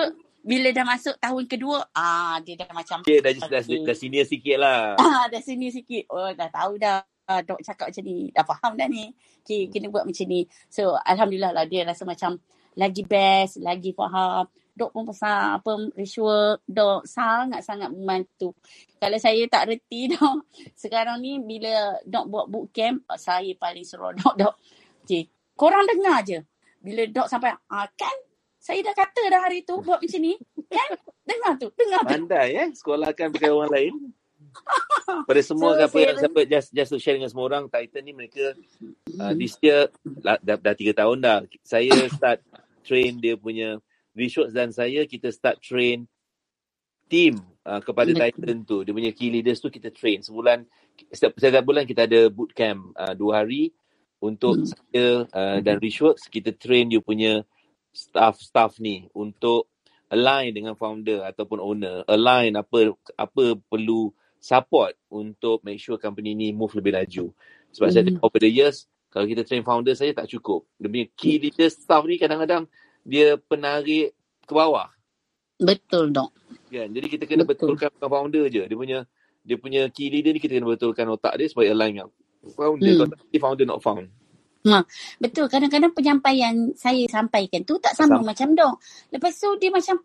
bila 0.43 0.71
dah 0.71 0.83
masuk 0.83 1.15
tahun 1.19 1.43
kedua 1.47 1.87
ah 1.91 2.35
dia 2.43 2.59
dah 2.59 2.67
macam 2.75 2.99
Cik 3.03 3.19
dah, 3.23 3.31
dah, 3.47 3.63
Okey. 3.63 3.83
dah 3.83 3.95
senior 3.95 4.27
sikit 4.27 4.57
lah. 4.59 4.95
ah 4.95 5.25
dah 5.27 5.39
sini 5.39 5.71
sikit. 5.71 6.03
Oh 6.11 6.31
dah 6.31 6.47
tahu 6.51 6.75
dah. 6.79 7.03
Ah, 7.23 7.39
dok 7.39 7.63
cakap 7.63 7.87
macam 7.87 8.03
ni. 8.03 8.27
Dah 8.35 8.43
faham 8.43 8.75
dah 8.75 8.83
ni. 8.83 9.07
Okay, 9.43 9.71
kena 9.71 9.87
buat 9.87 10.03
macam 10.03 10.27
ni. 10.27 10.43
So, 10.67 10.91
Alhamdulillah 10.99 11.55
lah 11.55 11.63
dia 11.63 11.87
rasa 11.87 12.03
macam 12.03 12.35
lagi 12.75 13.07
best, 13.07 13.63
lagi 13.63 13.95
faham. 13.95 14.43
Dok 14.75 14.91
pun 14.91 15.07
pasal 15.07 15.55
apa 15.55 15.71
ritual. 15.95 16.59
Dok 16.67 17.07
sangat-sangat 17.07 17.95
membantu. 17.95 18.51
Kalau 18.99 19.15
saya 19.23 19.39
tak 19.47 19.71
reti 19.71 20.07
dok. 20.11 20.51
Sekarang 20.75 21.23
ni 21.23 21.39
bila 21.39 21.95
dok 22.03 22.27
buat 22.27 22.45
bootcamp, 22.51 23.07
saya 23.15 23.55
paling 23.55 23.87
seronok 23.87 24.35
dok. 24.35 24.55
Okay, 25.07 25.31
korang 25.53 25.85
dengar 25.85 26.21
je. 26.25 26.39
Bila 26.83 27.07
dok 27.07 27.27
sampai, 27.31 27.55
ah, 27.71 27.87
kan 27.95 28.15
saya 28.63 28.79
dah 28.79 28.95
kata 28.95 29.21
dah 29.27 29.41
hari 29.43 29.67
tu 29.67 29.75
buat 29.83 29.99
macam 29.99 30.21
ni. 30.23 30.39
Kan? 30.71 30.89
Dengar 31.27 31.53
tu, 31.59 31.67
dengar 31.75 32.01
tu. 32.07 32.15
Pandai 32.15 32.49
eh, 32.55 32.69
sekolahkan 32.71 33.27
pakai 33.35 33.51
orang 33.51 33.71
lain. 33.71 33.93
Pada 35.27 35.41
semua 35.43 35.75
So, 35.75 35.83
apa 35.83 35.97
yang 35.99 36.17
sampai 36.19 36.43
just 36.47 36.69
just 36.71 36.89
to 36.95 36.97
share 37.01 37.19
dengan 37.19 37.27
semua 37.27 37.51
orang, 37.51 37.67
Titan 37.67 38.03
ni 38.07 38.15
mereka 38.15 38.55
uh, 39.19 39.33
this 39.35 39.59
year 39.59 39.91
lah, 40.23 40.39
dah, 40.39 40.55
dah 40.55 40.75
tiga 40.79 40.95
tahun 40.95 41.19
dah. 41.19 41.37
Saya 41.63 41.91
start 42.15 42.39
train 42.87 43.19
dia 43.19 43.35
punya 43.35 43.83
Rishworks 44.15 44.55
dan 44.55 44.71
saya 44.71 45.03
kita 45.03 45.27
start 45.33 45.59
train 45.59 46.07
team 47.11 47.43
uh, 47.67 47.83
kepada. 47.83 48.15
Titan 48.15 48.63
tu. 48.63 48.87
Dia 48.87 48.95
punya 48.95 49.11
key 49.11 49.27
leaders 49.27 49.59
tu 49.59 49.67
kita 49.67 49.91
train. 49.91 50.23
Sebulan, 50.23 50.63
setiap, 51.11 51.35
setiap 51.35 51.63
bulan 51.67 51.83
kita 51.83 52.07
ada 52.07 52.31
bootcamp 52.31 52.95
uh, 52.95 53.11
dua 53.11 53.43
hari 53.43 53.75
untuk 54.23 54.55
Hmm. 54.55 54.67
saya 54.71 55.07
uh, 55.27 55.57
dan 55.59 55.83
Rishworks. 55.83 56.31
Kita 56.31 56.55
train 56.55 56.87
you 56.87 57.03
punya 57.03 57.43
staff-staff 57.91 58.79
ni 58.79 59.11
untuk 59.11 59.67
align 60.07 60.55
dengan 60.55 60.79
founder 60.79 61.27
ataupun 61.27 61.59
owner. 61.59 62.07
Align 62.07 62.55
apa 62.55 62.95
apa 63.19 63.59
perlu 63.67 64.15
support 64.39 64.95
untuk 65.11 65.59
make 65.67 65.79
sure 65.79 65.99
company 65.99 66.31
ni 66.33 66.55
move 66.55 66.71
lebih 66.79 66.95
laju. 66.95 67.35
Sebab 67.75 67.87
saya 67.91 68.01
Hmm. 68.07 68.15
tengok 68.15 68.23
over 68.23 68.39
the 68.39 68.51
years, 68.51 68.87
kalau 69.11 69.27
kita 69.27 69.43
train 69.43 69.61
founder 69.67 69.93
saja 69.93 70.15
tak 70.15 70.31
cukup. 70.31 70.63
Dia 70.79 70.87
punya 70.87 71.07
key 71.19 71.35
leaders 71.43 71.75
staff 71.75 72.03
ni 72.07 72.15
kadang-kadang 72.15 72.65
dia 73.03 73.35
penarik 73.35 74.15
ke 74.47 74.53
bawah. 74.55 74.87
Betul 75.59 76.11
dok. 76.11 76.31
Kan? 76.71 76.89
Jadi 76.89 77.07
kita 77.07 77.23
kena 77.29 77.43
Betul. 77.45 77.75
betulkan 77.75 77.89
bukan 77.93 78.09
founder 78.09 78.45
je. 78.49 78.63
Dia 78.65 78.77
punya 78.77 78.99
dia 79.43 79.57
punya 79.59 79.81
key 79.91 80.07
leader 80.07 80.31
ni 80.33 80.39
kita 80.39 80.55
kena 80.57 80.71
betulkan 80.71 81.05
otak 81.11 81.35
dia 81.35 81.47
supaya 81.51 81.75
align 81.75 81.99
dengan 81.99 82.09
founder. 82.51 83.07
Hmm. 83.07 83.11
Kalau 83.15 83.39
founder 83.39 83.65
not 83.69 83.79
found. 83.79 84.07
Betul. 85.19 85.47
Kadang-kadang 85.51 85.91
penyampaian 85.91 86.71
saya 86.75 87.03
sampaikan 87.11 87.63
tu 87.67 87.79
tak 87.79 87.95
sama 87.95 88.19
Sama. 88.19 88.31
macam 88.31 88.47
dok. 88.55 88.75
Lepas 89.11 89.39
tu 89.39 89.49
dia 89.59 89.71
macam, 89.71 89.99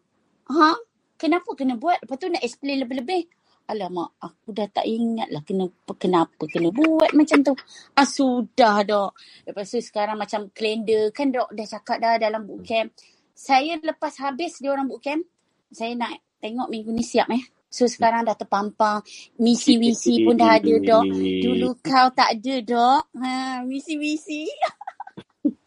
ha? 0.55 0.75
Kenapa 1.19 1.51
kena 1.59 1.75
buat? 1.75 1.99
Lepas 2.03 2.17
tu 2.19 2.31
nak 2.31 2.43
explain 2.47 2.79
lebih-lebih. 2.83 3.27
Alamak, 3.69 4.17
aku 4.17 4.57
dah 4.57 4.65
tak 4.73 4.89
ingat 4.89 5.29
lah 5.29 5.45
kena, 5.45 5.69
kenapa 6.01 6.49
kena 6.49 6.73
buat 6.73 7.13
macam 7.13 7.45
tu. 7.45 7.53
Ah, 7.93 8.09
sudah 8.09 8.81
dok. 8.81 9.13
Lepas 9.45 9.69
tu 9.69 9.83
sekarang 9.83 10.17
macam 10.17 10.49
kalender 10.57 11.13
kan 11.13 11.29
dok 11.29 11.53
dah 11.53 11.67
cakap 11.69 12.01
dah 12.01 12.17
dalam 12.17 12.49
bootcamp. 12.49 12.95
Saya 13.37 13.77
lepas 13.77 14.17
habis 14.25 14.57
dia 14.63 14.73
orang 14.73 14.89
bootcamp, 14.89 15.21
saya 15.69 15.93
nak 16.01 16.17
tengok 16.41 16.71
minggu 16.73 16.91
ni 16.97 17.05
siap 17.05 17.29
eh. 17.29 17.45
So 17.69 17.85
sekarang 17.85 18.25
dah 18.25 18.37
terpampang. 18.37 19.05
Misi-misi 19.37 20.25
pun 20.25 20.41
dah 20.41 20.57
ada 20.57 20.75
dok. 20.81 21.05
Dulu 21.15 21.69
kau 21.85 22.09
tak 22.17 22.41
ada 22.41 22.55
dok. 22.65 23.03
Ha, 23.21 23.61
misi-misi. 23.69 24.49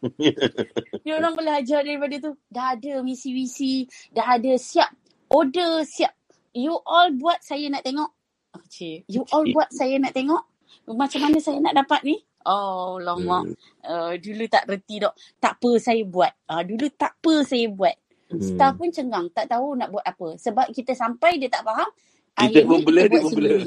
Dia 1.06 1.12
orang 1.18 1.34
belajar 1.38 1.86
daripada 1.86 2.18
tu. 2.18 2.32
Dah 2.50 2.74
ada 2.74 3.02
misi-misi. 3.06 3.86
Dah 4.10 4.34
ada 4.34 4.52
siap. 4.58 4.90
Order 5.30 5.86
siap. 5.86 6.12
You 6.52 6.76
all 6.84 7.14
buat 7.16 7.40
saya 7.40 7.70
nak 7.72 7.86
tengok. 7.86 8.10
Oh, 8.52 8.64
cik. 8.68 9.08
You 9.08 9.24
all 9.32 9.46
buat 9.48 9.72
saya 9.72 9.96
nak 9.96 10.12
tengok. 10.12 10.44
Macam 10.92 11.20
mana 11.24 11.38
saya 11.40 11.62
nak 11.62 11.72
dapat 11.72 12.02
ni? 12.04 12.16
Oh, 12.44 12.98
lama. 12.98 13.46
Hmm. 13.46 13.54
Uh, 13.86 14.12
dulu 14.18 14.44
tak 14.50 14.66
reti 14.66 14.98
dok. 14.98 15.14
Tak 15.38 15.62
apa 15.62 15.70
saya 15.78 16.02
buat. 16.04 16.32
Uh, 16.50 16.62
dulu 16.66 16.90
tak 16.98 17.16
apa 17.22 17.46
saya 17.46 17.70
buat. 17.70 17.94
Hmm. 18.32 18.40
Staff 18.40 18.74
pun 18.80 18.88
cengang. 18.88 19.26
Tak 19.30 19.52
tahu 19.52 19.76
nak 19.76 19.92
buat 19.92 20.04
apa. 20.04 20.40
Sebab 20.40 20.72
kita 20.72 20.96
sampai 20.96 21.36
dia 21.36 21.52
tak 21.52 21.68
faham. 21.68 21.88
Kita 22.32 22.64
pun 22.64 22.80
kita 22.80 23.00
dia 23.12 23.20
pun 23.20 23.30
sendiri. 23.30 23.64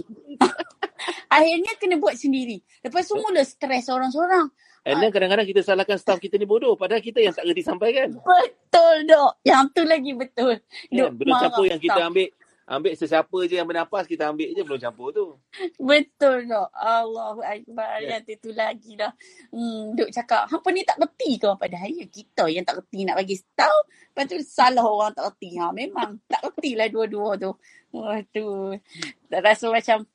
akhirnya 1.37 1.73
kena 1.77 1.95
buat 2.01 2.15
sendiri. 2.17 2.57
Lepas 2.81 3.05
tu 3.05 3.15
mula 3.21 3.45
stres 3.45 3.85
orang-orang. 3.93 4.49
And 4.85 5.01
then 5.01 5.09
kadang-kadang 5.09 5.49
kita 5.49 5.65
salahkan 5.65 5.97
staff 5.97 6.21
kita 6.21 6.37
ni 6.37 6.45
bodoh. 6.45 6.77
Padahal 6.77 7.01
kita 7.01 7.17
yang 7.17 7.33
tak 7.33 7.49
reti 7.49 7.65
sampaikan. 7.65 8.13
Betul 8.21 9.09
dok. 9.09 9.41
Yang 9.41 9.63
tu 9.73 9.81
lagi 9.81 10.11
betul. 10.13 10.53
Dok 10.93 11.09
Kan? 11.09 11.17
Belum 11.17 11.33
marah 11.33 11.41
campur 11.49 11.65
yang 11.65 11.81
kita 11.81 11.97
staff. 11.97 12.09
ambil. 12.13 12.29
Ambil 12.65 12.97
sesiapa 12.97 13.37
je 13.45 13.61
yang 13.61 13.69
bernafas, 13.69 14.09
kita 14.09 14.33
ambil 14.33 14.49
je 14.49 14.61
belum 14.65 14.81
campur 14.81 15.13
tu. 15.13 15.37
Betul 15.77 16.49
dok. 16.49 16.73
Allahu 16.73 17.45
Akbar. 17.45 18.01
Ya. 18.01 18.17
Yang 18.17 18.41
tu 18.41 18.49
lagi 18.57 18.97
dah. 18.97 19.13
Hmm, 19.53 19.93
duk 19.93 20.09
cakap, 20.09 20.49
hampa 20.49 20.73
ni 20.73 20.81
tak 20.81 20.97
reti 20.97 21.37
ke? 21.37 21.53
Padahal 21.53 21.93
ya 21.93 22.09
kita 22.09 22.49
yang 22.49 22.65
tak 22.65 22.81
reti 22.81 23.05
nak 23.05 23.21
bagi 23.21 23.37
tahu. 23.53 23.79
Lepas 23.85 24.23
tu 24.25 24.37
salah 24.41 24.81
orang 24.81 25.13
tak 25.13 25.29
reti. 25.29 25.61
Ha, 25.61 25.69
memang 25.69 26.17
tak 26.25 26.41
reti 26.41 26.73
lah 26.73 26.89
dua-dua 26.89 27.37
tu. 27.37 27.53
Waduh. 27.93 28.81
Tak 29.29 29.41
rasa 29.45 29.69
macam 29.69 30.09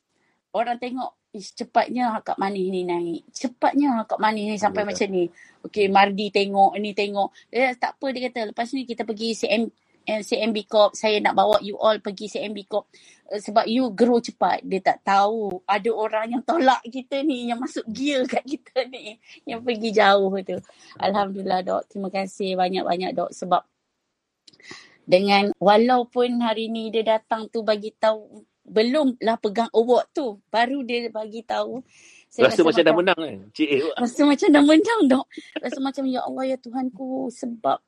orang 0.50 0.78
tengok 0.82 1.20
Ish, 1.30 1.54
cepatnya 1.54 2.18
Kak 2.26 2.42
Manis 2.42 2.74
ni 2.74 2.82
naik. 2.82 3.22
Cepatnya 3.30 4.02
Kak 4.02 4.18
Manis 4.18 4.50
ni 4.50 4.58
sampai 4.58 4.82
Ya. 4.82 4.86
macam 4.90 5.08
ni. 5.14 5.30
Okey, 5.62 5.86
Mardi 5.86 6.26
tengok, 6.34 6.74
ni 6.82 6.90
tengok. 6.90 7.30
Eh, 7.54 7.70
tak 7.78 7.94
apa 7.94 8.06
dia 8.10 8.26
kata. 8.26 8.50
Lepas 8.50 8.74
ni 8.74 8.82
kita 8.82 9.06
pergi 9.06 9.38
CM, 9.38 9.70
CMB 10.18 10.58
Corp. 10.66 10.98
Saya 10.98 11.22
nak 11.22 11.38
bawa 11.38 11.62
you 11.62 11.78
all 11.78 11.94
pergi 12.02 12.26
CMB 12.26 12.58
Corp. 12.66 12.90
Eh, 13.30 13.38
Sebab 13.38 13.70
you 13.70 13.94
grow 13.94 14.18
cepat. 14.18 14.66
Dia 14.66 14.82
tak 14.82 15.06
tahu. 15.06 15.62
Ada 15.62 15.90
orang 15.94 16.26
yang 16.34 16.42
tolak 16.42 16.82
kita 16.90 17.22
ni. 17.22 17.46
Yang 17.46 17.58
masuk 17.62 17.86
gear 17.86 18.26
kat 18.26 18.42
kita 18.42 18.90
ni. 18.90 19.22
Yang 19.46 19.60
pergi 19.62 19.90
jauh 19.94 20.34
tu. 20.42 20.58
Alhamdulillah 20.98 21.60
dok. 21.62 21.82
Terima 21.86 22.10
kasih 22.10 22.58
banyak-banyak 22.58 23.14
dok. 23.14 23.30
Sebab 23.30 23.62
dengan 25.10 25.50
walaupun 25.58 26.38
hari 26.38 26.70
ni 26.70 26.94
dia 26.94 27.18
datang 27.18 27.50
tu 27.50 27.66
bagi 27.66 27.90
tahu 27.98 28.46
belum 28.70 29.18
lah 29.18 29.34
pegang 29.42 29.66
award 29.74 30.06
tu 30.14 30.38
baru 30.54 30.86
dia 30.86 31.10
bagi 31.10 31.42
tahu 31.42 31.82
saya 32.30 32.46
Rasa, 32.46 32.62
macam 32.62 32.82
dah 32.86 32.94
menang 32.94 33.18
kan? 33.18 33.38
Cik 33.50 33.68
eh, 33.74 33.82
rasa 33.98 34.22
macam 34.22 34.48
dah 34.54 34.62
menang 34.62 35.00
dok 35.10 35.26
rasa 35.58 35.78
macam 35.82 36.04
ya 36.06 36.22
Allah 36.22 36.44
ya 36.54 36.56
Tuhanku 36.62 37.26
sebab 37.34 37.82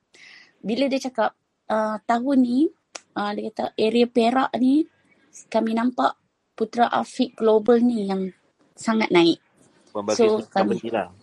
bila 0.59 0.91
dia 0.91 0.99
cakap 0.99 1.31
uh, 1.69 1.97
tahun 2.03 2.37
ni 2.41 2.59
uh, 3.15 3.31
dia 3.35 3.51
kata 3.51 3.65
area 3.77 4.05
Perak 4.09 4.51
ni 4.57 4.83
kami 5.49 5.75
nampak 5.77 6.17
Putra 6.53 6.89
Afiq 6.89 7.33
Global 7.37 7.81
ni 7.81 8.05
yang 8.05 8.29
sangat 8.73 9.09
naik 9.09 9.39
Balkis 9.93 10.17
So, 10.17 10.41
kami- 10.49 10.81
lah. 10.89 11.13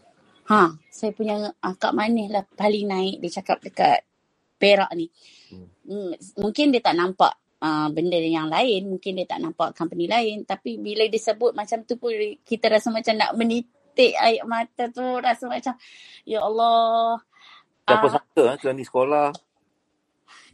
Ha, 0.51 0.66
saya 0.91 1.14
punya 1.14 1.55
akak 1.62 1.95
manis 1.95 2.26
lah 2.30 2.43
paling 2.55 2.86
naik 2.86 3.22
dia 3.22 3.38
cakap 3.38 3.62
dekat 3.62 4.03
Perak 4.59 4.91
ni. 4.99 5.07
Hmm. 5.86 6.11
Mungkin 6.38 6.74
dia 6.74 6.82
tak 6.82 6.99
nampak 6.99 7.32
uh, 7.62 7.86
benda 7.95 8.18
yang 8.18 8.51
lain, 8.51 8.91
mungkin 8.91 9.14
dia 9.16 9.26
tak 9.30 9.41
nampak 9.43 9.72
company 9.78 10.11
lain 10.11 10.43
tapi 10.45 10.76
bila 10.78 11.07
dia 11.07 11.22
sebut 11.22 11.55
macam 11.55 11.86
tu 11.86 11.97
pun 11.97 12.11
kita 12.43 12.66
rasa 12.66 12.91
macam 12.91 13.14
nak 13.14 13.34
menitik 13.38 14.12
air 14.18 14.43
mata 14.43 14.91
tu 14.91 15.03
rasa 15.22 15.47
macam 15.47 15.74
ya 16.26 16.43
Allah 16.43 17.18
Siapa 17.86 18.07
Ah. 18.07 18.12
sangka 18.14 18.43
ha, 18.47 18.55
kerana 18.59 18.76
ni 18.78 18.84
sekolah. 18.86 19.26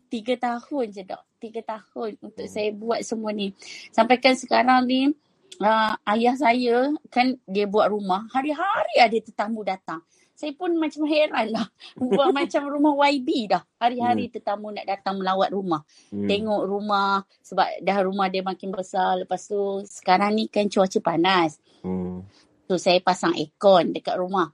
Tiga 0.09 0.35
tahun 0.39 0.87
je 0.95 1.03
dok. 1.05 1.23
Tiga 1.37 1.61
tahun 1.63 2.17
untuk 2.23 2.47
saya 2.49 2.73
buat 2.73 3.05
semua 3.05 3.31
ni. 3.35 3.53
Sampai 3.93 4.19
kan 4.19 4.35
sekarang 4.35 4.89
ni 4.89 5.13
uh, 5.61 5.95
ayah 6.17 6.37
saya 6.37 6.91
kan 7.13 7.37
dia 7.45 7.69
buat 7.69 7.93
rumah. 7.93 8.25
Hari-hari 8.33 9.01
ada 9.01 9.19
tetamu 9.21 9.63
datang. 9.63 10.01
Saya 10.37 10.53
pun 10.53 10.77
macam 10.77 11.09
heran 11.09 11.49
lah. 11.49 11.65
Buat 11.97 12.37
macam 12.37 12.69
rumah 12.69 12.93
YB 13.09 13.49
dah. 13.49 13.65
Hari-hari 13.81 14.29
tetamu 14.29 14.69
nak 14.69 14.85
datang 14.85 15.17
melawat 15.17 15.49
rumah. 15.49 15.81
Hmm. 16.13 16.29
Tengok 16.29 16.61
rumah. 16.69 17.25
Sebab 17.41 17.81
dah 17.81 17.99
rumah 18.05 18.29
dia 18.29 18.45
makin 18.45 18.69
besar. 18.69 19.17
Lepas 19.25 19.49
tu 19.49 19.81
sekarang 19.89 20.37
ni 20.37 20.53
kan 20.53 20.69
cuaca 20.69 21.01
panas. 21.01 21.57
Hmm. 21.81 22.21
So 22.69 22.77
saya 22.77 23.01
pasang 23.01 23.33
aircon 23.33 23.97
dekat 23.97 24.21
rumah. 24.21 24.53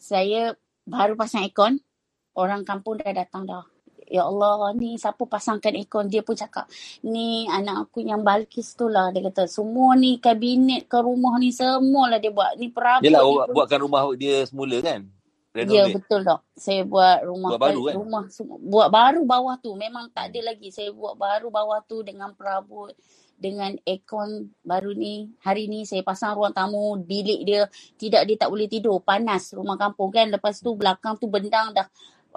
Saya 0.00 0.56
baru 0.88 1.12
pasang 1.12 1.44
aircon, 1.44 1.76
orang 2.32 2.64
kampung 2.64 2.96
dah 2.96 3.12
datang 3.12 3.44
dah. 3.44 3.68
Ya 4.08 4.24
Allah, 4.24 4.72
ni 4.74 4.96
siapa 4.96 5.24
pasangkan 5.28 5.76
aircon? 5.76 6.08
Dia 6.08 6.24
pun 6.24 6.34
cakap, 6.34 6.66
ni 7.04 7.44
anak 7.48 7.88
aku 7.88 8.02
yang 8.04 8.24
Balkis 8.24 8.74
tu 8.74 8.88
lah. 8.88 9.12
Dia 9.12 9.28
kata, 9.28 9.44
semua 9.46 9.94
ni 9.94 10.18
kabinet 10.18 10.88
ke 10.88 10.98
rumah 11.00 11.36
ni 11.38 11.52
semua 11.52 12.08
lah 12.10 12.18
dia 12.18 12.32
buat. 12.32 12.56
Ni 12.56 12.72
perabot. 12.72 13.04
Yelah, 13.04 13.22
ni 13.22 13.28
awak 13.28 13.46
pun- 13.46 13.54
buatkan 13.56 13.80
rumah 13.84 14.02
dia 14.16 14.36
semula 14.48 14.76
kan? 14.80 15.00
Ya 15.54 15.84
Renovate. 15.84 15.94
betul 15.98 16.20
dok. 16.22 16.40
Saya 16.54 16.82
buat 16.86 17.18
rumah 17.26 17.50
Buat 17.56 17.60
baru, 17.60 17.80
kan? 17.88 17.94
rumah 17.98 18.24
semua 18.30 18.56
buat 18.62 18.88
baru 18.92 19.22
bawah 19.26 19.56
tu. 19.58 19.74
Memang 19.74 20.06
tak 20.14 20.30
ada 20.30 20.52
lagi. 20.54 20.70
Saya 20.70 20.94
buat 20.94 21.18
baru 21.18 21.48
bawah 21.50 21.82
tu 21.84 22.04
dengan 22.06 22.30
perabot 22.36 22.92
dengan 23.38 23.74
aircon 23.86 24.50
baru 24.62 24.94
ni. 24.94 25.30
Hari 25.42 25.66
ni 25.66 25.82
saya 25.86 26.02
pasang 26.06 26.38
ruang 26.38 26.54
tamu, 26.54 26.94
bilik 27.02 27.42
dia 27.42 27.66
tidak 27.98 28.22
dia 28.28 28.36
tak 28.38 28.50
boleh 28.50 28.68
tidur, 28.70 29.02
panas 29.02 29.50
rumah 29.54 29.74
kampung 29.74 30.10
kan. 30.14 30.30
Lepas 30.30 30.62
tu 30.62 30.74
belakang 30.78 31.18
tu 31.18 31.26
bendang 31.26 31.74
dah 31.74 31.86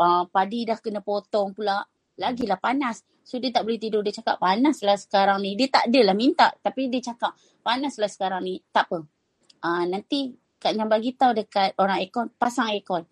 uh, 0.01 0.23
padi 0.25 0.65
dah 0.65 0.81
kena 0.81 1.05
potong 1.05 1.53
pula. 1.53 1.85
Lagilah 2.17 2.57
panas. 2.57 3.05
So 3.21 3.37
dia 3.37 3.53
tak 3.53 3.69
boleh 3.69 3.77
tidur. 3.77 4.01
Dia 4.01 4.17
cakap 4.17 4.41
panas 4.41 4.81
lah 4.81 4.97
sekarang 4.97 5.45
ni. 5.45 5.53
Dia 5.53 5.69
tak 5.69 5.93
adalah 5.93 6.17
minta 6.17 6.49
tapi 6.57 6.89
dia 6.89 7.13
cakap 7.13 7.37
panas 7.61 8.01
lah 8.01 8.09
sekarang 8.09 8.41
ni. 8.41 8.57
Tak 8.73 8.89
apa. 8.89 8.99
Uh, 9.61 9.85
nanti 9.85 10.33
Kak 10.61 10.77
Nyam 10.77 10.89
bagi 10.89 11.17
tahu 11.17 11.33
dekat 11.33 11.73
orang 11.81 12.01
aircon, 12.01 12.29
pasang 12.37 12.69
aircon. 12.69 13.05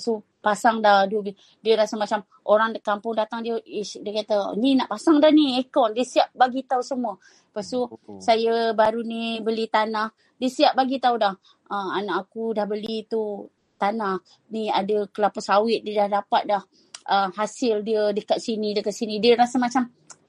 So 0.00 0.24
pasang 0.44 0.84
dah 0.84 1.08
dia, 1.08 1.32
dia 1.64 1.74
rasa 1.80 1.96
macam 1.96 2.20
orang 2.44 2.76
di 2.76 2.80
kampung 2.84 3.16
datang 3.16 3.40
dia 3.40 3.56
ish, 3.64 3.96
dia 4.04 4.12
kata 4.20 4.52
ni 4.60 4.76
nak 4.76 4.92
pasang 4.92 5.16
dah 5.16 5.32
ni 5.32 5.56
aircon 5.56 5.96
dia 5.96 6.04
siap 6.04 6.36
bagi 6.36 6.68
tahu 6.68 6.84
semua 6.84 7.16
lepas 7.16 7.64
tu 7.64 7.88
Oh. 7.88 8.20
saya 8.20 8.76
baru 8.76 9.00
ni 9.00 9.40
beli 9.40 9.72
tanah 9.72 10.12
dia 10.36 10.50
siap 10.52 10.76
bagi 10.76 11.00
tahu 11.00 11.16
dah 11.16 11.32
uh, 11.72 11.90
anak 11.96 12.28
aku 12.28 12.52
dah 12.52 12.68
beli 12.68 13.08
tu 13.08 13.48
tanah 13.76 14.18
ni 14.50 14.70
ada 14.70 15.06
kelapa 15.10 15.38
sawit 15.42 15.82
dia 15.82 16.06
dah 16.06 16.20
dapat 16.22 16.42
dah 16.46 16.62
uh, 17.10 17.28
hasil 17.34 17.82
dia 17.82 18.10
dekat 18.14 18.38
sini 18.40 18.72
dekat 18.72 18.94
sini 18.94 19.18
dia 19.18 19.34
rasa 19.34 19.60
macam 19.60 19.88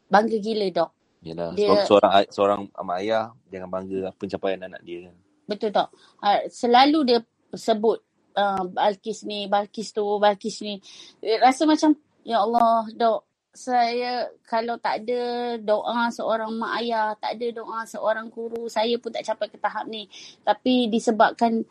bangga 0.09 0.37
gila 0.41 0.67
dok 0.71 0.91
Yelah, 1.25 1.57
Dia- 1.57 1.89
seorang, 1.89 2.11
seorang, 2.29 2.61
mak 2.85 3.01
ayah 3.01 3.33
jangan 3.49 3.69
bangga 3.73 4.13
pencapaian 4.13 4.61
anak 4.61 4.85
dia 4.85 5.09
kan. 5.09 5.15
Betul 5.49 5.73
tak? 5.73 5.89
Uh, 6.21 6.45
selalu 6.53 6.99
dia 7.01 7.19
sebut 7.49 7.97
uh, 8.37 8.61
Balkis 8.69 9.25
ni, 9.25 9.49
Balkis 9.49 9.89
tu, 9.89 10.05
Balkis 10.21 10.61
ni. 10.61 10.77
Rasa 11.41 11.65
macam 11.65 11.97
Ya 12.21 12.45
Allah, 12.45 12.85
dok. 12.93 13.25
Saya 13.55 14.29
kalau 14.45 14.77
tak 14.77 15.01
ada 15.01 15.55
doa 15.57 16.11
seorang 16.13 16.53
mak 16.59 16.77
ayah, 16.83 17.17
tak 17.17 17.41
ada 17.41 17.63
doa 17.63 17.87
seorang 17.89 18.29
guru, 18.29 18.69
saya 18.69 18.93
pun 19.01 19.09
tak 19.09 19.25
capai 19.25 19.49
ke 19.49 19.57
tahap 19.57 19.89
ni. 19.89 20.05
Tapi 20.45 20.93
disebabkan 20.93 21.65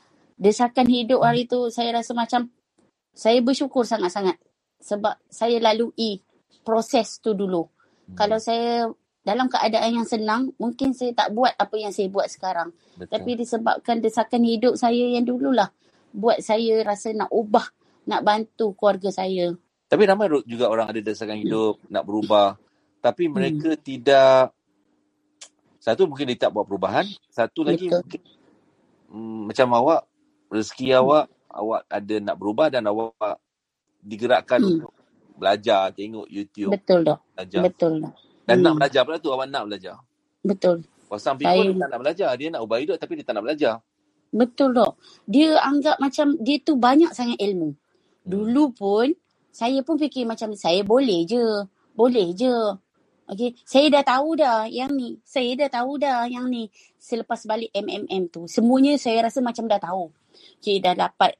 desakan 0.45 0.84
hidup 0.92 1.24
hari 1.24 1.49
tu, 1.49 1.72
saya 1.72 1.97
rasa 1.97 2.12
macam 2.12 2.53
saya 3.16 3.40
bersyukur 3.40 3.88
sangat-sangat. 3.88 4.36
Sebab 4.84 5.16
saya 5.32 5.57
lalui 5.64 6.20
proses 6.61 7.16
tu 7.24 7.32
dulu. 7.32 7.64
Hmm. 7.64 8.16
Kalau 8.20 8.36
saya 8.36 8.92
dalam 9.24 9.49
keadaan 9.49 10.05
yang 10.05 10.05
senang, 10.05 10.53
mungkin 10.61 10.92
saya 10.92 11.16
tak 11.16 11.32
buat 11.32 11.57
apa 11.57 11.72
yang 11.80 11.97
saya 11.97 12.12
buat 12.12 12.28
sekarang. 12.28 12.76
Betul. 13.01 13.09
Tapi 13.09 13.30
disebabkan 13.40 14.05
desakan 14.05 14.45
hidup 14.45 14.76
saya 14.76 15.16
yang 15.16 15.24
dululah 15.24 15.72
buat 16.12 16.45
saya 16.45 16.84
rasa 16.84 17.16
nak 17.16 17.32
ubah, 17.32 17.64
nak 18.05 18.20
bantu 18.20 18.76
keluarga 18.76 19.09
saya. 19.09 19.57
Tapi 19.88 20.03
ramai 20.05 20.28
juga 20.45 20.68
orang 20.68 20.92
ada 20.92 21.01
desakan 21.01 21.40
hidup 21.40 21.80
nak 21.88 22.05
berubah. 22.05 22.61
Tapi 23.01 23.32
mereka 23.32 23.76
tidak 23.80 24.53
satu 25.80 26.09
mungkin 26.09 26.32
dia 26.32 26.49
tak 26.49 26.53
buat 26.57 26.64
perubahan, 26.64 27.05
satu 27.28 27.61
lagi 27.64 27.88
Betul. 27.88 28.01
mungkin 28.01 28.22
mm, 29.12 29.40
macam 29.53 29.68
awak 29.76 30.01
rezeki 30.55 30.94
awak 30.94 31.26
awak 31.50 31.82
ada 31.90 32.14
nak 32.22 32.36
berubah 32.38 32.70
dan 32.70 32.86
awak 32.86 33.42
digerakkan 33.98 34.62
Hmm. 34.62 34.70
untuk 34.78 34.92
belajar, 35.34 35.90
tengok 35.90 36.30
YouTube, 36.30 36.70
Betul 36.70 37.02
dok. 37.02 37.18
belajar. 37.34 37.62
Betul 37.66 37.92
dok. 38.07 38.14
Dan 38.46 38.57
nak 38.62 38.70
Hmm. 38.70 38.78
belajar 38.78 39.00
pula 39.02 39.16
tu 39.18 39.30
awak 39.34 39.46
nak 39.50 39.64
belajar. 39.66 39.96
Betul. 40.44 40.86
Some 41.14 41.38
people 41.38 41.55
Saya- 41.55 41.70
dia 41.70 41.78
tak 41.78 41.90
nak 41.94 42.00
belajar, 42.02 42.28
dia 42.34 42.48
nak 42.50 42.61
ubah 42.66 42.78
hidup 42.82 42.96
tapi 42.98 43.12
dia 43.14 43.24
tak 43.26 43.38
nak 43.38 43.44
belajar. 43.46 43.74
Betul 44.34 44.74
dok. 44.74 44.98
Dia 45.30 45.62
anggap 45.62 46.02
macam 46.02 46.34
dia 46.42 46.59
tu 46.59 46.74
banyak 46.74 47.14
sangat 47.14 47.38
ilmu. 47.38 47.70
Dulu 48.26 48.74
pun 48.74 49.14
saya 49.55 49.78
pun 49.86 49.94
fikir 49.94 50.26
macam 50.26 50.50
saya 50.59 50.82
boleh 50.82 51.22
je. 51.22 51.44
Boleh 51.94 52.34
je. 52.34 52.50
Okay. 53.30 53.55
Saya 53.62 53.94
dah 53.94 54.02
tahu 54.02 54.34
dah 54.34 54.66
yang 54.66 54.90
ni. 54.90 55.22
Saya 55.22 55.55
dah 55.55 55.70
tahu 55.70 56.02
dah 56.02 56.26
yang 56.26 56.50
ni. 56.50 56.66
Selepas 56.98 57.46
balik 57.46 57.70
MMM 57.70 58.26
tu. 58.28 58.50
Semuanya 58.50 58.98
saya 58.98 59.30
rasa 59.30 59.38
macam 59.38 59.70
dah 59.70 59.78
tahu. 59.78 60.11
Okay, 60.61 60.78
dah 60.82 60.95
dapat 60.97 61.39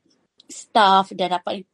staff, 0.49 1.13
dah 1.15 1.29
dapat 1.29 1.65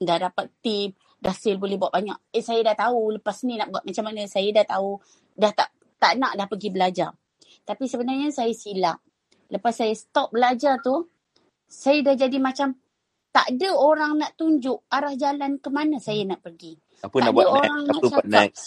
dah 0.00 0.18
dapat 0.18 0.46
team, 0.60 0.92
dah 1.20 1.32
sale 1.32 1.56
boleh 1.56 1.80
buat 1.80 1.92
banyak. 1.94 2.34
Eh 2.34 2.44
saya 2.44 2.60
dah 2.60 2.76
tahu 2.76 3.16
lepas 3.20 3.46
ni 3.48 3.56
nak 3.56 3.72
buat 3.72 3.82
macam 3.86 4.04
mana. 4.10 4.26
Saya 4.28 4.48
dah 4.62 4.66
tahu 4.76 5.00
dah 5.34 5.52
tak 5.54 5.70
tak 5.96 6.12
nak 6.20 6.36
dah 6.36 6.46
pergi 6.50 6.68
belajar. 6.68 7.10
Tapi 7.64 7.84
sebenarnya 7.88 8.28
saya 8.28 8.52
silap. 8.52 9.00
Lepas 9.48 9.80
saya 9.80 9.94
stop 9.96 10.36
belajar 10.36 10.80
tu, 10.84 11.08
saya 11.64 12.04
dah 12.04 12.14
jadi 12.16 12.36
macam 12.36 12.76
tak 13.34 13.50
ada 13.50 13.70
orang 13.74 14.20
nak 14.20 14.38
tunjuk 14.38 14.86
arah 14.86 15.16
jalan 15.18 15.58
ke 15.58 15.68
mana 15.72 15.98
saya 15.98 16.22
nak 16.22 16.44
pergi. 16.44 16.78
Apa 17.02 17.16
Tak 17.18 17.24
nak 17.24 17.32
buat 17.34 17.48
orang 17.50 17.80
next? 17.82 17.88
nak 17.88 17.98
Apa 17.98 18.06
buat 18.06 18.26
next? 18.30 18.64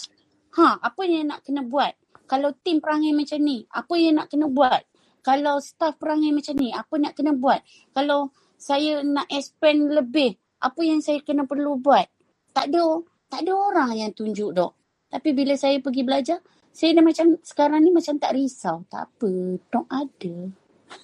Ha, 0.58 0.66
apa 0.82 1.02
yang 1.06 1.24
nak 1.30 1.40
kena 1.46 1.62
buat? 1.64 1.92
Kalau 2.28 2.50
tim 2.60 2.76
perangai 2.82 3.16
macam 3.16 3.38
ni, 3.40 3.64
apa 3.72 3.94
yang 3.96 4.20
nak 4.20 4.28
kena 4.28 4.46
buat? 4.52 4.82
Kalau 5.28 5.60
staff 5.60 6.00
perangai 6.00 6.32
macam 6.32 6.56
ni, 6.56 6.72
apa 6.72 6.96
nak 6.96 7.12
kena 7.12 7.36
buat? 7.36 7.60
Kalau 7.92 8.32
saya 8.56 9.04
nak 9.04 9.28
expand 9.28 9.92
lebih, 9.92 10.40
apa 10.56 10.80
yang 10.80 11.04
saya 11.04 11.20
kena 11.20 11.44
perlu 11.44 11.76
buat? 11.76 12.08
Tak 12.56 12.72
ada 12.72 13.04
tak 13.28 13.44
ada 13.44 13.52
orang 13.52 13.92
yang 13.92 14.10
tunjuk 14.16 14.56
dok. 14.56 14.72
Tapi 15.12 15.36
bila 15.36 15.52
saya 15.52 15.76
pergi 15.84 16.00
belajar, 16.00 16.40
saya 16.72 16.96
dah 16.96 17.04
macam 17.04 17.36
sekarang 17.44 17.84
ni 17.84 17.92
macam 17.92 18.16
tak 18.16 18.32
risau. 18.32 18.88
Tak 18.88 19.04
apa, 19.04 19.60
dok 19.68 19.86
ada. 19.92 20.36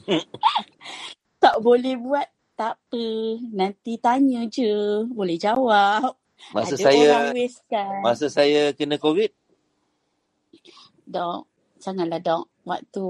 tak 1.44 1.56
boleh 1.60 1.94
buat, 2.00 2.24
tak 2.56 2.80
apa. 2.80 3.04
Nanti 3.52 4.00
tanya 4.00 4.48
je, 4.48 5.04
boleh 5.12 5.36
jawab. 5.36 6.16
Masa 6.56 6.80
ada 6.80 6.84
saya 6.88 7.08
masa 8.00 8.26
saya 8.32 8.72
kena 8.72 8.96
COVID, 8.96 9.32
Dok, 11.04 11.44
janganlah 11.76 12.20
dok. 12.24 12.48
Waktu 12.64 13.04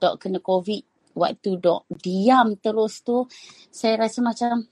dok 0.00 0.16
kena 0.16 0.40
COVID, 0.40 1.14
waktu 1.14 1.60
dok 1.60 1.84
diam 2.00 2.56
terus 2.56 3.04
tu, 3.04 3.28
saya 3.68 4.08
rasa 4.08 4.24
macam 4.24 4.64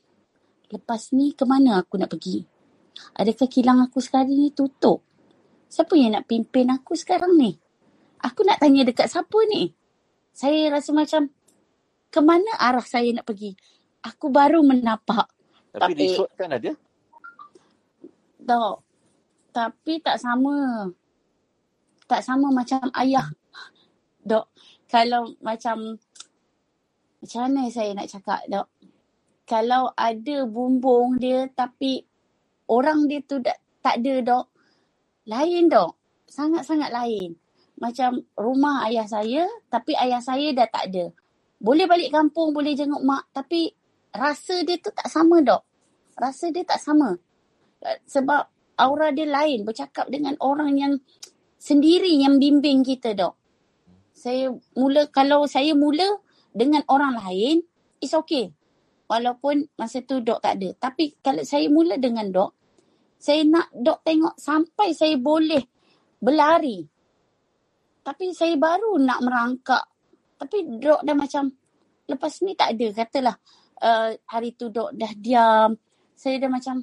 lepas 0.72 1.12
ni 1.12 1.36
ke 1.36 1.44
mana 1.44 1.84
aku 1.84 2.00
nak 2.00 2.10
pergi? 2.16 2.40
Adakah 3.14 3.46
kilang 3.46 3.78
aku 3.84 4.00
sekarang 4.02 4.32
ni 4.34 4.50
tutup? 4.50 5.04
Siapa 5.68 5.94
yang 5.94 6.16
nak 6.16 6.24
pimpin 6.24 6.72
aku 6.72 6.96
sekarang 6.96 7.36
ni? 7.36 7.54
Aku 8.24 8.42
nak 8.42 8.58
tanya 8.58 8.82
dekat 8.82 9.06
siapa 9.06 9.38
ni? 9.52 9.70
Saya 10.32 10.72
rasa 10.72 10.90
macam 10.96 11.28
ke 12.08 12.20
mana 12.24 12.48
arah 12.56 12.82
saya 12.82 13.12
nak 13.12 13.28
pergi? 13.28 13.52
Aku 14.02 14.32
baru 14.32 14.64
menapak. 14.64 15.28
tapi, 15.68 15.94
Tapi- 15.94 16.02
resort 16.08 16.32
kan 16.34 16.56
ada. 16.56 16.72
Dok, 18.40 18.76
tapi 19.52 20.00
tak 20.00 20.16
sama. 20.16 20.88
Tak 22.08 22.24
sama 22.24 22.48
macam 22.48 22.88
ayah. 22.96 23.28
Dok, 24.24 24.48
kalau 24.88 25.36
macam, 25.44 26.00
macam 27.20 27.40
mana 27.46 27.68
saya 27.68 27.92
nak 27.94 28.08
cakap, 28.08 28.40
Dok? 28.48 28.68
Kalau 29.48 29.92
ada 29.96 30.44
bumbung 30.44 31.16
dia 31.16 31.48
tapi 31.52 32.04
orang 32.68 33.08
dia 33.08 33.20
tu 33.24 33.40
tak, 33.40 33.60
tak 33.80 34.00
ada, 34.02 34.14
Dok. 34.24 34.46
Lain, 35.28 35.68
Dok. 35.68 35.92
Sangat-sangat 36.28 36.92
lain. 36.92 37.36
Macam 37.78 38.20
rumah 38.34 38.88
ayah 38.90 39.06
saya 39.06 39.46
tapi 39.70 39.94
ayah 39.94 40.18
saya 40.18 40.50
dah 40.50 40.66
tak 40.66 40.90
ada. 40.90 41.14
Boleh 41.62 41.86
balik 41.86 42.10
kampung, 42.10 42.50
boleh 42.50 42.74
jenguk 42.74 43.00
mak 43.06 43.30
tapi 43.30 43.70
rasa 44.10 44.66
dia 44.66 44.76
tu 44.82 44.90
tak 44.90 45.06
sama, 45.06 45.40
Dok. 45.40 45.62
Rasa 46.18 46.50
dia 46.50 46.66
tak 46.66 46.82
sama 46.82 47.14
sebab 48.06 48.42
aura 48.78 49.14
dia 49.14 49.26
lain 49.26 49.62
bercakap 49.62 50.10
dengan 50.10 50.34
orang 50.42 50.74
yang 50.74 50.92
sendiri 51.58 52.10
yang 52.18 52.38
bimbing 52.38 52.82
kita 52.82 53.14
dok. 53.14 53.37
Saya 54.18 54.50
mula 54.74 55.06
kalau 55.14 55.46
saya 55.46 55.78
mula 55.78 56.18
dengan 56.50 56.82
orang 56.90 57.14
lain 57.22 57.62
it's 58.02 58.18
okay. 58.18 58.50
Walaupun 59.06 59.70
masa 59.78 60.02
tu 60.02 60.18
dok 60.20 60.42
tak 60.42 60.58
ada. 60.58 60.74
Tapi 60.74 61.22
kalau 61.22 61.46
saya 61.46 61.70
mula 61.70 61.94
dengan 61.96 62.26
dok 62.28 62.50
saya 63.18 63.46
nak 63.46 63.70
dok 63.70 64.02
tengok 64.02 64.34
sampai 64.34 64.90
saya 64.94 65.14
boleh 65.18 65.62
berlari. 66.18 66.82
Tapi 68.02 68.34
saya 68.34 68.58
baru 68.58 68.98
nak 68.98 69.22
merangkak. 69.22 69.84
Tapi 70.38 70.78
dok 70.82 71.06
dah 71.06 71.14
macam 71.14 71.50
lepas 72.08 72.34
ni 72.42 72.58
tak 72.58 72.74
ada 72.74 72.86
katalah 72.94 73.36
uh, 73.82 74.10
hari 74.26 74.54
tu 74.58 74.70
dok 74.70 74.94
dah 74.94 75.12
diam. 75.14 75.78
Saya 76.18 76.42
dah 76.42 76.50
macam 76.50 76.82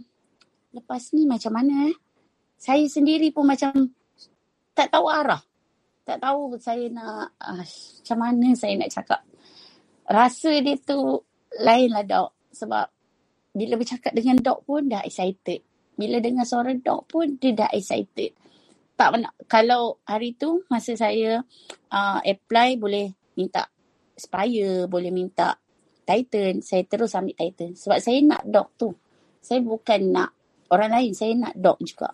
lepas 0.75 1.11
ni 1.15 1.27
macam 1.27 1.51
mana 1.55 1.91
eh? 1.91 1.97
Saya 2.55 2.83
sendiri 2.87 3.31
pun 3.31 3.47
macam 3.47 3.71
tak 4.75 4.91
tahu 4.91 5.07
arah. 5.07 5.39
Tak 6.05 6.21
tahu 6.21 6.53
saya 6.61 6.85
nak, 6.93 7.33
uh, 7.41 7.65
macam 7.65 8.17
mana 8.21 8.53
saya 8.53 8.77
nak 8.77 8.93
cakap. 8.93 9.21
Rasa 10.05 10.61
dia 10.61 10.77
tu 10.77 11.17
lain 11.65 11.89
lah 11.89 12.05
dok. 12.05 12.29
Sebab 12.53 12.85
bila 13.57 13.73
bercakap 13.81 14.13
dengan 14.13 14.37
dok 14.37 14.69
pun 14.69 14.85
dah 14.85 15.01
excited. 15.01 15.65
Bila 15.97 16.21
dengar 16.21 16.45
suara 16.45 16.77
dok 16.77 17.09
pun 17.09 17.41
dia 17.41 17.57
dah 17.57 17.73
excited. 17.73 18.37
Tak 18.93 19.17
nak. 19.17 19.33
Kalau 19.49 19.99
hari 20.05 20.37
tu 20.37 20.61
masa 20.69 20.93
saya 20.93 21.41
uh, 21.89 22.19
apply 22.21 22.77
boleh 22.77 23.11
minta 23.33 23.67
Spire, 24.15 24.87
boleh 24.87 25.11
minta 25.11 25.59
Titan. 26.05 26.61
Saya 26.61 26.85
terus 26.85 27.17
ambil 27.17 27.35
Titan. 27.35 27.73
Sebab 27.73 27.97
saya 27.97 28.21
nak 28.21 28.45
dok 28.45 28.69
tu. 28.77 28.89
Saya 29.41 29.59
bukan 29.59 30.13
nak 30.13 30.31
orang 30.69 31.01
lain. 31.01 31.11
Saya 31.17 31.33
nak 31.33 31.57
dok 31.57 31.81
juga. 31.81 32.13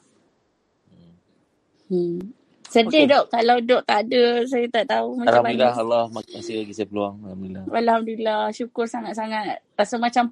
Hmm. 1.91 2.40
Sedih 2.71 3.03
Okey. 3.03 3.11
dok 3.11 3.25
kalau 3.27 3.57
dok 3.59 3.83
tak 3.83 4.07
ada. 4.07 4.23
Saya 4.47 4.65
tak 4.71 4.85
tahu 4.87 5.19
macam 5.19 5.43
Alhamdulillah 5.43 5.75
mana. 5.75 5.83
Allah 5.83 6.03
masih 6.07 6.55
lagi 6.63 6.71
saya 6.71 6.87
peluang. 6.87 7.15
Alhamdulillah. 7.27 7.63
Alhamdulillah. 7.67 8.41
Syukur 8.55 8.87
sangat-sangat. 8.87 9.59
Rasa 9.75 9.99
macam 9.99 10.31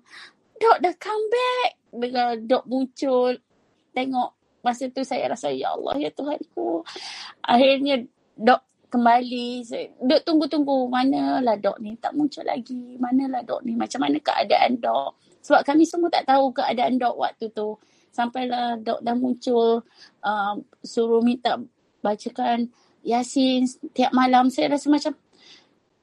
dok 0.55 0.77
dah 0.79 0.93
come 0.95 1.25
back. 1.27 1.69
Dengan 1.91 2.31
dok 2.47 2.63
muncul. 2.63 3.35
Tengok 3.91 4.29
masa 4.63 4.87
tu 4.87 5.03
saya 5.03 5.27
rasa 5.35 5.51
ya 5.51 5.75
Allah 5.75 5.99
ya 5.99 6.09
Tuhanku. 6.15 6.87
Akhirnya 7.43 8.07
dok 8.39 8.87
kembali. 8.87 9.67
Dok 9.99 10.21
tunggu-tunggu. 10.23 10.87
Manalah 10.87 11.59
dok 11.59 11.75
ni 11.83 11.99
tak 11.99 12.15
muncul 12.15 12.47
lagi. 12.47 12.95
Manalah 13.03 13.43
dok 13.43 13.67
ni. 13.67 13.75
Macam 13.75 13.99
mana 13.99 14.15
keadaan 14.15 14.79
dok. 14.79 15.19
Sebab 15.43 15.67
kami 15.67 15.83
semua 15.83 16.07
tak 16.07 16.23
tahu 16.23 16.55
keadaan 16.55 16.95
dok 16.95 17.19
waktu 17.19 17.51
tu. 17.51 17.75
Sampailah 18.15 18.79
dok 18.79 19.03
dah 19.03 19.15
muncul. 19.19 19.83
Um, 20.23 20.63
suruh 20.79 21.19
minta 21.19 21.59
bacakan 22.03 22.71
Yasin 23.03 23.67
tiap 23.95 24.11
malam. 24.11 24.51
Saya 24.51 24.75
rasa 24.75 24.91
macam 24.91 25.15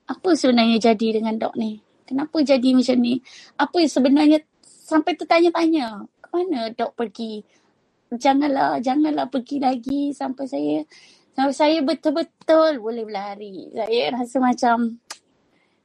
apa 0.07 0.31
sebenarnya 0.39 0.93
jadi 0.93 1.21
dengan 1.21 1.37
dok 1.37 1.55
ni? 1.59 1.83
Kenapa 2.07 2.39
jadi 2.41 2.71
macam 2.73 2.97
ni? 3.03 3.19
Apa 3.59 3.77
yang 3.83 3.93
sebenarnya 3.93 4.39
sampai 4.63 5.19
tertanya-tanya. 5.19 6.07
Ke 6.23 6.29
mana 6.31 6.71
dok 6.71 6.95
pergi? 6.95 7.43
Janganlah, 8.15 8.79
janganlah 8.79 9.27
pergi 9.27 9.59
lagi 9.59 10.15
sampai 10.15 10.47
saya 10.47 10.77
sampai 11.35 11.53
saya 11.53 11.79
betul-betul 11.83 12.79
boleh 12.81 13.03
berlari. 13.03 13.69
Saya 13.75 14.15
rasa 14.15 14.37
macam 14.39 15.03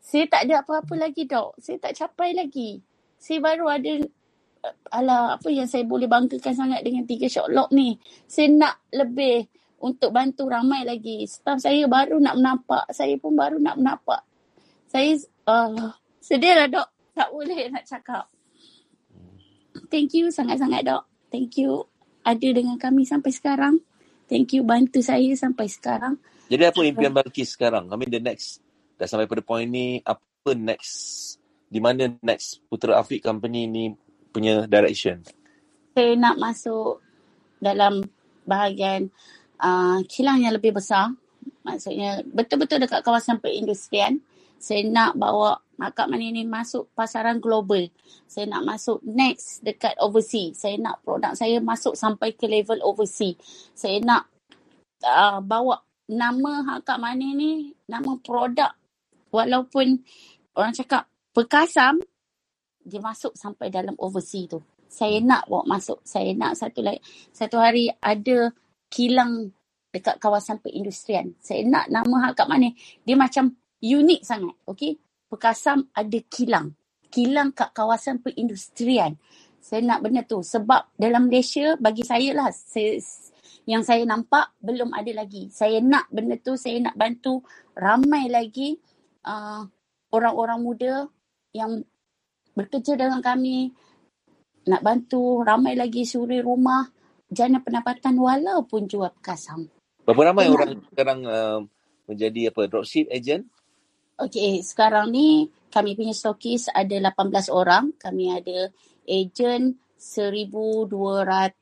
saya 0.01 0.25
tak 0.29 0.47
ada 0.47 0.61
apa-apa 0.61 0.93
lagi 0.95 1.25
dok. 1.25 1.57
Saya 1.57 1.81
tak 1.81 1.97
capai 1.97 2.37
lagi. 2.37 2.79
Saya 3.17 3.41
baru 3.41 3.65
ada 3.67 3.91
ala 4.93 5.35
apa 5.37 5.49
yang 5.49 5.65
saya 5.65 5.81
boleh 5.81 6.05
banggakan 6.05 6.53
sangat 6.53 6.85
dengan 6.85 7.03
tiga 7.09 7.25
shot 7.25 7.49
lock 7.49 7.73
ni. 7.73 7.97
Saya 8.29 8.53
nak 8.53 8.85
lebih 8.93 9.49
untuk 9.81 10.13
bantu 10.13 10.47
ramai 10.47 10.85
lagi. 10.85 11.25
Staff 11.25 11.65
saya 11.65 11.89
baru 11.89 12.21
nak 12.21 12.37
menampak. 12.37 12.85
Saya 12.93 13.17
pun 13.17 13.33
baru 13.33 13.57
nak 13.57 13.81
menampak. 13.81 14.21
Saya 14.87 15.17
uh, 15.49 15.91
sedih 16.21 16.53
lah 16.55 16.67
dok. 16.69 16.87
Tak 17.17 17.29
boleh 17.33 17.67
nak 17.73 17.83
cakap. 17.83 18.25
Thank 19.91 20.15
you 20.15 20.31
sangat-sangat 20.31 20.87
dok. 20.87 21.03
Thank 21.33 21.59
you 21.59 21.89
ada 22.21 22.47
dengan 22.53 22.77
kami 22.77 23.03
sampai 23.03 23.33
sekarang. 23.33 23.81
Thank 24.29 24.55
you 24.55 24.63
bantu 24.63 25.03
saya 25.03 25.33
sampai 25.35 25.67
sekarang. 25.67 26.15
Jadi 26.47 26.63
apa 26.67 26.79
impian 26.83 27.11
Balkis 27.11 27.55
sekarang? 27.55 27.91
I 27.91 27.95
mean 27.99 28.11
the 28.11 28.23
next, 28.23 28.63
dah 28.95 29.07
sampai 29.07 29.27
pada 29.27 29.43
point 29.43 29.67
ni, 29.67 29.99
apa 30.03 30.51
next? 30.55 31.35
Di 31.71 31.79
mana 31.79 32.11
next 32.19 32.59
Putra 32.67 32.99
Afiq 32.99 33.23
Company 33.23 33.67
ni 33.67 33.91
punya 34.31 34.67
direction? 34.67 35.23
Saya 35.95 36.15
nak 36.15 36.39
masuk 36.39 36.99
dalam 37.59 38.03
bahagian 38.43 39.11
uh, 39.61 40.01
kilang 40.09 40.41
yang 40.41 40.57
lebih 40.57 40.73
besar. 40.75 41.13
Maksudnya 41.61 42.25
betul-betul 42.25 42.81
dekat 42.81 43.05
kawasan 43.05 43.37
perindustrian. 43.37 44.17
Saya 44.61 44.85
nak 44.85 45.17
bawa 45.17 45.57
Akak 45.81 46.05
Mani 46.13 46.29
ni 46.29 46.45
masuk 46.45 46.93
pasaran 46.93 47.41
global. 47.41 47.89
Saya 48.29 48.45
nak 48.45 48.61
masuk 48.69 49.01
next 49.01 49.65
dekat 49.65 49.97
overseas. 49.97 50.61
Saya 50.61 50.77
nak 50.77 51.01
produk 51.01 51.33
saya 51.33 51.57
masuk 51.57 51.97
sampai 51.97 52.37
ke 52.37 52.45
level 52.45 52.77
overseas. 52.85 53.41
Saya 53.73 53.97
nak 54.05 54.29
uh, 55.01 55.41
bawa 55.41 55.81
nama 56.05 56.77
Akak 56.77 57.01
Mani 57.01 57.33
ni, 57.33 57.51
nama 57.89 58.13
produk 58.21 58.69
walaupun 59.33 60.05
orang 60.53 60.73
cakap 60.77 61.09
perkasam, 61.33 61.97
dia 62.85 63.01
masuk 63.01 63.33
sampai 63.33 63.73
dalam 63.73 63.97
overseas 63.97 64.53
tu. 64.53 64.59
Saya 64.85 65.17
nak 65.25 65.49
bawa 65.49 65.65
masuk. 65.65 65.97
Saya 66.05 66.29
nak 66.37 66.61
satu 66.61 66.85
lagi, 66.85 67.01
satu 67.33 67.57
hari 67.57 67.89
ada 68.03 68.53
kilang 68.91 69.55
dekat 69.91 70.19
kawasan 70.19 70.59
perindustrian. 70.59 71.31
Saya 71.39 71.63
nak 71.63 71.87
nama 71.87 72.35
Akak 72.35 72.51
Mani. 72.51 72.75
Dia 73.07 73.15
macam 73.15 73.55
unik 73.79 74.21
sangat. 74.27 74.55
Okay. 74.67 74.99
Pekasam 75.31 75.87
ada 75.95 76.19
kilang. 76.27 76.75
Kilang 77.07 77.55
kat 77.55 77.71
kawasan 77.71 78.19
perindustrian. 78.19 79.15
Saya 79.63 79.79
nak 79.83 80.03
benda 80.03 80.27
tu. 80.27 80.43
Sebab 80.43 80.95
dalam 80.99 81.31
Malaysia, 81.31 81.79
bagi 81.79 82.03
saya 82.03 82.35
lah, 82.35 82.49
saya, 82.51 82.99
yang 83.63 83.85
saya 83.85 84.03
nampak 84.03 84.55
belum 84.59 84.91
ada 84.91 85.11
lagi. 85.15 85.47
Saya 85.53 85.79
nak 85.79 86.11
benda 86.11 86.35
tu, 86.39 86.59
saya 86.59 86.81
nak 86.83 86.95
bantu 86.99 87.45
ramai 87.77 88.27
lagi 88.27 88.75
uh, 89.27 89.63
orang-orang 90.11 90.59
muda 90.59 90.93
yang 91.55 91.83
bekerja 92.57 92.99
dengan 92.99 93.23
kami. 93.23 93.71
Nak 94.67 94.81
bantu 94.83 95.41
ramai 95.45 95.77
lagi 95.77 96.03
suri 96.03 96.41
rumah, 96.41 96.85
jana 97.31 97.63
pendapatan 97.63 98.19
walaupun 98.19 98.91
jual 98.91 99.07
pekasam. 99.15 99.71
Berapa 100.03 100.35
ramai 100.35 100.51
orang 100.51 100.83
sekarang 100.91 101.19
uh, 101.23 101.59
menjadi 102.11 102.51
apa 102.51 102.67
dropship 102.67 103.07
agent? 103.07 103.47
Okay, 104.19 104.61
sekarang 104.61 105.09
ni 105.09 105.49
kami 105.71 105.95
punya 105.95 106.13
stokis 106.13 106.67
ada 106.69 106.93
18 107.15 107.47
orang. 107.49 107.95
Kami 107.95 108.35
ada 108.35 108.69
ejen 109.07 109.79
1280 109.97 111.57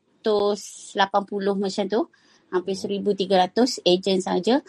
macam 1.56 1.86
tu. 1.88 2.02
Hampir 2.50 2.76
1300 2.76 3.86
ejen 3.86 4.20
saja. 4.20 4.60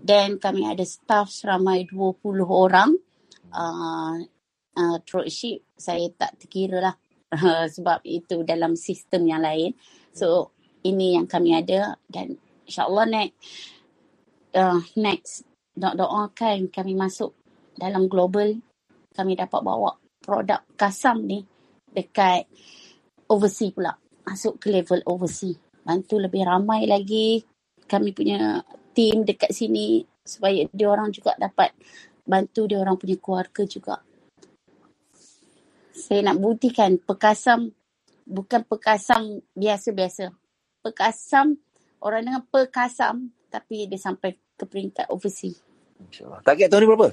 Dan 0.00 0.40
kami 0.40 0.64
ada 0.64 0.82
staff 0.82 1.28
seramai 1.28 1.84
20 1.86 2.24
orang. 2.48 2.96
Uh, 3.52 4.24
uh, 4.74 4.96
dropship 5.04 5.62
saya 5.76 6.08
tak 6.16 6.40
terkira 6.40 6.80
lah. 6.80 6.96
sebab 7.74 8.02
itu 8.02 8.42
dalam 8.42 8.74
sistem 8.74 9.28
yang 9.28 9.44
lain. 9.44 9.70
So, 10.10 10.50
ini 10.82 11.16
yang 11.18 11.26
kami 11.30 11.54
ada. 11.56 11.96
Dan 12.06 12.38
insyaAllah 12.66 13.06
next, 13.08 13.36
uh, 14.54 14.80
next 14.98 15.46
doa-doakan 15.76 16.68
kami 16.68 16.92
masuk 16.98 17.32
dalam 17.78 18.10
global 18.10 18.58
kami 19.14 19.34
dapat 19.34 19.60
bawa 19.62 19.96
produk 20.20 20.62
kasam 20.78 21.26
ni 21.26 21.42
dekat 21.90 22.46
overseas 23.26 23.74
pula. 23.74 23.92
Masuk 24.26 24.62
ke 24.62 24.70
level 24.70 25.02
overseas. 25.06 25.58
Bantu 25.82 26.22
lebih 26.22 26.46
ramai 26.46 26.86
lagi. 26.86 27.42
Kami 27.90 28.14
punya 28.14 28.62
team 28.94 29.26
dekat 29.26 29.50
sini 29.50 30.06
supaya 30.22 30.62
dia 30.70 30.86
orang 30.86 31.10
juga 31.10 31.34
dapat 31.34 31.74
bantu 32.22 32.70
dia 32.70 32.78
orang 32.78 32.94
punya 32.94 33.18
keluarga 33.18 33.66
juga. 33.66 33.96
Saya 35.90 36.30
nak 36.30 36.38
buktikan 36.38 36.96
pekasam 37.02 37.74
bukan 38.30 38.62
pekasam 38.62 39.42
biasa-biasa 39.58 40.30
pekasam 40.86 41.58
orang 42.00 42.22
dengan 42.22 42.42
pekasam 42.46 43.34
tapi 43.50 43.90
dia 43.90 43.98
sampai 43.98 44.38
ke 44.54 44.64
peringkat 44.64 45.10
overseas 45.10 45.58
InsyaAllah. 46.08 46.40
Target 46.40 46.66
tahun 46.72 46.80
ni 46.80 46.88
berapa? 46.88 47.08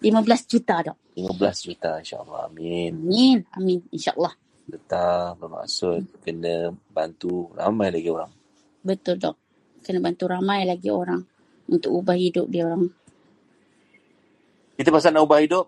15 0.00 0.52
juta 0.52 0.74
dok. 0.84 0.96
15 1.16 1.66
juta 1.68 1.90
insyaAllah. 2.00 2.40
Amin. 2.48 2.92
Amin. 2.96 3.38
Amin. 3.52 3.80
InsyaAllah. 3.92 4.32
Betul. 4.66 5.24
Bermaksud 5.40 6.00
kena 6.24 6.72
bantu 6.88 7.52
ramai 7.52 7.92
lagi 7.92 8.08
orang. 8.08 8.32
Betul 8.80 9.20
dok. 9.20 9.36
Kena 9.84 9.98
bantu 10.00 10.24
ramai 10.26 10.64
lagi 10.64 10.88
orang 10.88 11.20
untuk 11.68 11.90
ubah 12.02 12.16
hidup 12.16 12.46
dia 12.48 12.64
orang. 12.66 12.88
Kita 14.76 14.92
pasal 14.92 15.16
nak 15.16 15.24
ubah 15.24 15.40
hidup. 15.40 15.66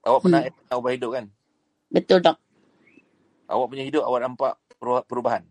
Awak 0.00 0.20
pernah 0.24 0.40
hmm. 0.44 0.56
nak 0.68 0.76
ubah 0.80 0.92
hidup 0.96 1.10
kan? 1.12 1.24
Betul 1.92 2.18
dok. 2.24 2.36
Awak 3.50 3.66
punya 3.66 3.84
hidup 3.84 4.06
awak 4.06 4.22
nampak 4.22 4.54
perubahan? 5.10 5.42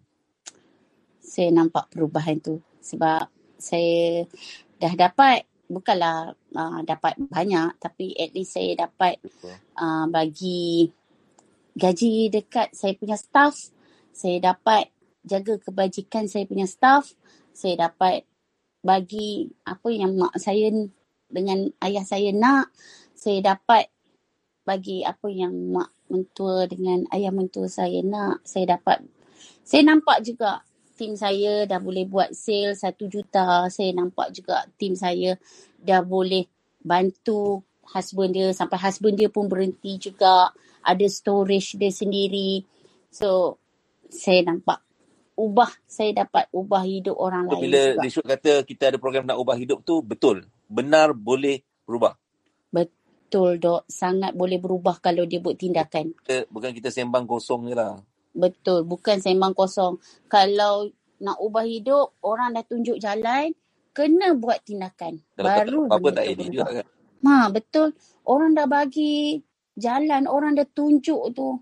Saya 1.19 1.51
nampak 1.51 1.91
perubahan 1.91 2.39
tu. 2.39 2.63
Sebab 2.79 3.27
saya 3.59 4.23
dah 4.79 4.93
dapat 4.95 5.43
bukanlah 5.69 6.33
uh, 6.33 6.79
dapat 6.81 7.13
banyak 7.29 7.77
tapi 7.77 8.17
at 8.17 8.33
least 8.33 8.57
saya 8.57 8.89
dapat 8.89 9.21
uh, 9.77 10.09
bagi 10.09 10.89
gaji 11.77 12.33
dekat 12.33 12.73
saya 12.73 12.97
punya 12.97 13.13
staff 13.13 13.53
saya 14.09 14.41
dapat 14.41 14.89
jaga 15.21 15.61
kebajikan 15.61 16.25
saya 16.25 16.49
punya 16.49 16.65
staff 16.65 17.13
saya 17.53 17.91
dapat 17.91 18.25
bagi 18.81 19.51
apa 19.67 19.87
yang 19.93 20.17
mak 20.17 20.33
saya 20.41 20.73
dengan 21.29 21.69
ayah 21.85 22.01
saya 22.07 22.33
nak 22.33 22.73
saya 23.13 23.53
dapat 23.53 23.93
bagi 24.69 25.01
apa 25.01 25.25
yang 25.33 25.73
mak 25.73 25.89
mentua 26.13 26.69
dengan 26.69 27.09
ayah 27.09 27.33
mentua 27.33 27.65
saya 27.65 28.05
nak 28.05 28.45
saya 28.45 28.77
dapat 28.77 29.01
saya 29.65 29.81
nampak 29.85 30.21
juga 30.21 30.61
tim 30.99 31.15
saya 31.15 31.63
dah 31.63 31.79
boleh 31.79 32.03
buat 32.03 32.35
sale 32.35 32.75
satu 32.75 33.07
juta. 33.07 33.71
Saya 33.71 33.95
nampak 33.95 34.35
juga 34.35 34.67
tim 34.75 34.99
saya 34.99 35.39
dah 35.79 36.03
boleh 36.03 36.43
bantu 36.83 37.63
husband 37.95 38.35
dia 38.35 38.51
sampai 38.51 38.75
husband 38.75 39.15
dia 39.15 39.31
pun 39.31 39.47
berhenti 39.47 39.95
juga. 39.95 40.51
Ada 40.83 41.07
storage 41.07 41.79
dia 41.79 41.87
sendiri. 41.87 42.67
So, 43.07 43.61
saya 44.11 44.43
nampak 44.43 44.83
ubah. 45.39 45.71
Saya 45.87 46.27
dapat 46.27 46.51
ubah 46.51 46.83
hidup 46.83 47.15
orang 47.15 47.47
so, 47.47 47.55
lain 47.55 47.63
bila 47.63 47.79
juga. 47.79 48.01
Bila 48.03 48.27
kata 48.35 48.51
kita 48.67 48.83
ada 48.91 48.97
program 48.99 49.23
nak 49.23 49.39
ubah 49.39 49.55
hidup 49.55 49.87
tu, 49.87 50.03
betul. 50.03 50.51
Benar 50.67 51.15
boleh 51.15 51.63
berubah. 51.87 52.19
Betul 53.29 53.61
dok. 53.61 53.85
Sangat 53.85 54.33
boleh 54.33 54.57
berubah 54.57 54.97
kalau 54.97 55.29
dia 55.29 55.37
buat 55.37 55.53
tindakan. 55.53 56.17
Kita, 56.25 56.49
bukan 56.49 56.73
kita 56.73 56.89
sembang 56.89 57.29
kosong 57.29 57.69
je 57.69 57.77
lah. 57.77 58.01
Betul, 58.33 58.89
bukan 58.89 59.21
sembang 59.21 59.53
kosong. 59.53 60.01
Kalau 60.25 60.89
nak 61.21 61.37
ubah 61.37 61.61
hidup, 61.61 62.17
orang 62.25 62.57
dah 62.57 62.65
tunjuk 62.65 62.97
jalan, 62.97 63.53
kena 63.93 64.33
buat 64.33 64.65
tindakan. 64.65 65.21
Kalau 65.37 65.45
Baru 65.45 65.81
tak, 65.85 65.97
apa 66.01 66.07
tak 66.09 66.25
edit 66.25 66.47
juga 66.49 66.69
kan? 66.81 66.85
Ha, 67.19 67.53
betul. 67.53 67.93
Orang 68.25 68.57
dah 68.57 68.65
bagi 68.65 69.37
jalan, 69.77 70.25
orang 70.25 70.57
dah 70.57 70.65
tunjuk 70.65 71.21
tu. 71.37 71.53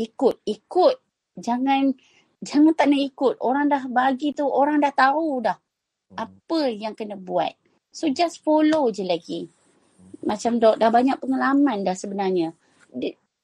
Ikut, 0.00 0.40
ikut. 0.48 0.96
Jangan 1.36 1.92
jangan 2.40 2.72
tak 2.72 2.88
nak 2.88 3.02
ikut. 3.12 3.34
Orang 3.44 3.68
dah 3.68 3.84
bagi 3.92 4.32
tu, 4.32 4.48
orang 4.48 4.80
dah 4.80 4.94
tahu 4.96 5.44
dah 5.44 5.60
hmm. 5.60 6.16
apa 6.16 6.60
yang 6.72 6.96
kena 6.96 7.20
buat. 7.20 7.52
So 7.92 8.08
just 8.08 8.40
follow 8.40 8.88
je 8.88 9.04
lagi. 9.04 9.50
Macam 10.20 10.60
dok 10.60 10.76
dah 10.76 10.90
banyak 10.92 11.16
pengalaman 11.16 11.82
dah 11.82 11.96
sebenarnya 11.96 12.52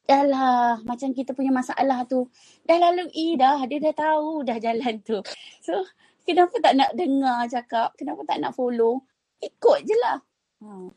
dah 0.07 0.22
lah 0.22 0.79
macam 0.87 1.11
kita 1.11 1.35
punya 1.35 1.51
masalah 1.51 2.07
tu 2.07 2.31
dah 2.62 2.79
lalui 2.79 3.35
dah 3.35 3.59
dia 3.66 3.83
dah 3.83 3.95
tahu 3.95 4.47
dah 4.47 4.57
jalan 4.62 4.95
tu 5.03 5.18
so 5.59 5.74
kenapa 6.22 6.55
tak 6.62 6.79
nak 6.79 6.91
dengar 6.95 7.43
cakap 7.51 7.91
kenapa 7.99 8.22
tak 8.22 8.39
nak 8.39 8.55
follow 8.55 9.03
ikut 9.43 9.79
je 9.83 9.97
lah 9.99 10.18
hmm. 10.62 10.91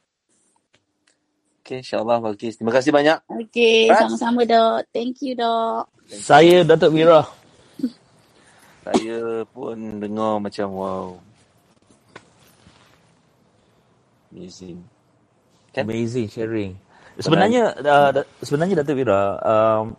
Okay, 1.70 1.86
insyaAllah 1.86 2.18
Balkis. 2.18 2.58
Terima 2.58 2.74
kasih 2.74 2.90
banyak. 2.90 3.22
Okay, 3.30 3.94
sama-sama 3.94 4.42
dok. 4.42 4.90
Thank 4.90 5.22
you 5.22 5.38
dok. 5.38 5.86
Thank 6.10 6.26
Saya 6.26 6.66
Datuk 6.66 6.98
Mira. 6.98 7.30
Saya 8.90 9.46
pun 9.46 10.02
dengar 10.02 10.42
macam 10.42 10.68
wow. 10.74 11.06
Amazing. 14.34 14.82
Kan? 15.80 15.86
Amazing 15.88 16.28
sharing. 16.28 16.72
Sebenarnya 17.20 17.76
uh, 17.80 18.12
sebenarnya 18.40 18.80
Datuk 18.80 19.00
Wira 19.00 19.36
um, 19.44 19.96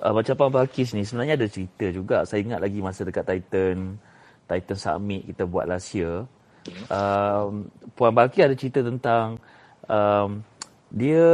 uh, 0.00 0.12
macam 0.16 0.32
Puan 0.36 0.52
Balkis 0.52 0.96
ni 0.96 1.04
sebenarnya 1.04 1.36
ada 1.36 1.46
cerita 1.48 1.86
juga. 1.92 2.24
Saya 2.24 2.40
ingat 2.40 2.60
lagi 2.60 2.80
masa 2.80 3.04
dekat 3.04 3.24
Titan, 3.24 4.00
Titan 4.48 4.78
Summit 4.80 5.28
kita 5.28 5.44
buat 5.44 5.68
last 5.68 5.92
year. 5.92 6.24
Um, 6.88 7.68
Puan 7.92 8.16
Balkis 8.16 8.48
ada 8.48 8.56
cerita 8.56 8.80
tentang 8.80 9.36
um, 9.84 10.40
dia 10.88 11.26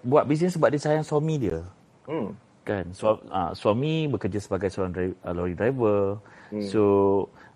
buat 0.00 0.24
bisnes 0.24 0.56
sebab 0.56 0.72
dia 0.72 0.80
sayang 0.80 1.04
suami 1.04 1.36
dia. 1.36 1.60
Hmm. 2.08 2.32
Kan? 2.64 2.88
Su- 2.96 3.20
uh, 3.28 3.52
suami 3.52 4.08
bekerja 4.08 4.40
sebagai 4.40 4.72
seorang 4.72 4.92
dri- 4.96 5.18
uh, 5.26 5.34
lorry 5.36 5.52
driver. 5.52 6.16
Hmm. 6.48 6.64
So 6.64 6.82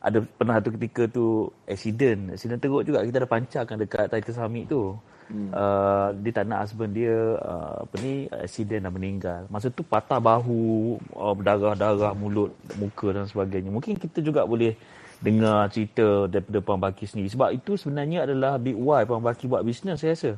ada 0.05 0.21
pernah 0.21 0.61
satu 0.61 0.77
ketika 0.77 1.09
tu 1.09 1.49
accident. 1.65 2.37
Accident 2.37 2.61
teruk 2.61 2.85
juga 2.85 3.01
kita 3.01 3.25
ada 3.25 3.31
pancarkan 3.31 3.77
dekat 3.81 4.05
Titan 4.13 4.35
Summit 4.37 4.69
tu. 4.69 4.93
Hmm. 5.25 5.49
Uh, 5.49 6.13
dia 6.21 6.37
tak 6.37 6.45
nak 6.45 6.69
husband 6.69 6.93
dia 6.93 7.17
uh, 7.41 7.89
apa 7.89 7.95
ni 8.05 8.29
accident 8.29 8.85
dan 8.85 8.93
meninggal. 8.93 9.41
Masa 9.49 9.73
tu 9.73 9.81
patah 9.81 10.21
bahu, 10.21 11.01
uh, 11.17 11.33
berdarah-darah 11.33 12.13
mulut, 12.13 12.53
muka 12.77 13.17
dan 13.17 13.25
sebagainya. 13.25 13.73
Mungkin 13.73 13.97
kita 13.97 14.21
juga 14.21 14.45
boleh 14.45 14.77
dengar 15.25 15.73
cerita 15.73 16.29
daripada 16.29 16.61
Puan 16.61 16.77
Baki 16.77 17.09
sendiri. 17.09 17.33
Sebab 17.33 17.57
itu 17.57 17.81
sebenarnya 17.81 18.29
adalah 18.29 18.61
big 18.61 18.77
why 18.77 19.09
Puan 19.09 19.25
Baki 19.25 19.49
buat 19.49 19.65
bisnes 19.65 20.05
saya 20.05 20.13
rasa. 20.13 20.33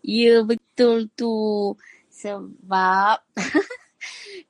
Ya 0.00 0.40
betul 0.40 1.12
tu. 1.12 1.76
Sebab 2.08 3.20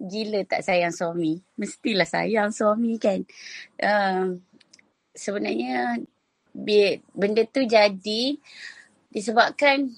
gila 0.00 0.44
tak 0.46 0.66
sayang 0.66 0.94
suami. 0.94 1.40
Mestilah 1.58 2.08
sayang 2.08 2.50
suami 2.50 2.98
kan. 2.98 3.20
Uh, 3.80 4.38
sebenarnya 5.14 6.02
benda 7.14 7.42
tu 7.50 7.66
jadi 7.66 8.38
disebabkan 9.10 9.90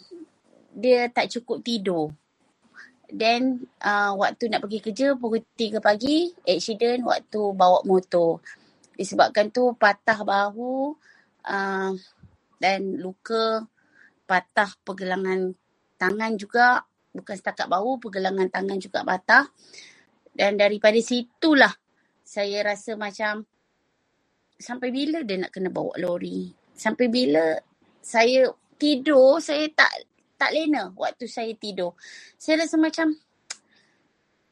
dia 0.76 1.08
tak 1.08 1.32
cukup 1.32 1.64
tidur. 1.64 2.12
Then 3.06 3.64
uh, 3.80 4.12
waktu 4.18 4.50
nak 4.50 4.66
pergi 4.66 4.82
kerja 4.82 5.06
pukul 5.14 5.46
3 5.54 5.78
pagi, 5.78 6.34
accident 6.42 7.06
waktu 7.06 7.40
bawa 7.54 7.80
motor. 7.86 8.42
Disebabkan 8.96 9.48
tu 9.54 9.72
patah 9.78 10.20
bahu 10.26 10.92
uh, 11.46 11.92
dan 12.58 12.80
luka 12.98 13.64
patah 14.26 14.74
pergelangan 14.82 15.54
tangan 15.96 16.32
juga. 16.36 16.82
Bukan 17.16 17.34
setakat 17.34 17.66
bahu, 17.66 17.96
pergelangan 17.96 18.52
tangan 18.52 18.76
juga 18.76 19.00
patah. 19.00 19.48
Dan 20.36 20.60
daripada 20.60 21.00
situlah 21.00 21.72
saya 22.20 22.60
rasa 22.60 22.92
macam 23.00 23.40
sampai 24.60 24.92
bila 24.92 25.24
dia 25.24 25.40
nak 25.40 25.52
kena 25.56 25.72
bawa 25.72 25.96
lori? 25.96 26.52
Sampai 26.76 27.08
bila 27.08 27.56
saya 28.04 28.52
tidur, 28.76 29.40
saya 29.40 29.64
tak 29.72 29.88
tak 30.36 30.52
lena 30.52 30.92
waktu 30.92 31.24
saya 31.24 31.56
tidur. 31.56 31.96
Saya 32.36 32.68
rasa 32.68 32.76
macam 32.76 33.16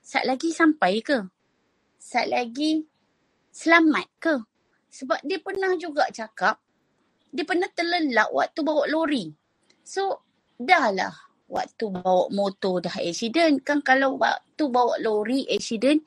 sat 0.00 0.24
lagi 0.24 0.48
sampai 0.56 1.04
ke? 1.04 1.20
Sat 2.00 2.32
lagi 2.32 2.80
selamat 3.52 4.08
ke? 4.16 4.34
Sebab 4.88 5.20
dia 5.20 5.36
pernah 5.44 5.76
juga 5.76 6.08
cakap 6.08 6.64
dia 7.34 7.42
pernah 7.42 7.66
terlelap 7.74 8.30
waktu 8.30 8.62
bawa 8.62 8.86
lori. 8.86 9.26
So, 9.82 10.22
dah 10.54 10.94
lah 10.94 11.33
waktu 11.48 11.84
bawa 11.92 12.30
motor 12.32 12.84
dah 12.84 12.96
accident. 13.00 13.60
Kan 13.62 13.80
kalau 13.80 14.16
waktu 14.20 14.64
bawa 14.68 14.98
lori 15.00 15.44
accident, 15.48 16.02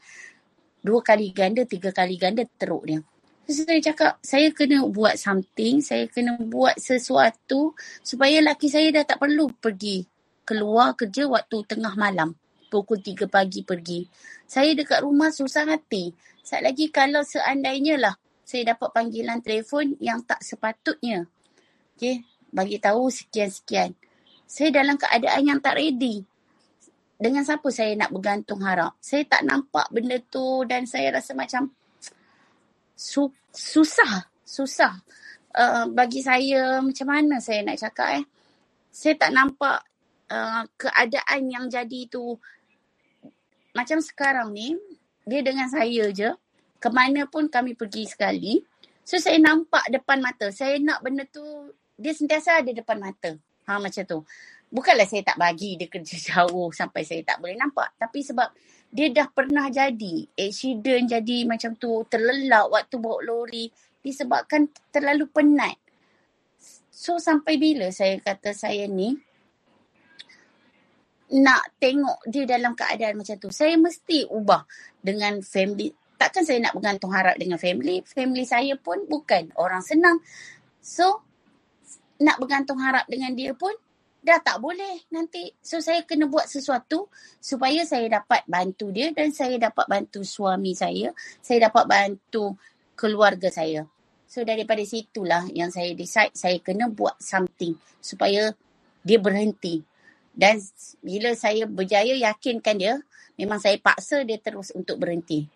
dua 0.81 0.99
kali 1.03 1.33
ganda, 1.33 1.63
tiga 1.63 1.93
kali 1.93 2.15
ganda 2.15 2.43
teruk 2.57 2.83
dia. 2.87 2.99
So, 3.47 3.63
saya 3.63 3.79
cakap, 3.79 4.19
saya 4.19 4.51
kena 4.51 4.83
buat 4.91 5.15
something, 5.15 5.79
saya 5.79 6.03
kena 6.11 6.35
buat 6.35 6.75
sesuatu 6.75 7.71
supaya 8.03 8.43
laki 8.43 8.67
saya 8.67 8.91
dah 8.91 9.07
tak 9.07 9.23
perlu 9.23 9.47
pergi 9.55 10.03
keluar 10.47 10.95
kerja 10.95 11.27
waktu 11.27 11.67
tengah 11.67 11.91
malam. 11.99 12.31
Pukul 12.71 13.03
tiga 13.03 13.27
pagi 13.27 13.67
pergi. 13.67 14.07
Saya 14.47 14.71
dekat 14.71 15.03
rumah 15.03 15.31
susah 15.31 15.67
hati. 15.67 16.15
Saat 16.39 16.63
lagi 16.63 16.87
kalau 16.87 17.23
seandainya 17.23 17.99
lah 17.99 18.15
saya 18.47 18.71
dapat 18.71 18.95
panggilan 18.95 19.43
telefon 19.43 19.99
yang 19.99 20.23
tak 20.23 20.39
sepatutnya. 20.39 21.27
Okay, 21.99 22.23
bagi 22.51 22.79
tahu 22.79 23.11
sekian-sekian. 23.11 23.91
Saya 24.47 24.71
dalam 24.71 24.95
keadaan 24.95 25.43
yang 25.43 25.59
tak 25.59 25.75
ready. 25.75 26.23
Dengan 27.19 27.43
siapa 27.43 27.67
saya 27.67 27.91
nak 27.99 28.15
bergantung 28.15 28.63
harap? 28.63 28.95
Saya 29.03 29.27
tak 29.27 29.43
nampak 29.43 29.91
benda 29.91 30.15
tu 30.23 30.63
dan 30.63 30.87
saya 30.87 31.11
rasa 31.19 31.35
macam 31.35 31.67
su- 32.95 33.35
susah, 33.51 34.31
susah. 34.47 35.03
Uh, 35.51 35.89
bagi 35.91 36.23
saya 36.23 36.79
macam 36.79 37.07
mana 37.11 37.43
saya 37.43 37.65
nak 37.67 37.75
cakap 37.75 38.21
eh. 38.21 38.25
Saya 38.93 39.19
tak 39.19 39.35
nampak 39.35 39.83
uh, 40.31 40.63
keadaan 40.79 41.41
yang 41.51 41.65
jadi 41.67 42.07
tu 42.07 42.39
macam 43.75 44.01
sekarang 44.01 44.51
ni 44.51 44.73
dia 45.27 45.43
dengan 45.43 45.67
saya 45.69 46.09
je 46.09 46.33
kemana 46.81 47.27
pun 47.27 47.45
kami 47.45 47.77
pergi 47.77 48.09
sekali 48.09 48.57
so 49.05 49.21
saya 49.21 49.37
nampak 49.37 49.85
depan 49.93 50.17
mata 50.17 50.49
saya 50.49 50.81
nak 50.81 51.05
benda 51.05 51.29
tu 51.29 51.43
dia 51.97 52.13
sentiasa 52.13 52.61
ada 52.61 52.71
depan 52.73 52.97
mata 52.97 53.37
ha 53.67 53.77
macam 53.77 54.03
tu 54.07 54.19
bukanlah 54.71 55.07
saya 55.07 55.23
tak 55.23 55.37
bagi 55.39 55.75
dia 55.75 55.87
kerja 55.91 56.15
jauh 56.31 56.71
sampai 56.71 57.03
saya 57.03 57.21
tak 57.23 57.37
boleh 57.43 57.55
nampak 57.59 57.95
tapi 57.99 58.23
sebab 58.23 58.49
dia 58.87 59.11
dah 59.11 59.27
pernah 59.27 59.67
jadi 59.67 60.27
accident 60.33 61.11
jadi 61.11 61.37
macam 61.43 61.75
tu 61.75 62.07
terlelap 62.07 62.71
waktu 62.71 62.95
bawa 62.97 63.19
lori 63.23 63.67
disebabkan 63.99 64.71
terlalu 64.89 65.27
penat 65.27 65.75
so 66.87 67.19
sampai 67.19 67.59
bila 67.59 67.91
saya 67.91 68.17
kata 68.23 68.55
saya 68.55 68.87
ni 68.87 69.13
nak 71.27 71.75
tengok 71.75 72.23
dia 72.23 72.47
dalam 72.47 72.71
keadaan 72.71 73.19
macam 73.19 73.35
tu. 73.35 73.51
Saya 73.51 73.75
mesti 73.75 74.23
ubah 74.31 74.63
dengan 75.03 75.43
family. 75.43 75.91
Takkan 76.15 76.47
saya 76.47 76.63
nak 76.63 76.73
bergantung 76.73 77.11
harap 77.11 77.35
dengan 77.35 77.59
family. 77.59 78.01
Family 78.07 78.47
saya 78.47 78.79
pun 78.79 79.03
bukan 79.05 79.51
orang 79.59 79.83
senang. 79.83 80.23
So, 80.79 81.26
nak 82.21 82.37
bergantung 82.41 82.79
harap 82.81 83.05
dengan 83.05 83.33
dia 83.33 83.53
pun 83.53 83.73
dah 84.21 84.41
tak 84.43 84.59
boleh 84.59 85.07
nanti. 85.13 85.53
So, 85.63 85.79
saya 85.79 86.03
kena 86.03 86.27
buat 86.27 86.49
sesuatu 86.49 87.07
supaya 87.39 87.87
saya 87.87 88.21
dapat 88.21 88.43
bantu 88.49 88.91
dia 88.91 89.13
dan 89.15 89.31
saya 89.31 89.55
dapat 89.55 89.87
bantu 89.87 90.25
suami 90.25 90.75
saya. 90.75 91.15
Saya 91.39 91.71
dapat 91.71 91.85
bantu 91.87 92.57
keluarga 92.97 93.47
saya. 93.47 93.87
So, 94.27 94.43
daripada 94.43 94.83
situlah 94.83 95.47
yang 95.55 95.71
saya 95.71 95.95
decide 95.95 96.35
saya 96.35 96.59
kena 96.59 96.91
buat 96.91 97.15
something 97.23 97.79
supaya 98.03 98.51
dia 99.07 99.17
berhenti 99.21 99.85
dan 100.37 100.61
bila 101.01 101.33
saya 101.33 101.65
berjaya 101.65 102.13
yakinkan 102.13 102.77
dia, 102.77 103.01
memang 103.41 103.57
saya 103.57 103.81
paksa 103.81 104.21
dia 104.21 104.37
terus 104.37 104.69
untuk 104.77 105.01
berhenti. 105.01 105.49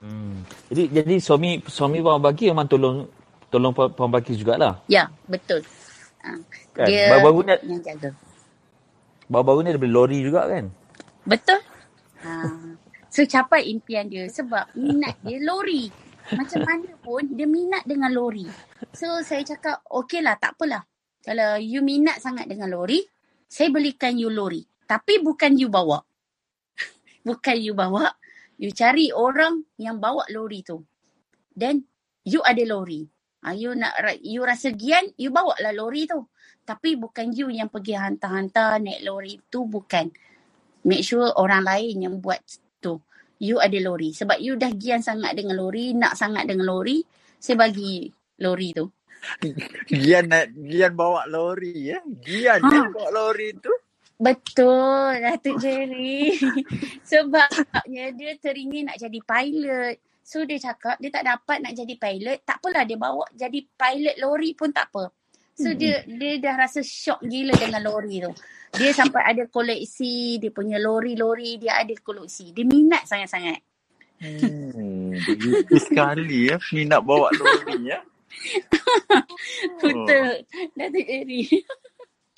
Hmm. 0.00 0.40
Jadi 0.72 0.88
jadi 0.88 1.14
suami 1.20 1.60
suami 1.60 2.00
Puan 2.00 2.24
Baki 2.24 2.48
memang 2.48 2.64
tolong 2.64 3.04
tolong 3.50 3.74
Puan 3.74 4.10
Baki 4.10 4.38
jugalah. 4.38 4.80
Ya, 4.86 5.10
betul. 5.26 5.62
Ha, 6.22 6.38
Kan? 6.72 6.86
Dia 6.86 7.10
Baru-baru 7.12 7.38
ni 7.44 7.52
yang 7.76 7.82
jaga. 7.82 8.10
baru-baru 9.26 9.58
ni 9.62 9.68
ada 9.74 9.80
beli 9.80 9.94
lori 9.94 10.18
juga 10.22 10.46
kan? 10.46 10.70
Betul. 11.26 11.60
Ha. 12.22 12.32
So 13.10 13.26
capai 13.26 13.66
impian 13.66 14.06
dia 14.06 14.30
sebab 14.30 14.70
minat 14.78 15.18
dia 15.22 15.38
lori. 15.42 15.90
Macam 16.30 16.62
mana 16.62 16.94
pun 17.02 17.26
dia 17.34 17.46
minat 17.46 17.82
dengan 17.82 18.14
lori. 18.14 18.46
So 18.94 19.18
saya 19.26 19.42
cakap 19.42 19.82
okey 19.90 20.22
lah 20.22 20.38
tak 20.38 20.54
apalah. 20.54 20.86
Kalau 21.20 21.58
you 21.58 21.82
minat 21.82 22.22
sangat 22.22 22.46
dengan 22.46 22.70
lori, 22.70 23.02
saya 23.50 23.68
belikan 23.68 24.14
you 24.14 24.30
lori. 24.30 24.62
Tapi 24.86 25.18
bukan 25.22 25.58
you 25.58 25.66
bawa. 25.66 25.98
bukan 27.28 27.56
you 27.58 27.74
bawa. 27.74 28.14
You 28.60 28.70
cari 28.70 29.10
orang 29.10 29.66
yang 29.80 29.98
bawa 29.98 30.28
lori 30.30 30.62
tu. 30.62 30.84
Then 31.56 31.82
you 32.22 32.44
ada 32.46 32.62
lori. 32.62 33.08
Ha, 33.46 33.54
you 33.56 33.72
nak 33.78 33.96
you 34.20 34.42
rasa 34.44 34.74
gian, 34.76 35.08
you 35.16 35.30
bawa 35.32 35.56
lah 35.62 35.72
lori 35.72 36.04
tu. 36.10 36.20
Tapi 36.66 36.96
bukan 37.00 37.32
you 37.32 37.48
yang 37.50 37.72
pergi 37.72 37.96
hantar-hantar 37.96 38.78
naik 38.82 39.02
lori 39.06 39.40
tu 39.48 39.64
bukan. 39.66 40.10
Make 40.86 41.04
sure 41.04 41.32
orang 41.36 41.64
lain 41.64 41.96
yang 42.04 42.16
buat 42.24 42.40
tu. 42.80 43.00
You 43.40 43.60
ada 43.60 43.76
lori. 43.80 44.12
Sebab 44.16 44.40
you 44.40 44.56
dah 44.56 44.72
gian 44.76 45.00
sangat 45.04 45.36
dengan 45.36 45.60
lori, 45.60 45.92
nak 45.96 46.16
sangat 46.16 46.48
dengan 46.48 46.68
lori, 46.68 47.00
saya 47.40 47.56
bagi 47.60 48.08
lori 48.40 48.70
tu. 48.76 48.86
Gian 50.04 50.26
nak 50.32 50.46
Gian 50.56 50.92
bawa 50.96 51.26
lori 51.30 51.92
ya. 51.94 52.00
Gian 52.24 52.62
Ha. 52.64 52.90
bawa 52.92 53.08
lori 53.12 53.54
tu. 53.58 53.72
Betul, 54.16 55.20
Datuk 55.20 55.60
Jerry. 55.60 56.32
Sebabnya 57.10 58.16
dia 58.16 58.32
teringin 58.40 58.88
nak 58.88 58.98
jadi 58.98 59.20
pilot. 59.20 59.96
So 60.30 60.46
dia 60.46 60.62
cakap 60.62 60.94
dia 61.02 61.10
tak 61.10 61.26
dapat 61.26 61.58
nak 61.58 61.74
jadi 61.74 61.94
pilot. 61.98 62.46
Tak 62.46 62.62
apalah 62.62 62.86
dia 62.86 62.94
bawa 62.94 63.26
jadi 63.34 63.66
pilot 63.66 64.16
lori 64.22 64.54
pun 64.54 64.70
tak 64.70 64.86
apa. 64.94 65.10
So 65.58 65.74
dia 65.74 66.06
dia 66.06 66.38
dah 66.38 66.54
rasa 66.54 66.86
shock 66.86 67.18
gila 67.26 67.50
dengan 67.58 67.82
lori 67.82 68.22
tu. 68.22 68.30
Dia 68.78 68.94
sampai 68.94 69.26
ada 69.26 69.50
koleksi 69.50 70.38
dia 70.38 70.54
punya 70.54 70.78
lori-lori 70.78 71.58
dia 71.58 71.82
ada 71.82 71.90
koleksi. 71.98 72.54
Dia 72.54 72.62
minat 72.62 73.10
sangat-sangat. 73.10 73.58
Hmm, 74.22 75.18
begitu 75.18 75.74
sekali 75.82 76.46
ya. 76.46 76.62
Ni 76.78 76.86
nak 76.86 77.02
bawa 77.02 77.34
lori 77.34 77.90
ya. 77.90 77.98
Betul. 79.82 80.46
Datuk 80.78 81.04
Jerry. 81.10 81.42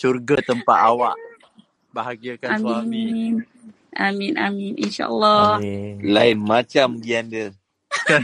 Syurga 0.01 0.41
tempat 0.41 0.79
awak 0.81 1.17
bahagiakan 1.93 2.57
suami. 2.57 3.05
Amin. 3.05 3.35
Amin, 3.93 4.35
amin. 4.41 4.73
InsyaAllah. 4.81 5.61
Amin. 5.61 6.01
Lain 6.01 6.41
macam 6.41 6.97
Gian 6.97 7.29
dia. 7.29 7.53
Kan? 8.07 8.23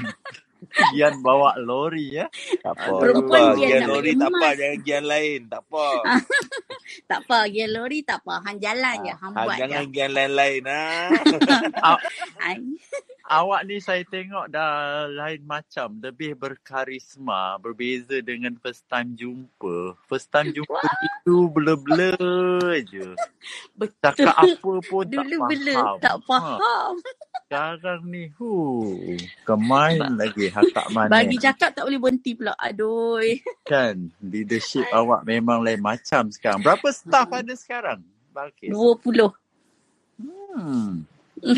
Gian 0.92 1.14
bawa 1.22 1.54
lori 1.56 2.18
ya. 2.18 2.26
Tak 2.60 2.74
apa. 2.76 2.92
Perempuan 3.00 3.40
tak 3.40 3.54
apa. 3.54 3.58
Gian 3.58 3.70
Gian 3.70 3.82
lori 3.88 4.12
tak 4.12 4.30
apa. 4.30 4.48
Jangan 4.52 4.78
Gian 4.82 5.04
lain. 5.04 5.40
Tak 5.48 5.62
apa. 5.64 5.86
Tak 7.04 7.20
apa, 7.24 7.44
gear 7.48 7.68
lori 7.68 8.00
tak 8.00 8.24
apa. 8.24 8.40
Hang 8.40 8.58
jalan 8.58 8.96
je, 9.04 9.12
hang 9.12 9.32
Ha, 9.32 9.44
buat 9.44 9.56
je. 9.56 9.60
jangan 9.60 9.84
Gian 9.92 10.10
lain-lain. 10.12 10.62
Ha? 10.64 10.84
Ai. 12.48 12.56
Awak 13.28 13.60
ni 13.68 13.76
saya 13.76 14.00
tengok 14.08 14.48
dah 14.48 15.04
lain 15.04 15.44
macam. 15.44 16.00
Lebih 16.00 16.32
berkarisma. 16.32 17.60
Berbeza 17.60 18.24
dengan 18.24 18.56
first 18.56 18.88
time 18.88 19.12
jumpa. 19.12 20.00
First 20.08 20.32
time 20.32 20.48
jumpa 20.48 20.80
itu 20.80 21.52
blur-blur 21.52 22.16
je. 22.88 23.12
Betul. 23.78 24.00
Cakap 24.00 24.32
apa 24.32 24.72
pun 24.80 25.04
tak 25.04 25.28
Dulu 25.28 25.36
faham. 25.36 25.48
bela 25.52 25.76
tak 26.00 26.16
Ha. 26.24 26.76
Sekarang 27.48 28.04
ni, 28.04 28.28
hu, 28.36 28.84
kemain 29.48 29.96
lagi 30.12 30.52
hakak 30.52 30.84
mana. 30.92 31.08
Bagi 31.08 31.40
cakap 31.40 31.72
tak 31.72 31.88
boleh 31.88 31.96
berhenti 31.96 32.36
pula. 32.36 32.52
Aduh. 32.60 33.24
Kan, 33.64 34.12
leadership 34.20 34.84
awak 34.92 35.24
memang 35.24 35.64
lain 35.64 35.80
macam 35.80 36.28
sekarang. 36.28 36.60
Berapa 36.60 36.84
staff 36.92 37.24
ada 37.32 37.56
sekarang? 37.56 38.04
Balkis? 38.36 38.68
20. 38.68 39.32
Hmm. 40.20 41.08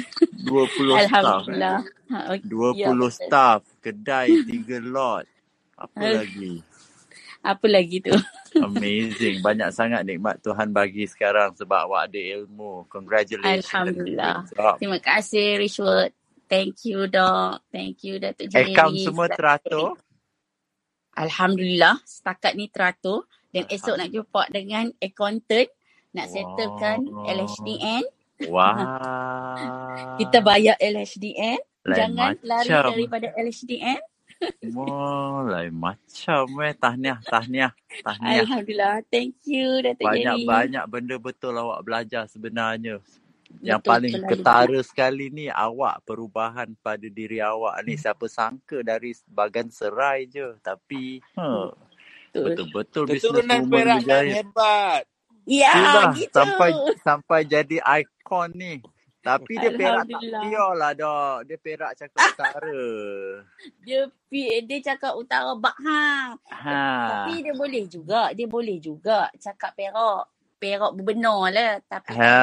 20 0.47 0.47
staff. 0.47 1.11
Alhamdulillah. 1.11 1.82
Ha, 2.07 2.18
okay. 2.38 2.47
20 2.47 2.78
Ya, 2.78 2.86
betul. 2.86 3.11
staff, 3.11 3.61
kedai 3.82 4.28
3 4.47 4.78
lot. 4.86 5.26
Apa 5.74 6.07
Eh. 6.07 6.14
lagi? 6.22 6.53
Apa 7.41 7.66
lagi 7.72 8.05
tu? 8.05 8.12
Amazing. 8.68 9.41
Banyak 9.41 9.72
sangat 9.72 10.05
nikmat 10.05 10.43
Tuhan 10.45 10.70
bagi 10.70 11.09
sekarang 11.09 11.57
sebab 11.57 11.88
awak 11.88 12.12
ada 12.12 12.20
ilmu. 12.41 12.84
Congratulations. 12.93 13.64
Alhamdulillah. 13.64 14.45
Terima 14.76 14.99
kasih 15.01 15.57
Richard. 15.57 16.12
Thank 16.51 16.84
you 16.84 17.07
Dok. 17.07 17.62
Thank 17.70 18.03
you 18.05 18.18
Datuk 18.18 18.51
Jerry. 18.51 18.74
Account 18.74 18.95
semua 19.01 19.26
teratur? 19.30 19.97
Alhamdulillah. 21.14 22.03
Setakat 22.05 22.59
ni 22.59 22.68
teratur. 22.68 23.24
Dan 23.51 23.66
esok 23.66 23.99
nak 23.99 24.11
jumpa 24.11 24.43
dengan 24.51 24.91
accountant. 24.99 25.70
Nak 26.11 26.26
settlekan 26.26 27.07
Wow. 27.07 27.30
LHDN. 27.30 28.05
Wah. 28.53 28.76
Kita 30.18 30.43
bayar 30.43 30.74
LHDN. 30.80 31.61
Lain 31.86 31.97
Jangan 31.97 32.32
lari 32.45 32.68
macam. 32.68 32.93
daripada 32.93 33.26
LHDN. 33.38 34.01
Wah, 34.72 35.45
lain 35.49 35.72
macam 35.76 36.45
eh. 36.64 36.72
Tahniah, 36.76 37.18
tahniah, 37.24 37.72
tahniah. 38.05 38.45
Alhamdulillah. 38.45 39.05
Thank 39.09 39.41
you 39.49 39.80
Datuk 39.84 40.01
Jerry. 40.01 40.45
Banyak-banyak 40.45 40.84
benda 40.88 41.16
betul 41.20 41.55
awak 41.57 41.80
belajar 41.84 42.24
sebenarnya. 42.28 43.01
Yang 43.61 43.80
Betul, 43.82 43.91
paling 43.91 44.12
betul 44.14 44.28
ketara 44.30 44.80
sekali 44.86 45.26
ni 45.28 45.47
awak 45.51 46.07
perubahan 46.07 46.70
pada 46.80 47.09
diri 47.11 47.43
awak 47.43 47.82
ni. 47.84 47.99
Siapa 47.99 48.30
sangka 48.30 48.80
dari 48.86 49.11
bagan 49.26 49.68
serai 49.74 50.30
je. 50.30 50.55
Tapi 50.62 51.18
huh, 51.34 51.74
Betul. 52.30 52.45
betul-betul 52.47 53.05
bisnes 53.11 53.43
Keturunan 53.43 53.61
woman 53.66 53.84
nan 54.07 54.07
berjaya. 54.07 54.34
hebat. 54.38 55.03
Ya, 55.51 55.74
Itulah 55.74 56.14
gitu. 56.14 56.30
sampai 56.36 56.70
sampai 57.03 57.41
jadi 57.43 57.76
ikon 57.82 58.51
ni. 58.55 58.74
Tapi 59.20 59.52
dia 59.60 59.70
perak 59.76 60.08
tak 60.08 60.20
pure 60.24 60.72
lah 60.80 60.92
dok. 60.96 61.44
Dia 61.44 61.58
perak 61.60 61.92
cakap 61.92 62.32
utara. 62.32 62.88
Dia 63.84 64.08
dia 64.64 64.78
cakap 64.80 65.12
utara 65.18 65.52
bak 65.58 65.76
hang. 65.82 66.38
Ha. 66.48 66.80
Tapi 67.10 67.42
dia 67.44 67.52
boleh 67.52 67.84
juga. 67.90 68.32
Dia 68.32 68.46
boleh 68.48 68.80
juga 68.80 69.28
cakap 69.36 69.76
perak. 69.76 70.24
Perak 70.60 70.92
berbenar 70.92 71.40
lah. 71.52 71.80
Tapi 71.88 72.12
Ha, 72.16 72.36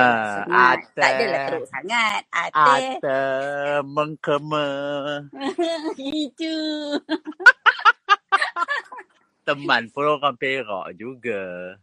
ate. 0.73 0.99
Tak 0.99 1.09
adalah 1.17 1.39
teruk 1.49 1.65
sangat. 1.69 2.21
Ate. 2.33 2.97
Ate 2.97 3.21
mengkema. 3.85 4.69
Itu. 6.25 6.57
Teman 9.47 9.87
pun 9.95 10.19
orang 10.19 10.35
perak 10.35 10.91
juga. 10.99 11.77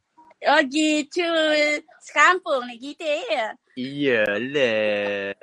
Oh 0.45 0.61
gitu. 0.69 1.25
Sekampung 2.05 2.69
lah 2.69 2.77
kita 2.77 3.05
ya. 3.05 3.47
Iyalah. 3.75 5.35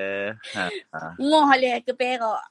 Ha, 0.53 0.65
ha. 0.93 1.01
Ngoh 1.17 1.49
lah 1.57 1.81
ke 1.81 1.93
perak. 1.97 2.45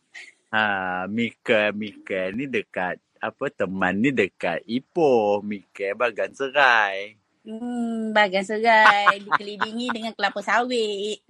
ha 0.51 1.07
Mika, 1.07 1.71
Mika 1.71 2.35
ni 2.35 2.51
dekat 2.51 2.99
apa 3.23 3.47
teman 3.55 4.03
ni 4.03 4.11
dekat 4.11 4.67
Ipoh. 4.67 5.47
Mika 5.47 5.95
bagan 5.95 6.35
serai. 6.35 7.15
Hmm, 7.47 8.11
bagan 8.11 8.43
serai. 8.43 9.21
Dikelilingi 9.25 9.95
dengan 9.95 10.13
kelapa 10.19 10.43
sawit. 10.43 11.23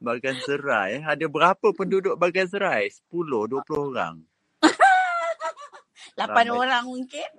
Bagan 0.00 0.36
serai. 0.40 1.04
Ada 1.04 1.28
berapa 1.28 1.68
penduduk 1.76 2.16
bagan 2.16 2.48
serai? 2.48 2.88
10, 3.12 3.60
20 3.60 3.92
orang. 3.92 4.16
Lapan 6.20 6.46
Ramai. 6.48 6.58
orang 6.58 6.84
mungkin. 6.88 7.30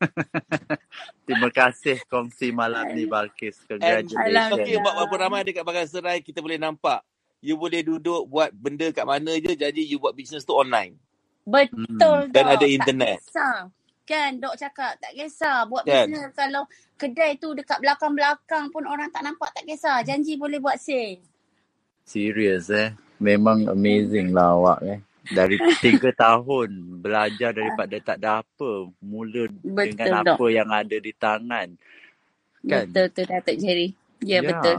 Terima 1.24 1.48
kasih 1.48 2.04
kongsi 2.04 2.52
malam 2.52 2.92
ni 2.92 3.08
Balkis. 3.08 3.64
And 3.64 3.80
Congratulations. 3.80 4.52
okay, 4.60 4.76
buat 4.76 4.94
berapa 5.00 5.16
ramai 5.16 5.40
dekat 5.40 5.64
Bagan 5.64 5.88
Serai 5.88 6.20
kita 6.20 6.44
boleh 6.44 6.60
nampak. 6.60 7.00
You 7.40 7.56
boleh 7.56 7.80
duduk 7.84 8.28
buat 8.28 8.52
benda 8.52 8.88
kat 8.92 9.04
mana 9.04 9.36
je 9.36 9.52
jadi 9.52 9.80
you 9.80 9.96
buat 9.96 10.12
business 10.12 10.44
tu 10.44 10.52
online. 10.52 10.96
Betul 11.44 12.28
Hmm. 12.28 12.32
Dan 12.32 12.44
ada 12.48 12.66
internet. 12.68 13.20
Tak 13.20 13.24
kisah. 13.32 13.56
Kan 14.04 14.36
dok 14.36 14.56
cakap 14.60 15.00
tak 15.00 15.12
kisah. 15.16 15.64
Buat 15.64 15.84
Kan? 15.88 16.12
bisnes 16.12 16.32
kalau 16.36 16.64
kedai 16.96 17.40
tu 17.40 17.56
dekat 17.56 17.80
belakang-belakang 17.80 18.68
pun 18.68 18.84
orang 18.84 19.08
tak 19.08 19.24
nampak 19.24 19.48
tak 19.56 19.64
kisah. 19.64 20.04
Janji 20.04 20.36
boleh 20.36 20.60
buat 20.60 20.76
sale. 20.76 21.24
Serius 22.04 22.68
eh. 22.68 22.92
Memang 23.16 23.64
amazing 23.64 24.32
lah 24.36 24.52
awak 24.56 24.80
eh. 24.84 25.00
Dari 25.24 25.56
tiga 25.80 26.10
tahun 26.12 27.00
belajar 27.00 27.56
daripada 27.56 27.96
tak 28.00 28.16
ada 28.20 28.44
apa. 28.44 28.92
Mula 29.00 29.48
Betul, 29.48 29.96
dengan 29.96 30.24
Dok. 30.24 30.36
apa 30.36 30.46
yang 30.52 30.68
ada 30.68 30.96
di 31.00 31.12
tangan. 31.16 31.68
Kan? 32.64 32.86
Betul 32.92 33.06
tu 33.12 33.22
Datuk 33.24 33.56
Jerry. 33.56 33.88
Ya, 34.24 34.40
betul. 34.44 34.76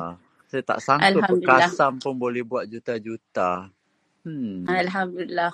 Saya 0.50 0.62
tak 0.62 0.80
sangka 0.82 1.26
perkasam 1.26 1.98
pun 1.98 2.14
boleh 2.14 2.46
buat 2.46 2.70
juta-juta. 2.70 3.70
Hmm. 4.26 4.66
Alhamdulillah. 4.66 5.54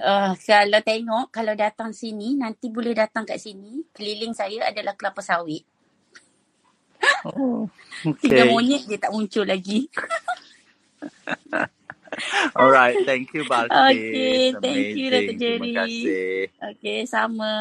Uh, 0.00 0.32
kalau 0.38 0.80
tengok, 0.80 1.26
kalau 1.34 1.54
datang 1.58 1.90
sini, 1.92 2.38
nanti 2.38 2.70
boleh 2.70 2.94
datang 2.94 3.26
kat 3.26 3.38
sini. 3.42 3.84
Keliling 3.92 4.32
saya 4.32 4.70
adalah 4.70 4.94
kelapa 4.94 5.20
sawit. 5.20 5.66
Oh, 7.24 7.68
Tiga 8.20 8.44
okay. 8.44 8.48
monyet 8.48 8.84
je 8.88 8.96
tak 8.96 9.12
muncul 9.12 9.44
lagi. 9.44 9.88
Alright, 12.58 13.00
thank 13.06 13.32
you 13.34 13.44
Balkis. 13.44 13.72
Okay, 13.72 14.52
thank 14.58 14.88
you, 14.96 15.06
Datuk 15.10 15.36
Amazing. 15.36 15.40
Jerry. 15.40 15.72
Terima 15.72 15.86
kasih. 15.86 16.24
Okay, 16.76 16.98
sama. 17.08 17.52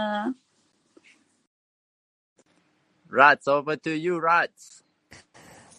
Rats, 3.09 3.47
over 3.49 3.75
to 3.75 3.91
you 3.93 4.21
Rats. 4.21 4.85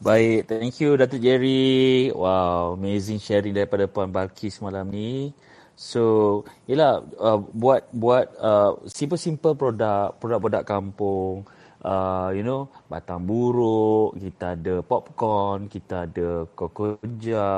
Baik, 0.00 0.48
thank 0.48 0.80
you 0.80 0.96
Datuk 0.96 1.20
Jerry. 1.20 2.08
Wow, 2.10 2.74
amazing 2.74 3.20
sharing 3.20 3.52
daripada 3.52 3.84
Puan 3.86 4.08
Balkis 4.08 4.58
malam 4.64 4.88
ni. 4.88 5.36
So, 5.76 6.44
yelah 6.68 7.00
uh, 7.16 7.40
buat 7.40 7.88
buat 7.92 8.28
uh, 8.36 8.80
simple-simple 8.88 9.56
produk, 9.56 10.12
produk-produk 10.20 10.64
kampung. 10.68 11.48
Uh, 11.80 12.28
you 12.36 12.44
know, 12.44 12.68
batang 12.92 13.24
buruk, 13.24 14.12
kita 14.20 14.52
ada 14.52 14.84
popcorn, 14.84 15.64
kita 15.72 16.04
ada 16.04 16.44
kokoja, 16.52 17.48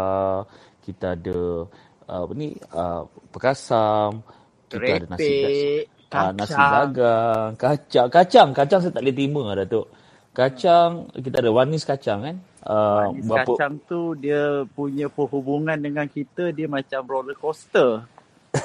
kita 0.82 1.14
ada 1.14 1.64
uh, 2.10 2.20
apa 2.26 2.32
ni, 2.34 2.52
uh, 2.74 3.06
perkasam, 3.30 4.20
kita 4.68 4.98
ada 4.98 5.06
nasi 5.08 5.30
Kerepek, 5.30 5.86
Ah, 6.12 6.28
nasi 6.28 6.52
kacang. 6.52 6.92
dagang, 6.92 7.50
kacang, 7.56 8.08
kacang, 8.12 8.48
kacang 8.52 8.80
saya 8.84 8.92
tak 8.92 9.00
boleh 9.00 9.16
terima 9.16 9.42
lah 9.48 9.64
Datuk. 9.64 9.86
Kacang, 10.32 10.90
kita 11.16 11.40
ada 11.40 11.50
wanis 11.52 11.88
kacang 11.88 12.20
kan. 12.20 12.36
Uh, 12.62 13.16
Manis 13.16 13.32
kacang 13.32 13.74
tu 13.88 14.12
dia 14.14 14.62
punya 14.76 15.08
perhubungan 15.08 15.74
dengan 15.80 16.04
kita 16.06 16.52
dia 16.52 16.68
macam 16.68 17.00
roller 17.08 17.34
coaster. 17.34 18.04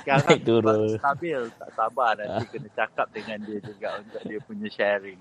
Sekarang 0.00 0.26
Naik 0.28 0.42
turun. 0.44 0.96
stabil, 0.98 1.40
tak 1.60 1.70
sabar 1.76 2.16
nanti 2.18 2.44
kena 2.50 2.68
cakap 2.74 3.06
dengan 3.12 3.38
dia 3.44 3.58
juga 3.60 3.88
untuk 4.00 4.22
dia 4.24 4.40
punya 4.42 4.68
sharing. 4.72 5.20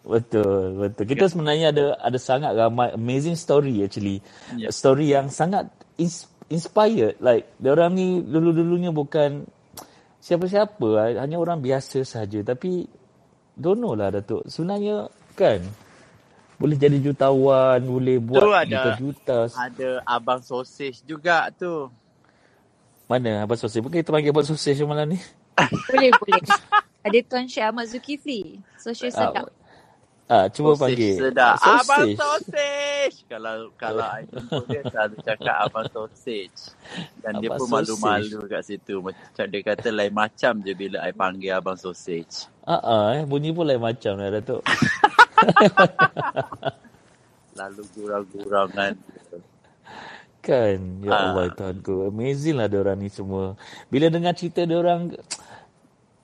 Betul, 0.00 0.80
betul. 0.80 1.04
Kita 1.04 1.28
sebenarnya 1.28 1.76
ada 1.76 1.86
ada 2.00 2.18
sangat 2.18 2.56
ramai 2.56 2.96
amazing 2.96 3.36
story 3.36 3.84
actually. 3.84 4.24
Yeah. 4.56 4.72
Story 4.72 5.12
yang 5.12 5.28
sangat 5.28 5.68
ins- 6.00 6.28
inspired. 6.48 7.20
Like, 7.20 7.52
orang 7.62 7.94
ni 7.94 8.24
dulu-dulunya 8.24 8.90
bukan 8.90 9.44
siapa-siapa, 10.18 11.20
hanya 11.20 11.36
orang 11.36 11.60
biasa 11.60 12.02
saja. 12.02 12.40
Tapi, 12.40 12.88
don't 13.54 13.76
know 13.76 13.92
lah 13.92 14.08
Datuk. 14.08 14.48
Sebenarnya 14.48 15.12
kan, 15.36 15.60
boleh 16.56 16.76
jadi 16.80 16.96
jutawan, 17.00 17.80
boleh 17.84 18.16
buat 18.20 18.40
tu 18.40 18.52
ada 18.52 18.68
juta-juta. 18.68 19.38
ada 19.56 19.88
abang 20.04 20.40
sosis 20.40 21.04
juga 21.04 21.48
tu. 21.52 21.88
Mana 23.10 23.42
Abang 23.42 23.58
Sosis? 23.58 23.82
Mungkin 23.82 24.06
kita 24.06 24.14
panggil 24.14 24.30
Abang 24.30 24.46
Sosis 24.46 24.78
malam 24.86 25.10
ni. 25.10 25.18
Boleh, 25.90 26.14
boleh. 26.14 26.46
Ada 27.02 27.18
Tuan 27.26 27.50
Syed 27.50 27.66
Ahmad 27.66 27.90
Zulkifli. 27.90 28.62
Sosial 28.78 29.10
sedap. 29.10 29.50
Ah, 30.30 30.46
cuba 30.54 30.78
Sausage 30.78 30.78
panggil. 30.78 31.18
sedap. 31.18 31.58
Abang 31.60 32.06
Sausage. 32.06 32.14
sausage. 32.14 33.24
Kalau 33.28 33.72
kalau 33.76 34.04
I 34.20 34.28
jumpa 34.30 34.68
dia 34.70 34.84
selalu 34.88 35.16
cakap 35.24 35.56
abang 35.66 35.88
sausage. 35.90 36.76
Dan 37.22 37.40
dia 37.42 37.48
Abang 37.48 37.56
pun 37.56 37.66
sausage. 37.66 37.66
malu-malu 37.68 38.46
kat 38.50 38.62
situ. 38.66 39.00
Macam 39.02 39.46
dia 39.48 39.62
kata 39.64 39.88
lain 39.90 40.14
macam 40.14 40.60
je 40.62 40.72
bila 40.76 41.02
I 41.06 41.12
panggil 41.14 41.56
abang 41.56 41.78
sausage. 41.80 42.48
Ah, 42.66 42.80
ah, 42.80 43.04
eh, 43.18 43.24
bunyi 43.26 43.50
pun 43.52 43.66
lain 43.66 43.82
macam 43.82 44.16
dah 44.18 44.30
Datuk. 44.30 44.62
Lalu 47.58 47.82
gurau-gurau 47.94 48.66
kan. 48.72 48.94
Kan, 50.40 51.04
ya 51.04 51.12
Ah. 51.12 51.20
Allah 51.20 51.52
Tuhanku. 51.52 52.08
Amazing 52.08 52.56
lah 52.60 52.68
diorang 52.70 52.98
ni 52.98 53.10
semua. 53.12 53.58
Bila 53.92 54.08
dengar 54.08 54.32
cerita 54.38 54.64
diorang, 54.64 55.12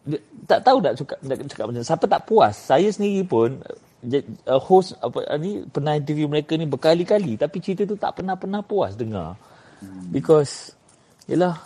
dia- 0.06 0.24
tak 0.48 0.64
tahu 0.64 0.80
nak 0.80 0.94
cakap, 0.96 1.18
nak 1.22 1.36
cakap 1.48 1.66
macam. 1.68 1.84
Siapa 1.84 2.06
tak 2.08 2.22
puas. 2.24 2.54
Saya 2.56 2.88
sendiri 2.92 3.26
pun, 3.26 3.60
uh, 4.06 4.62
host 4.62 4.94
apa 5.02 5.34
ni 5.36 5.66
pernah 5.66 5.98
interview 5.98 6.30
mereka 6.30 6.54
ni 6.54 6.66
berkali-kali 6.66 7.34
tapi 7.34 7.58
cerita 7.58 7.82
tu 7.82 7.98
tak 7.98 8.22
pernah-pernah 8.22 8.62
puas 8.62 8.94
dengar. 8.94 9.34
Hmm. 9.82 10.08
Because, 10.08 10.72
yelah, 11.28 11.58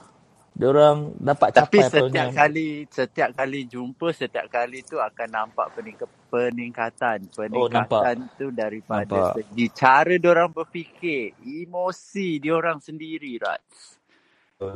diorang 0.51 1.15
dapat 1.17 1.55
Tapi 1.55 1.79
capai 1.79 1.81
apa 1.81 1.97
setiap 1.97 2.27
yang... 2.27 2.33
kali 2.35 2.69
setiap 2.91 3.31
kali 3.39 3.61
jumpa 3.71 4.07
setiap 4.11 4.47
kali 4.51 4.83
tu 4.83 4.99
akan 4.99 5.29
nampak 5.31 5.67
pening- 5.79 6.19
peningkatan. 6.29 7.19
Oh, 7.55 7.71
nampak. 7.71 8.03
Peningkatan 8.03 8.17
tu 8.35 8.47
daripada 8.51 9.07
Nampak. 9.07 9.35
segi 9.41 9.67
cara 9.73 10.15
diorang 10.19 10.51
berfikir, 10.51 11.39
emosi 11.41 12.29
diorang 12.43 12.79
sendiri, 12.83 13.39
Rats. 13.39 14.01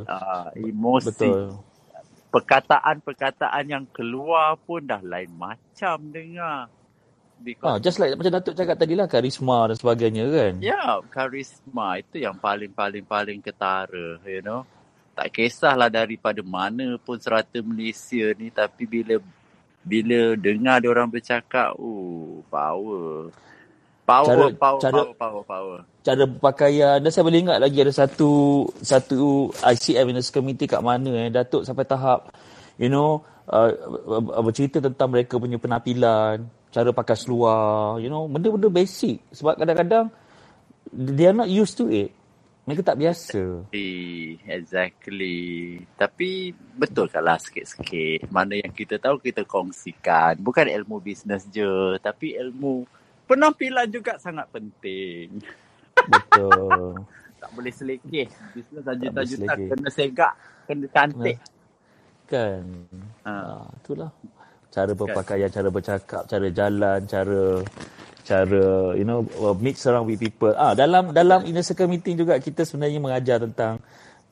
Ah, 0.09 0.49
emosi. 0.57 1.13
Betul. 1.13 1.61
Perkataan-perkataan 2.33 3.65
yang 3.69 3.85
keluar 3.95 4.59
pun 4.59 4.83
dah 4.83 4.99
lain 4.99 5.31
macam 5.37 6.11
dengar. 6.11 6.67
Ah, 7.35 7.43
Because 7.43 7.77
just 7.83 7.97
like 7.99 8.15
macam 8.15 8.33
Datuk 8.33 8.55
cakap 8.55 8.75
tadi 8.75 8.93
lah, 8.95 9.05
karisma 9.05 9.69
dan 9.69 9.77
sebagainya 9.77 10.23
kan. 10.25 10.53
Ya, 10.63 10.97
karisma 11.11 11.99
itu 11.99 12.23
yang 12.23 12.33
paling-paling-paling 12.35 13.43
ketara, 13.43 14.17
you 14.25 14.41
know. 14.41 14.65
Tak 15.13 15.31
kisahlah 15.31 15.87
daripada 15.87 16.41
mana 16.41 16.97
pun 16.99 17.15
serata 17.15 17.61
Malaysia 17.61 18.33
ni 18.35 18.49
tapi 18.49 18.83
bila 18.83 19.21
bila 19.79 20.33
dengar 20.33 20.81
dia 20.81 20.89
orang 20.89 21.07
bercakap, 21.07 21.71
oh, 21.77 22.41
power. 22.49 23.29
Power, 24.05 24.25
Cara- 24.25 24.53
power, 24.53 24.79
cara- 24.81 24.93
power, 25.01 25.13
power, 25.17 25.43
power. 25.45 25.79
cara 26.05 26.23
berpakaian 26.29 27.01
dan 27.01 27.09
saya 27.09 27.25
boleh 27.25 27.41
ingat 27.41 27.57
lagi 27.57 27.81
ada 27.81 27.89
satu 27.89 28.61
satu 28.77 29.49
ICM 29.65 30.13
Minister 30.13 30.37
Committee 30.37 30.69
kat 30.69 30.77
mana 30.85 31.09
eh 31.25 31.33
Datuk 31.33 31.65
sampai 31.65 31.81
tahap 31.89 32.29
you 32.77 32.85
know 32.85 33.25
uh, 33.49 33.73
bercerita 34.45 34.77
tentang 34.77 35.09
mereka 35.09 35.41
punya 35.41 35.57
penampilan 35.57 36.45
cara 36.75 36.91
pakai 36.91 37.15
seluar 37.15 37.95
you 38.03 38.11
know 38.11 38.27
benda-benda 38.27 38.67
basic 38.67 39.23
sebab 39.31 39.55
kadang-kadang 39.55 40.11
they 40.91 41.23
are 41.23 41.37
not 41.37 41.47
used 41.47 41.79
to 41.79 41.87
it 41.87 42.11
mereka 42.67 42.91
tak 42.91 42.99
biasa 42.99 43.63
Exactly. 44.49 45.37
Tapi 45.93 46.49
betul 46.73 47.05
lah 47.13 47.37
sikit-sikit. 47.37 48.25
Mana 48.33 48.57
yang 48.57 48.73
kita 48.73 48.97
tahu 48.97 49.21
kita 49.21 49.45
kongsikan. 49.45 50.41
Bukan 50.41 50.65
ilmu 50.65 50.97
bisnes 50.97 51.45
je. 51.53 51.93
Tapi 52.01 52.33
ilmu 52.33 52.81
penampilan 53.29 53.85
juga 53.93 54.17
sangat 54.17 54.49
penting. 54.49 55.37
betul 56.09 56.97
Tak 57.41 57.49
boleh 57.53 57.69
selekeh. 57.69 58.25
Bisnes 58.57 58.81
juta-juta 58.81 59.53
kena 59.53 59.89
segak. 59.93 60.33
Kena 60.65 60.85
cantik. 60.89 61.37
kan 62.25 62.65
Ha. 63.21 63.29
ah, 63.29 63.65
itulah 63.77 64.09
cara 64.75 64.91
berpakaian 64.91 65.47
cara 65.47 65.71
bercakap 65.71 66.27
cara 66.27 66.47
jalan 66.51 66.99
cara 67.07 67.63
cara 68.27 68.91
you 68.99 69.07
know 69.07 69.23
mix 69.55 69.87
around 69.87 70.03
with 70.03 70.19
people 70.19 70.51
ah 70.59 70.75
dalam 70.75 71.15
dalam 71.15 71.47
inner 71.47 71.63
circle 71.63 71.87
meeting 71.87 72.19
juga 72.19 72.35
kita 72.43 72.67
sebenarnya 72.67 72.99
mengajar 72.99 73.39
tentang 73.39 73.79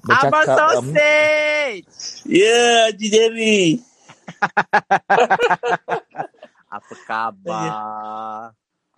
Abang 0.03 0.35
bercakap 0.35 0.59
um, 0.59 0.91
sausage! 0.91 2.27
Ya, 2.27 2.91
Haji 2.91 3.07
Jerry. 3.07 3.79
Apa 6.75 6.93
khabar? 7.07 7.71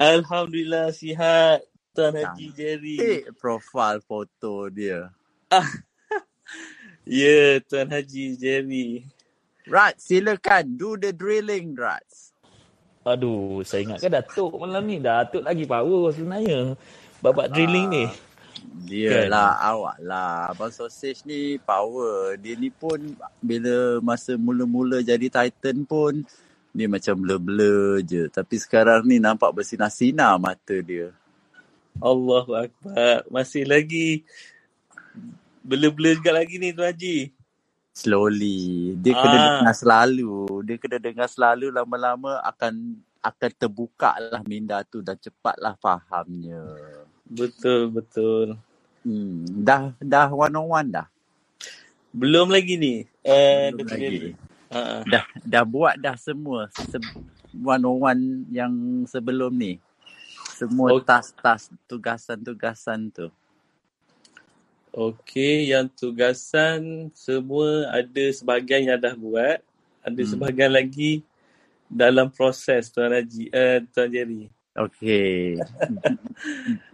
Alhamdulillah 0.02 0.90
sihat. 0.98 1.62
Tuan 1.94 2.18
Haji 2.18 2.58
Jerry. 2.58 2.98
Eh, 2.98 3.22
profil 3.38 4.02
foto 4.02 4.66
dia. 4.74 5.14
Ya, 7.06 7.62
Tuan 7.62 7.94
Haji 7.94 8.34
Jerry. 8.34 9.06
Rat, 9.66 9.98
silakan. 9.98 10.78
Do 10.78 10.98
the 10.98 11.10
drilling, 11.14 11.74
Rat. 11.74 12.06
aduh 13.06 13.62
saya 13.62 13.86
ingatkan 13.86 14.18
Datuk 14.18 14.50
malam 14.58 14.82
ni 14.82 14.98
Datuk 14.98 15.46
lagi 15.46 15.70
power 15.70 16.10
sebenarnya 16.10 16.74
babak 17.22 17.54
drilling 17.54 17.86
ni 17.86 18.06
Dia 18.86 19.30
lah, 19.30 19.62
awak 19.62 19.98
lah. 20.02 20.50
Abang 20.50 20.74
sausage 20.74 21.22
ni 21.24 21.62
power. 21.62 22.34
Dia 22.38 22.58
ni 22.58 22.74
pun 22.74 22.98
bila 23.40 24.02
masa 24.02 24.34
mula-mula 24.36 25.06
jadi 25.06 25.30
Titan 25.30 25.86
pun 25.86 26.26
dia 26.76 26.88
macam 26.90 27.16
blur-blur 27.16 28.04
je. 28.04 28.28
Tapi 28.28 28.56
sekarang 28.58 29.06
ni 29.06 29.22
nampak 29.22 29.54
bersinar-sinar 29.54 30.36
mata 30.42 30.76
dia. 30.82 31.14
Allahu 32.04 32.52
Akbar. 32.58 33.24
Masih 33.32 33.64
lagi 33.64 34.28
blur-blur 35.64 36.20
juga 36.20 36.36
lagi 36.36 36.60
ni 36.60 36.76
Tuan 36.76 36.92
Haji. 36.92 37.32
Slowly. 37.96 38.92
Dia 39.00 39.16
kena 39.16 39.38
Ah. 39.40 39.44
dengar 39.64 39.76
selalu. 39.76 40.32
Dia 40.68 40.76
kena 40.76 40.98
dengar 41.00 41.28
selalu 41.32 41.72
lama-lama 41.72 42.44
akan 42.44 43.00
akan 43.24 43.52
terbuka 43.58 44.20
lah 44.20 44.44
minda 44.46 44.84
tu 44.84 45.00
dan 45.00 45.16
cepatlah 45.18 45.80
fahamnya. 45.80 46.62
Betul, 47.26 47.90
betul. 47.90 48.60
Hmm, 49.02 49.48
dah 49.48 49.96
dah 49.98 50.28
one 50.30 50.54
on 50.54 50.68
one 50.68 50.90
dah. 50.92 51.08
Belum 52.12 52.48
lagi 52.48 52.76
ni. 52.76 52.94
Uh, 53.24 53.72
Belum 53.74 53.88
lagi. 53.88 54.00
Jerry. 54.02 54.32
Uh, 54.66 55.02
Dah 55.08 55.26
dah 55.42 55.64
buat 55.64 55.96
dah 55.96 56.16
semua 56.18 56.68
se- 56.74 57.16
one 57.56 57.82
on 57.82 57.98
one 57.98 58.22
yang 58.52 58.74
sebelum 59.06 59.56
ni. 59.56 59.80
Semua 60.52 60.92
Ok- 60.92 61.08
tas-tas 61.08 61.72
tugasan-tugasan 61.88 63.08
tu. 63.10 63.28
Okey, 64.96 65.76
yang 65.76 65.92
tugasan 65.92 67.12
semua 67.12 67.92
ada 67.92 68.26
sebahagian 68.32 68.88
yang 68.88 68.96
dah 68.96 69.12
buat. 69.12 69.60
Ada 70.00 70.22
Hmm. 70.24 70.32
sebahagian 70.32 70.72
lagi 70.72 71.20
dalam 71.92 72.32
proses 72.32 72.88
Tuan 72.96 73.12
Haji, 73.12 73.52
uh, 73.52 73.84
Tuan 73.92 74.08
Jerry. 74.08 74.48
Okey. 74.72 75.60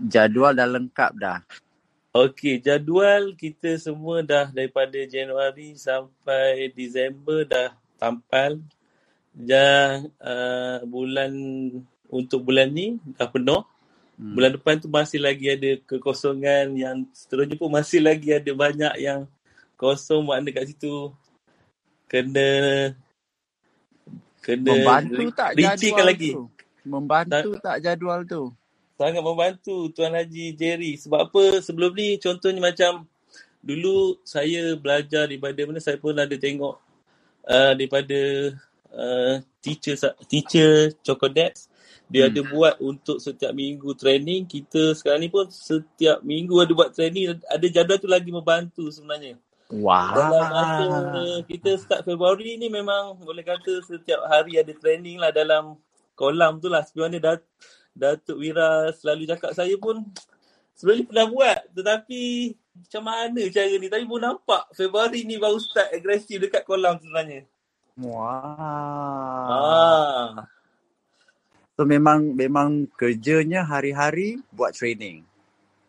Jadual 0.02 0.58
dah 0.58 0.66
lengkap 0.66 1.12
dah. 1.14 1.46
Okey, 2.10 2.58
jadual 2.58 3.38
kita 3.38 3.78
semua 3.78 4.26
dah 4.26 4.50
daripada 4.50 4.98
Januari 5.06 5.78
sampai 5.78 6.74
Disember 6.74 7.46
dah 7.46 7.70
tampal. 8.02 8.58
Dah 9.30 10.02
uh, 10.18 10.82
bulan 10.90 11.30
untuk 12.10 12.50
bulan 12.50 12.74
ni 12.74 12.98
dah 13.14 13.30
penuh. 13.30 13.62
Hmm. 14.22 14.38
Bulan 14.38 14.54
depan 14.54 14.78
tu 14.78 14.86
masih 14.86 15.18
lagi 15.18 15.50
ada 15.50 15.82
kekosongan 15.82 16.78
yang 16.78 17.10
seterusnya 17.10 17.58
pun 17.58 17.74
masih 17.74 18.06
lagi 18.06 18.30
ada 18.30 18.54
banyak 18.54 18.94
yang 19.02 19.26
kosong 19.74 20.22
makna 20.22 20.54
kat 20.54 20.70
situ 20.70 21.10
kena 22.06 22.50
kena 24.46 24.70
Membantu 24.78 25.26
tak 25.34 25.58
jadual 25.58 26.06
lagi. 26.06 26.32
tu? 26.38 26.44
Membantu 26.86 27.50
tak 27.66 27.78
jadual 27.82 28.20
tu? 28.30 28.44
Sangat 28.94 29.26
membantu 29.26 29.90
Tuan 29.90 30.14
Haji 30.14 30.54
Jerry. 30.54 31.02
Sebab 31.02 31.26
apa 31.26 31.58
sebelum 31.58 31.90
ni 31.98 32.22
contohnya 32.22 32.62
macam 32.62 33.10
dulu 33.58 34.22
saya 34.22 34.78
belajar 34.78 35.26
daripada 35.26 35.66
mana 35.66 35.82
saya 35.82 35.98
pun 35.98 36.14
ada 36.14 36.38
tengok 36.38 36.78
uh, 37.50 37.74
daripada 37.74 38.54
uh, 38.94 39.42
teacher 39.66 39.98
teacher 40.30 40.94
Chocodex 41.02 41.71
dia 42.12 42.28
Hmm. 42.28 42.32
ada 42.36 42.42
buat 42.52 42.76
untuk 42.84 43.18
setiap 43.24 43.56
minggu 43.56 43.96
training. 43.96 44.44
Kita 44.44 44.92
sekarang 44.92 45.24
ni 45.24 45.30
pun 45.32 45.48
setiap 45.48 46.20
minggu 46.26 46.60
ada 46.60 46.72
buat 46.76 46.92
training. 46.92 47.40
Ada 47.48 47.68
jadual 47.72 48.00
tu 48.04 48.10
lagi 48.12 48.30
membantu 48.36 48.92
sebenarnya. 48.92 49.40
Wah. 49.72 50.12
Dalam 50.12 50.46
masa 50.52 51.26
kita 51.48 51.80
start 51.80 52.04
Februari 52.04 52.60
ni 52.60 52.68
memang 52.68 53.16
boleh 53.16 53.40
kata 53.40 53.80
setiap 53.88 54.28
hari 54.28 54.60
ada 54.60 54.76
training 54.76 55.16
lah 55.16 55.32
dalam 55.32 55.80
kolam 56.20 56.60
tu 56.60 56.68
lah. 56.68 56.84
Sebenarnya 56.84 57.24
Dat 57.24 57.42
Datuk 57.96 58.44
Wira 58.44 58.92
selalu 58.92 59.28
cakap 59.32 59.52
saya 59.56 59.76
pun 59.80 60.04
sebenarnya 60.76 61.08
pernah 61.08 61.28
buat 61.32 61.60
tetapi 61.72 62.24
macam 62.76 63.04
mana 63.08 63.42
cara 63.48 63.76
ni. 63.80 63.88
Tapi 63.88 64.04
pun 64.04 64.20
nampak 64.20 64.64
Februari 64.76 65.24
ni 65.24 65.40
baru 65.40 65.56
start 65.64 65.96
agresif 65.96 66.44
dekat 66.44 66.68
kolam 66.68 67.00
sebenarnya. 67.00 67.48
Wah. 67.96 69.48
Ah. 69.48 70.28
So 71.82 71.90
memang 71.90 72.38
memang 72.38 72.86
kerjanya 72.94 73.66
hari-hari 73.66 74.38
buat 74.54 74.70
training. 74.70 75.26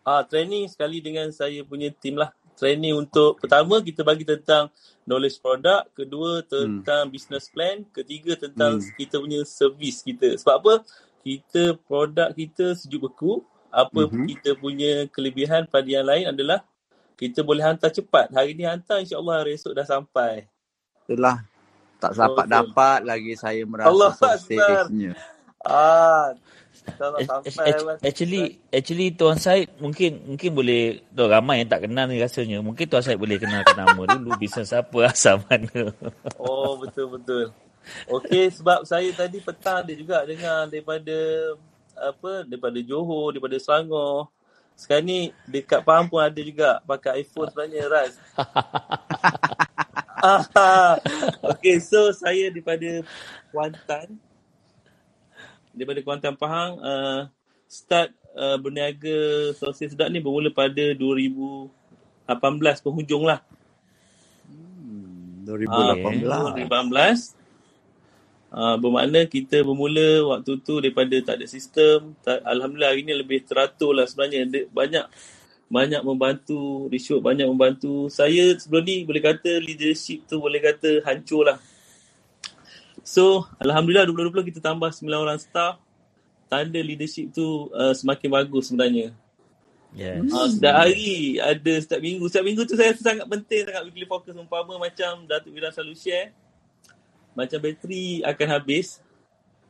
Ah, 0.01 0.25
training 0.25 0.65
sekali 0.65 1.05
dengan 1.05 1.29
saya 1.29 1.61
punya 1.61 1.93
team 1.93 2.17
lah. 2.17 2.33
training 2.57 2.97
untuk 2.97 3.37
pertama 3.37 3.77
kita 3.77 4.01
bagi 4.01 4.25
tentang 4.25 4.73
knowledge 5.05 5.37
produk, 5.37 5.85
kedua 5.93 6.41
tentang 6.41 7.05
hmm. 7.05 7.13
business 7.13 7.45
plan, 7.53 7.85
ketiga 7.93 8.33
tentang 8.33 8.81
hmm. 8.81 8.89
kita 8.97 9.21
punya 9.21 9.45
service 9.45 10.01
kita. 10.01 10.33
Sebab 10.41 10.55
apa? 10.65 10.73
Kita 11.21 11.77
produk 11.85 12.33
kita 12.33 12.73
sejuk 12.73 13.05
beku, 13.05 13.45
apa 13.69 14.09
hmm. 14.09 14.25
kita 14.33 14.57
punya 14.57 15.05
kelebihan 15.13 15.69
pada 15.69 15.85
yang 15.85 16.09
lain 16.09 16.33
adalah 16.33 16.65
kita 17.21 17.45
boleh 17.45 17.61
hantar 17.61 17.93
cepat. 17.93 18.33
Hari 18.33 18.57
ni 18.57 18.65
hantar 18.65 18.97
insya-Allah 18.97 19.45
hari 19.45 19.61
esok 19.61 19.77
dah 19.77 19.85
sampai. 19.85 20.49
Itulah 21.05 21.45
tak 22.01 22.17
dapat 22.17 22.45
dapat 22.49 22.99
lagi 23.05 23.37
saya 23.37 23.61
merasa 23.61 23.93
Allah. 23.93 24.09
Ah, 25.63 26.35
Actually, 28.03 28.59
actually 28.67 29.15
Tuan 29.15 29.39
Said 29.39 29.71
mungkin 29.79 30.35
mungkin 30.35 30.51
boleh 30.51 30.99
tu 31.15 31.23
ramai 31.23 31.63
yang 31.63 31.69
tak 31.71 31.87
kenal 31.87 32.05
ni 32.11 32.19
rasanya. 32.19 32.59
Mungkin 32.59 32.85
Tuan 32.91 33.03
Said 33.03 33.15
boleh 33.15 33.39
kenalkan 33.39 33.77
nama 33.79 34.01
dulu 34.03 34.35
bisnes 34.41 34.75
apa 34.75 35.07
asal 35.07 35.39
mana. 35.47 35.95
Oh 36.35 36.75
betul 36.75 37.15
betul. 37.15 37.55
Okey 38.07 38.51
sebab 38.51 38.83
saya 38.87 39.11
tadi 39.15 39.39
petang 39.39 39.83
dia 39.87 39.95
juga 39.95 40.27
dengar 40.27 40.67
daripada 40.67 41.15
apa 41.95 42.43
daripada 42.43 42.79
Johor, 42.83 43.31
daripada 43.31 43.55
Selangor. 43.59 44.27
Sekarang 44.75 45.05
ni 45.05 45.19
dekat 45.47 45.85
Pahang 45.85 46.09
pun 46.09 46.19
ada 46.19 46.41
juga 46.41 46.81
pakai 46.83 47.23
iPhone 47.23 47.47
sebenarnya 47.47 47.83
Raz. 47.87 48.13
okay, 51.53 51.77
so 51.83 52.11
saya 52.11 52.49
daripada 52.49 53.05
Kuantan 53.53 54.17
daripada 55.73 55.99
Kuantan 56.05 56.37
Pahang 56.37 56.77
uh, 56.79 57.27
start 57.65 58.13
uh, 58.37 58.57
berniaga 58.61 59.51
sosis 59.57 59.91
sedap 59.91 60.07
ni 60.13 60.21
bermula 60.21 60.53
pada 60.53 60.93
2018 60.93 61.73
penghujung 62.85 63.25
lah. 63.25 63.41
Hmm, 64.45 65.43
2018. 65.49 66.21
Uh, 66.21 66.53
2018. 66.69 67.43
Uh, 68.53 68.77
bermakna 68.77 69.25
kita 69.25 69.65
bermula 69.65 70.37
waktu 70.37 70.61
tu 70.61 70.77
daripada 70.77 71.17
tak 71.25 71.41
ada 71.41 71.45
sistem. 71.49 72.13
Tak, 72.21 72.45
Alhamdulillah 72.45 72.93
hari 72.93 73.01
ni 73.01 73.17
lebih 73.17 73.41
teratur 73.41 73.97
lah 73.97 74.05
sebenarnya. 74.05 74.45
Banyak 74.69 75.05
banyak 75.73 76.05
membantu, 76.05 76.85
Rishwood 76.93 77.25
banyak 77.25 77.49
membantu. 77.49 78.05
Saya 78.13 78.53
sebelum 78.61 78.85
ni 78.85 79.01
boleh 79.09 79.25
kata 79.25 79.57
leadership 79.57 80.29
tu 80.29 80.37
boleh 80.37 80.61
kata 80.61 81.01
hancur 81.01 81.49
lah. 81.49 81.57
So, 83.03 83.43
Alhamdulillah 83.59 84.07
2020 84.07 84.47
kita 84.47 84.59
tambah 84.63 84.87
9 84.87 85.11
orang 85.11 85.35
staff. 85.35 85.75
Tanda 86.47 86.79
leadership 86.79 87.35
tu 87.35 87.67
uh, 87.75 87.91
semakin 87.91 88.31
bagus 88.31 88.71
sebenarnya. 88.71 89.11
Yes. 89.93 90.25
Uh, 90.31 90.47
setiap 90.49 90.75
hari 90.87 91.37
ada 91.37 91.73
setiap 91.83 91.99
minggu. 91.99 92.23
Setiap 92.31 92.45
minggu 92.47 92.61
tu 92.63 92.79
saya 92.79 92.95
rasa 92.95 93.03
sangat 93.03 93.27
penting 93.27 93.61
sangat 93.67 93.83
weekly 93.91 94.07
focus. 94.07 94.33
Umpama 94.33 94.79
macam 94.79 95.27
Datuk 95.27 95.51
Wira 95.51 95.69
selalu 95.75 95.99
share. 95.99 96.31
Macam 97.35 97.59
bateri 97.59 98.23
akan 98.23 98.47
habis. 98.49 99.03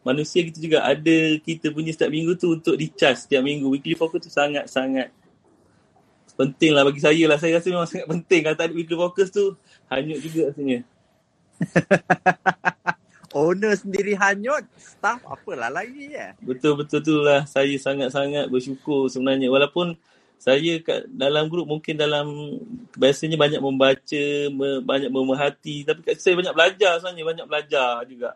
Manusia 0.03 0.43
kita 0.43 0.59
juga 0.59 0.83
ada 0.83 1.17
kita 1.41 1.71
punya 1.71 1.95
setiap 1.95 2.11
minggu 2.11 2.35
tu 2.35 2.53
untuk 2.53 2.75
recharge 2.77 3.25
setiap 3.25 3.41
minggu. 3.41 3.65
Weekly 3.65 3.97
focus 3.97 4.29
tu 4.29 4.31
sangat-sangat 4.31 5.09
penting 6.33 6.71
lah 6.73 6.85
bagi 6.85 7.01
saya 7.01 7.23
lah. 7.25 7.37
Saya 7.41 7.57
rasa 7.57 7.67
memang 7.73 7.89
sangat 7.89 8.07
penting. 8.11 8.41
Kalau 8.45 8.57
tak 8.59 8.67
ada 8.69 8.75
weekly 8.75 8.97
focus 8.99 9.27
tu 9.33 9.57
hanyut 9.89 10.19
juga 10.21 10.53
rasanya. 10.53 10.79
owner 13.33 13.73
sendiri 13.75 14.13
hanyut, 14.15 14.63
staff 14.77 15.19
apalah 15.25 15.69
lagi 15.69 16.13
ya. 16.13 16.37
Betul-betul 16.39 16.99
tu 17.03 17.15
lah. 17.19 17.43
Saya 17.49 17.73
sangat-sangat 17.77 18.47
bersyukur 18.47 19.09
sebenarnya. 19.09 19.49
Walaupun 19.49 19.97
saya 20.37 20.79
kat 20.79 21.09
dalam 21.09 21.49
grup 21.49 21.67
mungkin 21.67 21.97
dalam 21.97 22.57
biasanya 22.95 23.35
banyak 23.35 23.61
membaca, 23.61 24.25
me, 24.53 24.79
banyak 24.85 25.09
memerhati. 25.11 25.83
Tapi 25.83 25.99
kat 26.05 26.21
saya 26.21 26.37
banyak 26.39 26.55
belajar 26.55 26.91
sebenarnya. 27.01 27.25
Banyak 27.25 27.47
belajar 27.49 27.91
juga. 28.07 28.29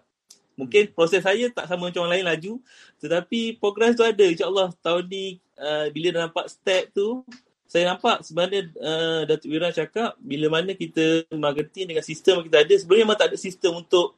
Mungkin 0.57 0.83
hmm. 0.89 0.93
proses 0.97 1.21
saya 1.21 1.45
tak 1.53 1.69
sama 1.69 1.93
macam 1.93 2.03
orang 2.03 2.13
lain 2.19 2.27
laju. 2.27 2.53
Tetapi 2.97 3.61
progres 3.61 3.93
tu 3.93 4.03
ada. 4.03 4.25
InsyaAllah 4.25 4.73
tahun 4.81 5.03
ni 5.07 5.37
uh, 5.61 5.87
bila 5.93 6.07
dah 6.11 6.21
nampak 6.27 6.49
step 6.49 6.91
tu, 6.97 7.21
saya 7.67 7.83
nampak 7.93 8.23
sebenarnya 8.23 8.71
uh, 8.79 9.21
Datuk 9.27 9.51
Wira 9.51 9.69
cakap 9.75 10.15
bila 10.23 10.47
mana 10.47 10.71
kita 10.73 11.27
marketing 11.35 11.93
dengan 11.93 12.05
sistem 12.07 12.41
yang 12.41 12.45
kita 12.47 12.59
ada, 12.63 12.73
sebenarnya 12.79 13.03
memang 13.03 13.19
tak 13.19 13.27
ada 13.35 13.37
sistem 13.37 13.71
untuk 13.83 14.15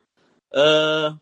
uh, 0.53 1.17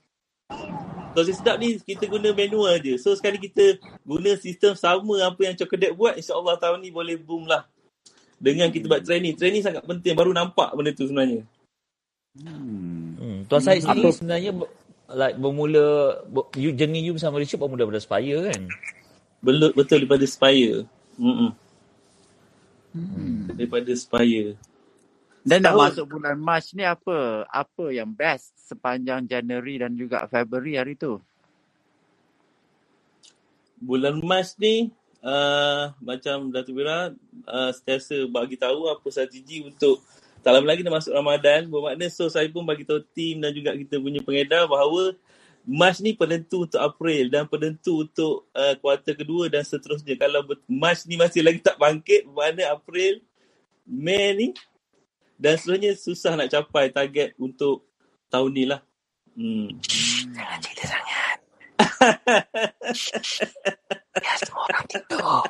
Sosis 1.17 1.41
sedap 1.41 1.57
ni 1.57 1.81
kita 1.81 2.05
guna 2.05 2.29
manual 2.29 2.77
je. 2.77 2.93
So 3.01 3.17
sekali 3.17 3.41
kita 3.41 3.81
guna 4.05 4.37
sistem 4.37 4.77
sama 4.77 5.17
apa 5.25 5.49
yang 5.49 5.57
Cokedet 5.57 5.97
buat, 5.97 6.13
insyaAllah 6.13 6.61
tahun 6.61 6.85
ni 6.85 6.93
boleh 6.93 7.17
boom 7.17 7.49
lah. 7.49 7.65
Dengan 8.37 8.69
kita 8.69 8.85
buat 8.85 9.01
training. 9.01 9.33
Training 9.33 9.65
sangat 9.65 9.81
penting. 9.81 10.13
Baru 10.13 10.29
nampak 10.29 10.77
benda 10.77 10.93
tu 10.93 11.09
sebenarnya. 11.09 11.41
Hmm. 12.37 13.17
hmm. 13.17 13.39
Tuan 13.49 13.61
Syed 13.65 13.81
sendiri 13.81 14.13
sebenarnya 14.13 14.51
like 15.09 15.41
bermula 15.41 16.21
you 16.53 16.69
journey 16.77 17.01
you 17.01 17.17
bersama 17.17 17.41
Richard 17.41 17.65
bermula 17.65 17.81
daripada 17.81 17.97
Spire 17.97 18.53
kan? 18.53 18.61
Betul, 19.41 19.73
betul 19.73 19.97
daripada 20.05 20.25
Spire. 20.29 20.85
Hmm. 21.17 21.49
Daripada 23.57 23.89
Spire. 23.97 24.53
Dan 25.47 25.63
dah 25.63 25.71
masuk 25.71 26.19
bulan 26.19 26.35
Mac 26.35 26.67
ni 26.75 26.83
apa? 26.83 27.47
Apa 27.47 27.95
yang 27.95 28.11
best 28.11 28.51
sepanjang 28.67 29.23
Januari 29.31 29.79
dan 29.79 29.95
juga 29.95 30.27
Februari 30.27 30.75
hari 30.75 30.99
tu? 30.99 31.23
Bulan 33.79 34.19
Mac 34.19 34.51
ni 34.59 34.91
uh, 35.23 35.95
macam 36.03 36.51
Datuk 36.51 36.75
Bira 36.75 37.15
uh, 37.47 37.71
sentiasa 37.71 38.27
bagi 38.27 38.59
tahu 38.59 38.91
apa 38.91 39.07
strategi 39.07 39.63
untuk 39.63 40.03
tak 40.43 40.51
lama 40.51 40.67
lagi 40.67 40.83
dah 40.83 40.91
masuk 40.91 41.15
Ramadan. 41.15 41.71
Bermakna 41.71 42.11
so 42.11 42.27
saya 42.27 42.51
pun 42.51 42.67
bagi 42.67 42.83
tahu 42.83 42.99
tim 43.15 43.39
dan 43.39 43.55
juga 43.55 43.71
kita 43.71 44.03
punya 44.03 44.19
pengedar 44.19 44.67
bahawa 44.67 45.15
Mac 45.63 45.95
ni 46.03 46.11
penentu 46.11 46.67
untuk 46.67 46.83
April 46.83 47.31
dan 47.31 47.47
penentu 47.47 48.03
untuk 48.03 48.51
uh, 48.51 48.75
kuartal 48.83 49.15
kedua 49.15 49.47
dan 49.47 49.63
seterusnya. 49.63 50.19
Kalau 50.19 50.43
Mac 50.67 51.07
ni 51.07 51.15
masih 51.15 51.39
lagi 51.39 51.63
tak 51.63 51.79
bangkit, 51.79 52.27
bermakna 52.27 52.75
April, 52.75 53.23
Mei 53.87 54.35
ni 54.35 54.47
dan 55.37 55.53
sebenarnya 55.57 55.93
susah 55.93 56.33
nak 56.33 56.49
capai 56.49 56.89
target 56.89 57.37
untuk 57.37 57.85
tahun 58.33 58.51
ni 58.53 58.65
lah. 58.65 58.81
Hmm. 59.37 59.69
Jangan 60.33 60.59
cerita 60.65 60.83
sangat. 60.89 61.37
Biar 64.17 64.37
semua 64.41 64.63
orang 64.65 64.85
tidur. 64.89 65.45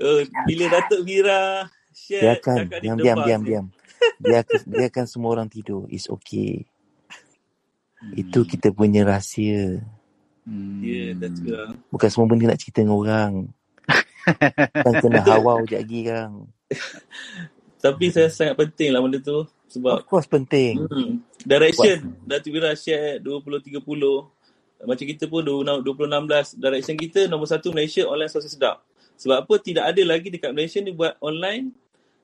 Oh, 0.00 0.20
bila 0.48 0.64
Datuk 0.72 1.00
Mira 1.06 1.68
share 1.92 2.40
biarkan, 2.40 2.56
diam, 2.82 2.96
diam, 2.98 3.18
diam, 3.22 3.42
diam. 3.46 3.66
Biarkan, 4.18 4.60
biarkan 4.66 5.04
semua 5.06 5.38
orang 5.38 5.46
tidur. 5.46 5.86
It's 5.86 6.10
okay. 6.10 6.66
Hmm. 8.02 8.18
Itu 8.18 8.42
kita 8.42 8.74
punya 8.74 9.06
rahsia. 9.06 9.86
Hmm. 10.42 10.82
Ya, 10.82 10.90
yeah, 10.90 11.10
Datuk 11.14 11.42
Mira. 11.46 11.62
Bukan 11.94 12.08
semua 12.10 12.26
benda 12.26 12.50
nak 12.50 12.58
cerita 12.58 12.82
dengan 12.82 12.98
orang. 12.98 13.32
Kan 14.84 14.94
kena 14.98 15.22
hawau 15.22 15.62
je 15.62 15.78
lagi 15.78 16.00
kan. 16.04 16.44
Tapi 17.80 18.12
saya 18.12 18.28
sangat 18.28 18.60
penting 18.60 18.92
lah 18.92 19.00
benda 19.00 19.18
tu. 19.24 19.48
Sebab 19.72 20.04
Of 20.04 20.06
course 20.06 20.28
penting. 20.28 20.84
Hmm, 20.84 21.24
direction. 21.40 22.12
Datuk 22.28 22.52
Wira 22.52 22.76
share 22.76 23.16
2030. 23.24 23.80
Macam 24.84 25.04
kita 25.04 25.24
pun 25.28 25.40
2016. 25.40 26.60
Direction 26.60 26.96
kita 27.00 27.20
nombor 27.26 27.48
satu 27.48 27.72
Malaysia 27.72 28.04
online 28.04 28.28
sosial 28.28 28.52
sedap. 28.52 28.76
Sebab 29.20 29.44
apa 29.44 29.54
tidak 29.60 29.84
ada 29.92 30.02
lagi 30.04 30.28
dekat 30.32 30.52
Malaysia 30.52 30.80
ni 30.80 30.92
buat 30.92 31.16
online 31.20 31.72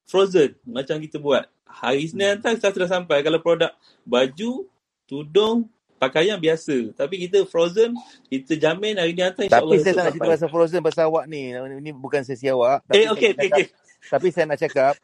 frozen 0.08 0.56
macam 0.64 0.96
kita 1.00 1.16
buat. 1.20 1.44
Hari 1.66 2.08
Senin 2.08 2.36
hantar 2.36 2.56
kita 2.56 2.72
sudah 2.72 2.88
sampai. 2.88 3.20
Kalau 3.20 3.40
produk 3.40 3.72
baju, 4.08 4.64
tudung, 5.04 5.68
pakaian 6.00 6.40
biasa. 6.40 6.96
Tapi 6.96 7.28
kita 7.28 7.44
frozen, 7.44 7.96
kita 8.32 8.56
jamin 8.56 8.96
hari 8.96 9.12
ni 9.12 9.20
hantar 9.24 9.44
insyaAllah. 9.44 9.76
Tapi 9.76 9.84
saya 9.84 9.92
tak 9.92 10.04
nak 10.04 10.12
cerita 10.16 10.30
pasal 10.32 10.48
frozen 10.48 10.80
pasal 10.80 11.04
awak 11.08 11.24
ni. 11.28 11.52
Ini 11.52 11.90
bukan 11.92 12.24
sesi 12.24 12.48
awak. 12.48 12.84
Eh, 12.92 13.08
okey, 13.12 13.36
okey, 13.36 13.48
okey. 13.52 13.66
Tapi 14.06 14.30
saya 14.30 14.46
nak 14.46 14.60
cakap, 14.62 14.94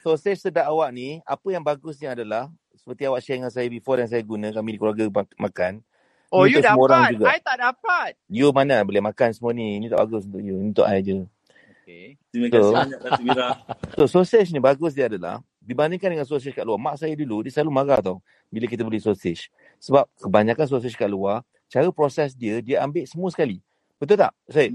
sausage 0.00 0.40
sedap 0.40 0.68
awak 0.72 0.88
ni, 0.92 1.20
apa 1.28 1.48
yang 1.52 1.60
bagusnya 1.60 2.16
adalah, 2.16 2.48
seperti 2.76 3.04
awak 3.04 3.20
share 3.20 3.36
dengan 3.40 3.52
saya 3.52 3.68
before 3.68 4.00
dan 4.00 4.08
saya 4.08 4.22
guna, 4.24 4.48
kami 4.52 4.74
di 4.74 4.78
keluarga 4.80 5.04
makan. 5.36 5.84
Oh, 6.34 6.42
you 6.42 6.58
dapat? 6.58 7.22
I 7.22 7.38
tak 7.38 7.58
dapat. 7.62 8.18
You 8.26 8.50
mana 8.50 8.82
boleh 8.82 8.98
makan 8.98 9.30
semua 9.30 9.54
ni. 9.54 9.78
Ini 9.78 9.86
tak 9.86 10.02
bagus 10.02 10.26
untuk 10.26 10.42
you. 10.42 10.58
Ini 10.58 10.68
untuk 10.74 10.86
I 10.86 10.98
je. 10.98 11.22
Okay. 11.86 12.18
Terima 12.34 12.50
kasih 12.50 12.66
so, 12.66 12.74
banyak, 12.74 12.98
Datuk 12.98 13.22
Mira. 13.22 13.48
So, 13.94 14.02
sausage 14.10 14.50
ni 14.50 14.58
bagus 14.58 14.90
dia 14.90 15.06
adalah, 15.06 15.38
dibandingkan 15.62 16.18
dengan 16.18 16.26
sausage 16.26 16.50
kat 16.50 16.66
luar, 16.66 16.82
mak 16.82 16.98
saya 16.98 17.14
dulu, 17.14 17.46
dia 17.46 17.54
selalu 17.54 17.70
marah 17.70 18.02
tau, 18.02 18.18
bila 18.50 18.66
kita 18.66 18.82
beli 18.82 18.98
sausage. 18.98 19.54
Sebab 19.78 20.02
kebanyakan 20.18 20.66
sausage 20.66 20.98
kat 20.98 21.06
luar, 21.06 21.46
cara 21.70 21.86
proses 21.94 22.34
dia, 22.34 22.58
dia 22.58 22.82
ambil 22.82 23.06
semua 23.06 23.30
sekali. 23.30 23.62
Betul 23.96 24.16
tak? 24.20 24.32
Saya. 24.52 24.68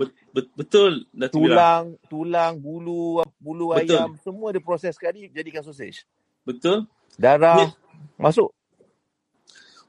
betul. 0.57 1.05
Datuk 1.13 1.45
tulang, 1.45 1.83
Mira. 1.93 2.09
tulang, 2.09 2.53
bulu, 2.57 3.21
bulu 3.37 3.77
betul. 3.77 3.93
ayam, 3.93 4.09
semua 4.25 4.49
dia 4.49 4.61
proses 4.61 4.97
sekali 4.97 5.29
jadikan 5.29 5.61
sausage. 5.61 6.09
Betul. 6.41 6.89
Darah 7.21 7.69
ya. 7.69 7.77
masuk. 8.17 8.49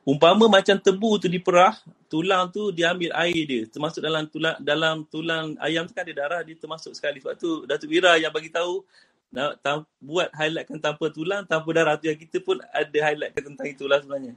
Umpama 0.03 0.51
macam 0.51 0.75
tebu 0.83 1.15
tu 1.23 1.31
diperah, 1.31 1.79
tulang 2.11 2.51
tu 2.51 2.75
dia 2.75 2.91
ambil 2.91 3.15
air 3.15 3.43
dia. 3.47 3.63
Termasuk 3.71 4.03
dalam 4.03 4.27
tulang 4.27 4.59
dalam 4.59 5.07
tulang 5.07 5.55
ayam 5.63 5.87
tu 5.87 5.95
kan 5.95 6.03
ada 6.03 6.27
darah 6.27 6.41
dia 6.43 6.59
termasuk 6.59 6.93
sekali. 6.93 7.23
Sebab 7.23 7.39
tu 7.39 7.63
Datuk 7.65 7.87
Wira 7.87 8.19
yang 8.19 8.35
bagi 8.35 8.51
tahu 8.51 8.83
nak 9.33 9.63
tam, 9.65 9.89
buat 10.03 10.29
highlightkan 10.35 10.77
tanpa 10.77 11.09
tulang, 11.09 11.47
tanpa 11.49 11.71
darah 11.73 11.95
tu 11.97 12.11
yang 12.11 12.19
kita 12.19 12.43
pun 12.43 12.61
ada 12.69 12.99
highlightkan 12.99 13.55
tentang 13.55 13.69
itulah 13.71 14.03
sebenarnya. 14.03 14.35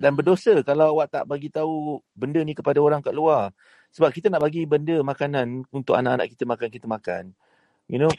Dan 0.00 0.16
berdosa 0.16 0.56
kalau 0.64 0.96
awak 0.96 1.12
tak 1.12 1.28
bagi 1.28 1.52
tahu 1.52 2.00
benda 2.16 2.40
ni 2.40 2.56
kepada 2.56 2.80
orang 2.80 3.04
kat 3.04 3.12
luar. 3.12 3.52
Sebab 3.90 4.10
kita 4.10 4.30
nak 4.30 4.40
bagi 4.40 4.62
benda 4.64 5.02
makanan 5.02 5.66
untuk 5.68 5.98
anak-anak 5.98 6.30
kita 6.30 6.44
makan, 6.46 6.68
kita 6.70 6.86
makan. 6.86 7.24
You 7.90 7.98
know, 7.98 8.12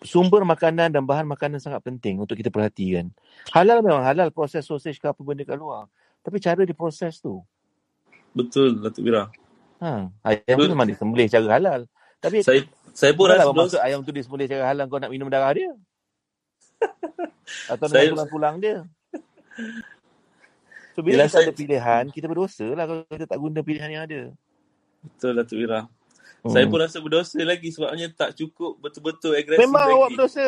sumber 0.00 0.40
makanan 0.42 0.88
dan 0.88 1.04
bahan 1.04 1.28
makanan 1.28 1.60
sangat 1.60 1.84
penting 1.84 2.16
untuk 2.16 2.32
kita 2.32 2.48
perhatikan. 2.48 3.12
Halal 3.52 3.84
memang 3.84 4.00
halal 4.00 4.32
proses 4.32 4.64
sausage 4.64 4.96
ke 4.96 5.04
apa 5.04 5.20
benda 5.20 5.44
kat 5.44 5.54
luar. 5.54 5.84
Tapi 6.24 6.40
cara 6.40 6.64
diproses 6.64 7.20
tu. 7.20 7.44
Betul, 8.32 8.80
Datuk 8.80 9.04
Wira. 9.04 9.28
Ha, 9.78 10.08
ayam 10.24 10.56
tu 10.58 10.66
memang 10.66 10.88
disembelih 10.88 11.28
cara 11.28 11.46
halal. 11.54 11.80
Tapi 12.18 12.42
Saya 12.42 12.64
saya 12.90 13.12
pun 13.14 13.30
rasa 13.30 13.46
bermaksud 13.46 13.78
berdosa. 13.78 13.86
ayam 13.86 14.00
tu 14.02 14.10
disembelih 14.10 14.48
cara 14.48 14.64
halal 14.66 14.88
kau 14.88 14.98
nak 14.98 15.12
minum 15.12 15.28
darah 15.28 15.52
dia. 15.52 15.70
Atau 17.72 17.86
Saya- 17.86 18.08
dengan 18.08 18.24
tulang-tulang 18.24 18.56
dia. 18.58 18.76
So 20.92 21.04
bila 21.04 21.22
Yelah, 21.22 21.26
kita 21.26 21.36
saya- 21.36 21.46
ada 21.46 21.54
pilihan, 21.54 22.04
kita 22.10 22.26
berdosa 22.26 22.66
lah 22.74 22.84
kalau 22.88 23.02
kita 23.06 23.26
tak 23.28 23.38
guna 23.38 23.60
pilihan 23.62 23.90
yang 23.92 24.02
ada. 24.02 24.20
Betul 25.02 25.32
Datuk 25.38 25.56
Wira. 25.58 25.80
Hmm. 26.42 26.52
Saya 26.54 26.64
pun 26.70 26.78
rasa 26.78 26.98
berdosa 27.02 27.40
lagi 27.42 27.68
sebabnya 27.74 28.06
tak 28.14 28.38
cukup 28.38 28.78
betul-betul 28.78 29.34
agresif 29.34 29.62
Memang 29.62 29.86
lagi. 29.86 29.96
awak 29.98 30.08
berdosa. 30.14 30.46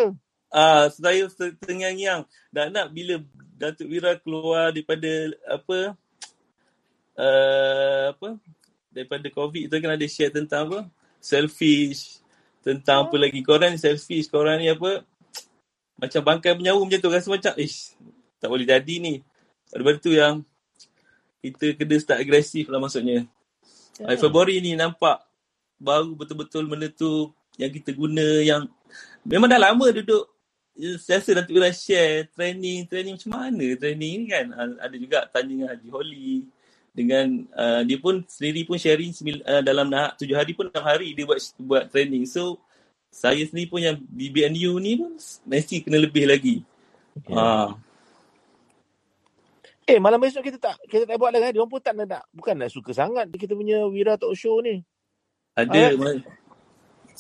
Ah, 0.51 0.91
saya 0.91 1.31
terngiang-ngiang. 1.63 2.27
Dan 2.51 2.75
nak 2.75 2.91
bila 2.91 3.23
Datuk 3.59 3.91
Wira 3.91 4.19
keluar 4.19 4.75
daripada 4.75 5.11
apa 5.47 5.95
uh, 7.21 8.05
apa 8.17 8.29
daripada 8.91 9.27
COVID 9.31 9.71
tu 9.71 9.77
kan 9.79 9.93
ada 9.95 10.07
share 10.09 10.33
tentang 10.35 10.67
apa 10.67 10.79
selfish 11.21 12.19
tentang 12.61 13.09
apa 13.09 13.17
lagi 13.17 13.41
korang 13.45 13.77
ni 13.77 13.79
selfish 13.79 14.29
korang 14.29 14.59
ni 14.61 14.73
apa 14.73 15.05
macam 16.01 16.21
bangkai 16.25 16.57
penyawa 16.57 16.81
macam 16.81 17.01
tu 17.01 17.13
rasa 17.13 17.29
macam 17.29 17.53
ish 17.61 17.95
tak 18.41 18.49
boleh 18.49 18.67
jadi 18.67 18.95
ni 18.99 19.15
daripada 19.69 19.97
tu 20.01 20.13
yang 20.17 20.43
kita 21.41 21.77
kena 21.77 21.97
start 22.01 22.19
agresif 22.21 22.69
lah 22.69 22.81
maksudnya 22.81 23.25
yeah. 24.01 24.17
Februari 24.17 24.59
ni 24.65 24.73
nampak 24.77 25.21
baru 25.81 26.17
betul-betul 26.17 26.69
benda 26.69 26.89
tu 26.89 27.33
yang 27.61 27.73
kita 27.73 27.93
guna 27.93 28.41
yang 28.41 28.69
memang 29.25 29.49
dah 29.49 29.61
lama 29.61 29.87
duduk 29.93 30.29
Ya, 30.81 30.97
saya 30.97 31.21
rasa 31.21 31.37
Datuk 31.37 31.61
Wira 31.61 31.69
share 31.77 32.31
training 32.33 32.89
training 32.89 33.21
macam 33.21 33.31
mana 33.37 33.67
training 33.77 34.25
ni 34.25 34.33
kan 34.33 34.49
ada 34.81 34.97
juga 34.97 35.29
tanya 35.29 35.53
dengan 35.53 35.69
Haji 35.77 35.89
Holly 35.93 36.33
dengan 36.97 37.27
uh, 37.53 37.83
dia 37.85 37.99
pun 38.01 38.25
sendiri 38.25 38.65
pun 38.65 38.81
sharing 38.81 39.13
sembil, 39.13 39.45
uh, 39.45 39.61
dalam 39.61 39.93
nah, 39.93 40.17
tujuh 40.17 40.33
hari 40.33 40.57
pun 40.57 40.73
enam 40.73 40.81
hari 40.81 41.13
dia 41.13 41.29
buat 41.29 41.37
buat 41.61 41.85
training 41.93 42.25
so 42.25 42.57
saya 43.13 43.45
sendiri 43.45 43.69
pun 43.69 43.85
yang 43.85 44.01
BBNU 44.01 44.73
ni 44.81 44.97
pun 44.97 45.21
mesti 45.45 45.85
kena 45.85 46.01
lebih 46.01 46.25
lagi 46.25 46.57
yeah. 47.29 47.77
Eh, 49.91 49.99
malam 49.99 50.23
besok 50.23 50.47
kita 50.47 50.59
tak 50.63 50.79
kita 50.87 51.03
tak 51.03 51.19
buat 51.19 51.35
lagi. 51.35 51.51
Dia 51.51 51.67
pun 51.67 51.83
tak 51.83 51.99
nak, 51.99 52.23
bukan 52.31 52.55
nak 52.55 52.71
suka 52.71 52.95
sangat 52.95 53.27
kita 53.35 53.59
punya 53.59 53.83
Wira 53.91 54.15
Talk 54.15 54.39
Show 54.39 54.63
ni. 54.63 54.87
ada 55.59 55.91
Ah, 55.91 56.15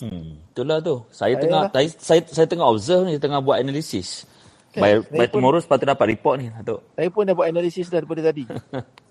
Hmm, 0.01 0.41
itulah 0.49 0.81
tu. 0.81 0.97
Saya 1.13 1.37
Ayalah. 1.37 1.43
tengah 1.43 1.63
saya, 1.77 1.89
saya 2.01 2.21
saya 2.25 2.47
tengah 2.49 2.65
observe 2.65 3.05
ni, 3.05 3.21
tengah 3.21 3.37
buat 3.45 3.61
analisis. 3.61 4.25
Kan, 4.73 4.81
By, 4.81 4.93
by 5.05 5.29
pun- 5.29 5.43
tomorrow 5.43 5.61
sepatutnya 5.61 5.93
dapat 5.93 6.07
report 6.17 6.41
ni, 6.41 6.47
Datuk. 6.49 6.81
Saya 6.97 7.09
pun 7.13 7.29
dah 7.29 7.35
buat 7.37 7.49
analisis 7.53 7.93
dah 7.93 8.01
daripada 8.01 8.25
tadi. 8.25 8.49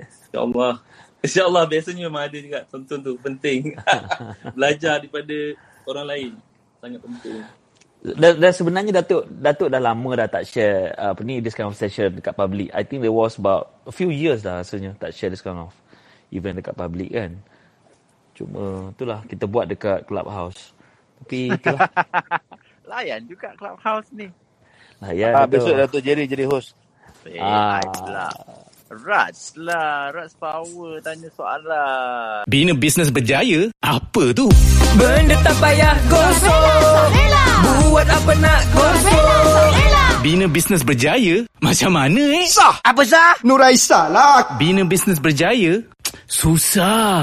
InsyaAllah 0.00 0.80
InsyaAllah 1.20 1.64
biasanya 1.68 2.08
memang 2.08 2.22
ada 2.24 2.38
juga 2.40 2.58
tonton 2.70 2.98
tu 3.04 3.12
penting 3.20 3.76
belajar 4.56 4.96
daripada 4.96 5.36
orang 5.84 6.06
lain 6.08 6.30
sangat 6.80 7.00
penting 7.04 7.44
Dan, 8.00 8.40
dan 8.40 8.52
sebenarnya 8.56 9.04
Datuk 9.04 9.28
Datuk 9.28 9.68
dah 9.68 9.82
lama 9.82 10.10
dah 10.16 10.28
tak 10.30 10.48
share 10.48 10.96
uh, 10.96 11.12
apa 11.12 11.20
ni 11.24 11.44
this 11.44 11.52
kind 11.54 11.68
of 11.68 11.76
session 11.76 12.16
dekat 12.16 12.32
public. 12.36 12.72
I 12.72 12.82
think 12.84 13.04
there 13.04 13.12
was 13.14 13.36
about 13.36 13.76
a 13.84 13.92
few 13.92 14.08
years 14.08 14.42
dah 14.44 14.64
rasanya 14.64 14.96
tak 14.96 15.12
share 15.12 15.30
this 15.32 15.44
kind 15.44 15.60
of 15.60 15.72
event 16.32 16.60
dekat 16.60 16.74
public 16.76 17.12
kan. 17.12 17.44
Cuma 18.36 18.90
itulah 18.96 19.24
kita 19.28 19.44
buat 19.48 19.68
dekat 19.68 20.08
clubhouse. 20.08 20.72
Tapi 21.22 21.60
itulah. 21.60 21.88
Layan 22.90 23.22
juga 23.28 23.54
Clubhouse 23.56 24.10
ni. 24.12 24.28
ya 25.14 25.32
ah, 25.34 25.46
besok 25.48 25.76
Datuk 25.76 26.02
Jerry 26.04 26.26
jadi 26.28 26.46
host. 26.48 26.76
Eh, 27.26 27.40
Ah. 27.40 28.59
Raj 28.90 29.54
lah. 29.54 30.10
Raj 30.10 30.34
power 30.34 30.98
tanya 30.98 31.30
soalan. 31.38 32.42
Bina 32.50 32.74
bisnes 32.74 33.06
berjaya? 33.14 33.70
Apa 33.86 34.34
tu? 34.34 34.50
Benda 34.98 35.38
tak 35.46 35.54
payah 35.62 35.94
gosok 36.10 37.06
Buat 37.86 38.08
apa 38.10 38.32
nak 38.42 38.60
gosok 38.74 39.70
Bina 40.26 40.50
bisnes 40.50 40.82
berjaya? 40.82 41.46
Macam 41.62 41.94
mana 41.94 42.18
eh? 42.18 42.50
Sah 42.50 42.82
Apa 42.82 43.06
sah? 43.06 43.38
Nuraisa 43.46 44.10
lah 44.10 44.58
Bina 44.58 44.82
bisnes 44.82 45.22
berjaya? 45.22 45.78
Susah. 46.26 47.22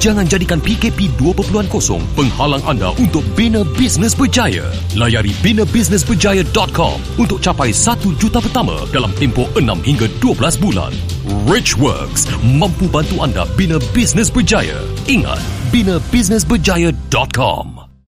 Jangan 0.00 0.26
jadikan 0.26 0.60
PKP 0.60 1.10
2.0 1.20 2.00
penghalang 2.14 2.62
anda 2.66 2.90
untuk 2.98 3.22
bina 3.38 3.62
bisnes 3.76 4.16
berjaya. 4.16 4.64
Layari 4.96 5.30
binabisnesberjaya.com 5.44 6.96
untuk 7.20 7.38
capai 7.38 7.70
1 7.70 8.16
juta 8.16 8.40
pertama 8.40 8.74
dalam 8.90 9.12
tempoh 9.20 9.46
6 9.58 9.84
hingga 9.84 10.06
12 10.18 10.62
bulan. 10.62 10.92
Rich 11.46 11.78
Works 11.78 12.26
mampu 12.42 12.88
bantu 12.88 13.22
anda 13.22 13.46
bina 13.54 13.78
bisnes 13.92 14.32
berjaya. 14.32 14.80
Ingat, 15.06 15.38
binabisnesberjaya.com. 15.70 17.83